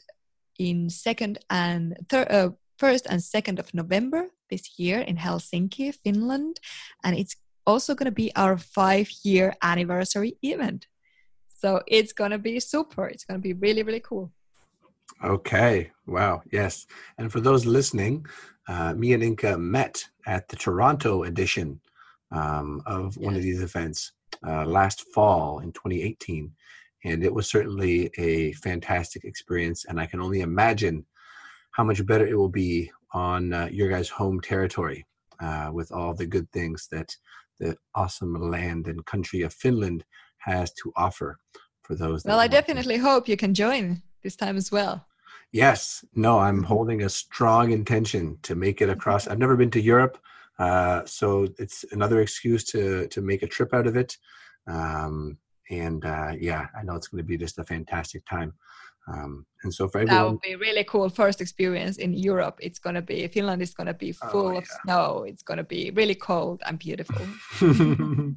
in 0.59 0.89
second 0.89 1.39
and 1.51 1.95
third 2.09 2.29
uh, 2.33 2.51
first 2.79 3.07
and 3.09 3.23
second 3.23 3.59
of 3.59 3.73
november 3.75 4.29
this 4.51 4.79
year 4.79 5.01
in 5.01 5.17
helsinki 5.17 5.95
finland 6.03 6.59
and 7.03 7.17
it's 7.17 7.37
also 7.67 7.95
going 7.95 8.07
to 8.07 8.13
be 8.13 8.35
our 8.37 8.57
five 8.59 9.09
year 9.23 9.55
anniversary 9.63 10.37
event 10.43 10.87
so 11.49 11.81
it's 11.87 12.13
going 12.13 12.31
to 12.31 12.39
be 12.39 12.61
super 12.61 13.07
it's 13.07 13.25
going 13.25 13.39
to 13.39 13.43
be 13.43 13.55
really 13.55 13.83
really 13.83 14.01
cool 14.01 14.31
Okay. 15.23 15.91
Wow. 16.07 16.43
Yes. 16.51 16.87
And 17.19 17.31
for 17.31 17.41
those 17.41 17.67
listening, 17.67 18.27
uh, 18.69 18.95
me 18.95 19.13
and 19.13 19.23
Inka 19.23 19.59
met 19.59 20.05
at 20.27 20.49
the 20.49 20.57
Toronto 20.57 21.25
edition 21.25 21.81
um, 22.31 22.83
of 22.87 23.17
one 23.17 23.35
of 23.35 23.43
these 23.43 23.63
events 23.63 24.13
uh, 24.47 24.65
last 24.65 25.05
fall 25.15 25.61
in 25.61 25.73
2018. 25.73 26.51
And 27.05 27.23
it 27.23 27.33
was 27.33 27.49
certainly 27.49 28.11
a 28.19 28.53
fantastic 28.55 29.25
experience. 29.25 29.85
And 29.85 30.01
I 30.01 30.07
can 30.07 30.21
only 30.21 30.41
imagine 30.41 31.05
how 31.75 31.85
much 31.85 32.05
better 32.07 32.27
it 32.27 32.39
will 32.39 32.49
be 32.49 32.91
on 33.13 33.53
uh, 33.53 33.69
your 33.71 33.89
guys' 33.89 34.09
home 34.09 34.41
territory 34.41 35.05
uh, 35.41 35.71
with 35.73 35.93
all 35.93 36.15
the 36.15 36.27
good 36.27 36.51
things 36.53 36.89
that 36.91 37.17
the 37.59 37.77
awesome 37.95 38.35
land 38.51 38.89
and 38.89 39.05
country 39.07 39.43
of 39.43 39.53
Finland 39.53 40.05
has 40.39 40.73
to 40.73 40.93
offer 40.97 41.39
for 41.83 41.95
those. 41.95 42.25
Well, 42.25 42.41
I 42.41 42.49
definitely 42.49 42.97
to. 42.97 43.03
hope 43.03 43.29
you 43.29 43.37
can 43.37 43.55
join 43.55 44.03
this 44.23 44.37
time 44.37 44.57
as 44.57 44.73
well. 44.73 45.07
Yes. 45.53 46.05
No, 46.15 46.39
I'm 46.39 46.57
mm-hmm. 46.57 46.65
holding 46.65 47.03
a 47.03 47.09
strong 47.09 47.73
intention 47.73 48.39
to 48.43 48.55
make 48.55 48.81
it 48.81 48.89
across. 48.89 49.27
I've 49.27 49.39
never 49.39 49.57
been 49.57 49.71
to 49.73 49.81
Europe, 49.81 50.19
uh, 50.59 51.05
so 51.05 51.49
it's 51.59 51.85
another 51.93 52.21
excuse 52.21 52.65
to 52.73 53.07
to 53.09 53.21
make 53.21 53.43
a 53.43 53.47
trip 53.49 53.75
out 53.75 53.87
of 53.87 53.97
it. 53.97 54.17
Um, 54.67 55.39
and 55.71 56.05
uh, 56.05 56.33
yeah, 56.39 56.67
I 56.79 56.83
know 56.83 56.95
it's 56.95 57.09
going 57.09 57.23
to 57.23 57.29
be 57.29 57.37
just 57.37 57.59
a 57.59 57.65
fantastic 57.65 58.25
time. 58.27 58.55
Um, 59.07 59.47
and 59.63 59.73
so 59.73 59.89
for 59.89 59.99
everyone, 60.01 60.25
that 60.25 60.31
would 60.31 60.41
be 60.41 60.57
really 60.57 60.85
cool. 60.85 61.09
First 61.09 61.41
experience 61.41 61.99
in 61.99 62.15
Europe. 62.15 62.59
It's 62.61 62.79
going 62.79 62.95
to 62.95 63.03
be 63.03 63.27
Finland 63.29 63.61
is 63.63 63.75
going 63.75 63.87
to 63.87 63.95
be 63.95 64.15
oh, 64.23 64.29
full 64.29 64.47
oh, 64.49 64.53
yeah. 64.53 64.59
of 64.59 64.67
snow. 64.83 65.25
It's 65.29 65.43
going 65.43 65.59
to 65.59 65.65
be 65.65 65.91
really 65.91 66.15
cold 66.15 66.63
and 66.67 66.79
beautiful. 66.79 67.27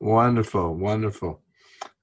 wonderful, 0.00 0.74
wonderful. 0.74 1.42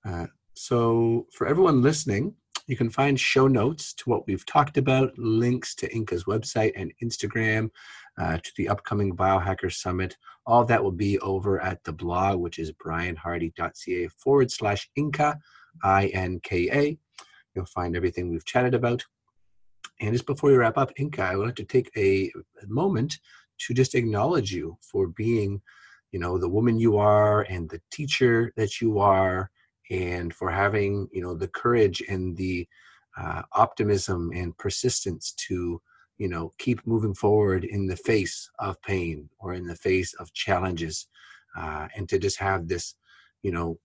Uh, 0.08 0.28
so 0.54 1.26
for 1.32 1.48
everyone 1.48 1.82
listening, 1.82 2.36
you 2.68 2.76
can 2.76 2.90
find 2.90 3.20
show 3.20 3.48
notes 3.48 3.94
to 3.94 4.10
what 4.10 4.26
we've 4.28 4.46
talked 4.46 4.78
about, 4.78 5.18
links 5.18 5.76
to 5.76 5.90
Inka's 5.90 6.24
website 6.24 6.72
and 6.76 6.92
Instagram, 7.04 7.70
uh, 8.18 8.38
to 8.38 8.52
the 8.58 8.70
upcoming 8.70 9.16
Biohacker 9.16 9.72
Summit. 9.72 10.18
All 10.48 10.66
that 10.66 10.84
will 10.84 10.92
be 10.92 11.20
over 11.20 11.62
at 11.62 11.84
the 11.84 11.94
blog, 11.94 12.40
which 12.40 12.58
is 12.58 12.72
brianhardy.ca 12.72 14.08
forward 14.08 14.52
slash 14.52 14.90
Inka, 14.98 15.38
I 15.84 16.08
N 16.08 16.40
K 16.42 16.70
A. 16.72 16.98
You'll 17.56 17.66
find 17.66 17.96
everything 17.96 18.30
we've 18.30 18.46
chatted 18.46 18.74
about. 18.74 19.04
And 20.02 20.14
just 20.14 20.26
before 20.26 20.50
we 20.50 20.58
wrap 20.58 20.78
up, 20.78 20.92
Inka, 21.00 21.20
I 21.20 21.36
would 21.36 21.46
like 21.46 21.56
to 21.56 21.64
take 21.64 21.90
a 21.96 22.32
moment 22.68 23.18
to 23.60 23.74
just 23.74 23.96
acknowledge 23.96 24.52
you 24.52 24.78
for 24.82 25.08
being, 25.08 25.62
you 26.12 26.20
know, 26.20 26.38
the 26.38 26.50
woman 26.50 26.78
you 26.78 26.98
are 26.98 27.44
and 27.44 27.70
the 27.70 27.82
teacher 27.92 28.52
that 28.58 28.82
you 28.82 29.00
are 29.00 29.50
and 29.90 30.34
for 30.34 30.50
having 30.50 31.08
you 31.12 31.22
know 31.22 31.36
the 31.36 31.48
courage 31.48 32.02
and 32.10 32.36
the 32.38 32.68
uh, 33.18 33.42
optimism 33.54 34.32
and 34.34 34.58
persistence 34.58 35.34
to 35.34 35.82
you 36.18 36.28
know 36.28 36.52
keep 36.58 36.86
moving 36.88 37.14
forward 37.14 37.64
in 37.64 37.86
the 37.86 37.96
face 37.96 38.50
of 38.60 38.82
pain 38.82 39.30
or 39.40 39.54
in 39.54 39.66
the 39.66 39.76
face 39.76 40.14
of 40.16 40.34
challenges 40.34 41.08
uh, 41.58 41.88
and 41.96 42.10
to 42.10 42.18
just 42.18 42.40
have 42.40 42.68
this 42.68 42.96
you 43.44 43.52
know 43.52 43.78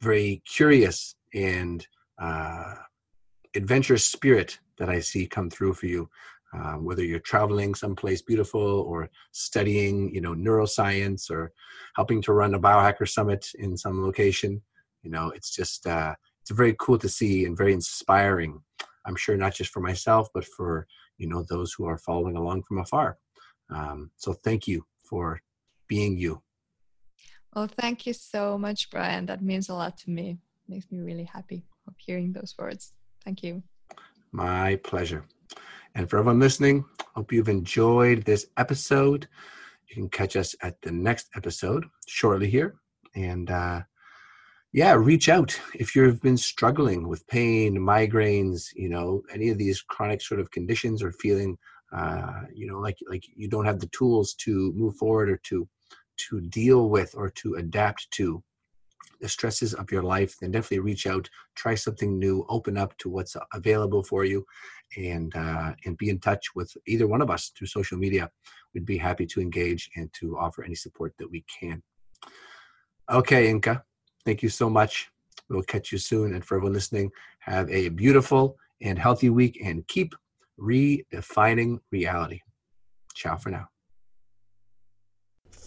very 0.00 0.42
curious 0.46 1.16
and 1.34 1.86
uh, 2.20 2.74
adventurous 3.54 4.04
spirit 4.04 4.58
that 4.78 4.88
i 4.88 5.00
see 5.00 5.26
come 5.26 5.50
through 5.50 5.74
for 5.74 5.86
you 5.86 6.08
uh, 6.54 6.74
whether 6.74 7.04
you're 7.04 7.18
traveling 7.18 7.74
someplace 7.74 8.22
beautiful 8.22 8.60
or 8.60 9.10
studying 9.32 10.12
you 10.14 10.20
know 10.20 10.34
neuroscience 10.34 11.30
or 11.30 11.52
helping 11.94 12.22
to 12.22 12.32
run 12.32 12.54
a 12.54 12.60
biohacker 12.60 13.08
summit 13.08 13.50
in 13.58 13.76
some 13.76 14.02
location 14.02 14.60
you 15.02 15.10
know 15.10 15.30
it's 15.30 15.54
just 15.54 15.86
uh, 15.86 16.14
it's 16.48 16.56
very 16.56 16.74
cool 16.78 16.96
to 16.98 17.10
see 17.10 17.44
and 17.44 17.54
very 17.56 17.74
inspiring. 17.74 18.62
I'm 19.04 19.16
sure 19.16 19.36
not 19.36 19.54
just 19.54 19.70
for 19.70 19.80
myself 19.80 20.28
but 20.32 20.46
for 20.46 20.86
you 21.18 21.28
know 21.28 21.42
those 21.42 21.74
who 21.74 21.84
are 21.84 21.98
following 21.98 22.36
along 22.36 22.62
from 22.62 22.78
afar. 22.78 23.18
Um, 23.68 24.10
so 24.16 24.32
thank 24.32 24.66
you 24.66 24.86
for 24.98 25.42
being 25.88 26.16
you. 26.16 26.42
Well 27.54 27.68
thank 27.68 28.06
you 28.06 28.14
so 28.14 28.56
much 28.56 28.90
brian. 28.90 29.26
That 29.26 29.42
means 29.42 29.68
a 29.68 29.74
lot 29.74 29.98
to 29.98 30.10
me. 30.10 30.38
Makes 30.68 30.90
me 30.90 31.00
really 31.00 31.24
happy 31.24 31.64
of 31.86 31.94
hearing 31.98 32.32
those 32.32 32.54
words 32.58 32.94
thank 33.28 33.42
you. 33.42 33.62
My 34.32 34.76
pleasure. 34.76 35.22
And 35.94 36.08
for 36.08 36.18
everyone 36.18 36.40
listening 36.40 36.86
hope 37.14 37.30
you've 37.30 37.50
enjoyed 37.50 38.24
this 38.24 38.46
episode. 38.56 39.28
You 39.88 39.94
can 39.96 40.08
catch 40.08 40.34
us 40.34 40.54
at 40.62 40.80
the 40.80 40.92
next 40.92 41.28
episode 41.36 41.84
shortly 42.06 42.48
here. 42.48 42.76
And 43.14 43.50
uh, 43.50 43.82
yeah 44.72 44.94
reach 44.94 45.28
out 45.28 45.58
if 45.74 45.94
you've 45.94 46.22
been 46.22 46.36
struggling 46.36 47.08
with 47.08 47.26
pain 47.26 47.76
migraines 47.76 48.68
you 48.74 48.88
know 48.88 49.22
any 49.32 49.48
of 49.48 49.56
these 49.56 49.80
chronic 49.80 50.20
sort 50.20 50.40
of 50.40 50.50
conditions 50.50 51.02
or 51.02 51.10
feeling 51.12 51.56
uh, 51.92 52.42
you 52.52 52.66
know 52.66 52.78
like 52.78 52.98
like 53.08 53.24
you 53.34 53.48
don't 53.48 53.64
have 53.64 53.80
the 53.80 53.88
tools 53.88 54.34
to 54.34 54.72
move 54.76 54.94
forward 54.96 55.30
or 55.30 55.38
to 55.38 55.66
to 56.18 56.40
deal 56.42 56.90
with 56.90 57.14
or 57.14 57.30
to 57.30 57.54
adapt 57.54 58.10
to 58.10 58.42
the 59.20 59.28
stresses 59.28 59.74
of 59.74 59.90
your 59.90 60.02
life 60.02 60.36
then 60.40 60.50
definitely 60.50 60.78
reach 60.78 61.06
out 61.06 61.28
try 61.54 61.74
something 61.74 62.18
new 62.18 62.44
open 62.48 62.76
up 62.76 62.96
to 62.98 63.08
what's 63.08 63.36
available 63.52 64.02
for 64.02 64.24
you 64.24 64.44
and 64.96 65.34
uh, 65.36 65.72
and 65.84 65.98
be 65.98 66.08
in 66.08 66.18
touch 66.18 66.54
with 66.54 66.74
either 66.86 67.06
one 67.06 67.22
of 67.22 67.30
us 67.30 67.50
through 67.56 67.66
social 67.66 67.98
media 67.98 68.30
we'd 68.74 68.86
be 68.86 68.98
happy 68.98 69.26
to 69.26 69.40
engage 69.40 69.90
and 69.96 70.12
to 70.12 70.36
offer 70.38 70.62
any 70.64 70.74
support 70.74 71.12
that 71.18 71.30
we 71.30 71.44
can 71.60 71.82
okay 73.10 73.52
inka 73.52 73.82
Thank 74.28 74.42
you 74.42 74.50
so 74.50 74.68
much. 74.68 75.10
We'll 75.48 75.62
catch 75.62 75.90
you 75.90 75.96
soon. 75.96 76.34
And 76.34 76.44
for 76.44 76.56
everyone 76.56 76.74
listening, 76.74 77.10
have 77.38 77.70
a 77.70 77.88
beautiful 77.88 78.58
and 78.82 78.98
healthy 78.98 79.30
week 79.30 79.58
and 79.64 79.86
keep 79.88 80.14
redefining 80.60 81.78
reality. 81.90 82.42
Ciao 83.14 83.36
for 83.36 83.48
now. 83.48 83.68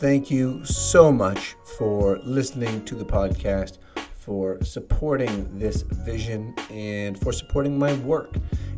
Thank 0.01 0.31
you 0.31 0.65
so 0.65 1.11
much 1.11 1.55
for 1.77 2.17
listening 2.23 2.83
to 2.85 2.95
the 2.95 3.05
podcast, 3.05 3.77
for 4.15 4.59
supporting 4.63 5.59
this 5.59 5.83
vision, 5.83 6.55
and 6.71 7.15
for 7.19 7.31
supporting 7.31 7.77
my 7.77 7.93
work. 7.97 8.33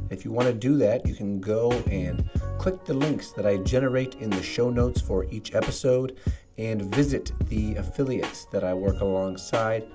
If 0.09 0.25
you 0.25 0.33
want 0.33 0.49
to 0.49 0.53
do 0.53 0.75
that, 0.79 1.07
you 1.07 1.15
can 1.15 1.39
go 1.39 1.71
and 1.89 2.29
click 2.59 2.83
the 2.83 2.93
links 2.93 3.31
that 3.37 3.45
I 3.45 3.55
generate 3.55 4.15
in 4.15 4.31
the 4.31 4.43
show 4.43 4.69
notes 4.69 4.99
for 4.99 5.23
each 5.31 5.55
episode 5.55 6.19
and 6.57 6.93
visit 6.93 7.31
the 7.47 7.75
affiliates 7.75 8.43
that 8.51 8.65
I 8.65 8.73
work 8.73 8.99
alongside, 8.99 9.87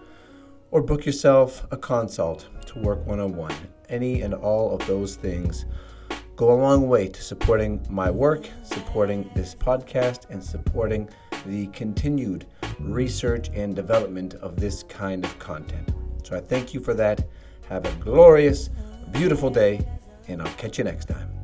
or 0.70 0.80
book 0.80 1.04
yourself 1.04 1.66
a 1.70 1.76
consult 1.76 2.48
to 2.68 2.78
work 2.78 3.04
one 3.04 3.20
on 3.20 3.36
one. 3.36 3.54
Any 3.90 4.22
and 4.22 4.32
all 4.32 4.74
of 4.74 4.86
those 4.86 5.16
things 5.16 5.66
go 6.38 6.52
a 6.52 6.54
long 6.54 6.88
way 6.88 7.08
to 7.08 7.20
supporting 7.20 7.84
my 7.90 8.08
work, 8.08 8.48
supporting 8.62 9.28
this 9.34 9.56
podcast, 9.56 10.30
and 10.30 10.42
supporting 10.42 11.08
the 11.44 11.66
continued 11.68 12.46
research 12.78 13.50
and 13.54 13.74
development 13.74 14.34
of 14.34 14.54
this 14.54 14.84
kind 14.84 15.24
of 15.24 15.36
content. 15.40 15.92
So 16.22 16.36
I 16.36 16.40
thank 16.40 16.72
you 16.72 16.78
for 16.78 16.94
that. 16.94 17.26
Have 17.68 17.84
a 17.86 17.92
glorious, 17.96 18.70
beautiful 19.10 19.50
day, 19.50 19.84
and 20.28 20.40
I'll 20.40 20.54
catch 20.54 20.78
you 20.78 20.84
next 20.84 21.06
time. 21.06 21.37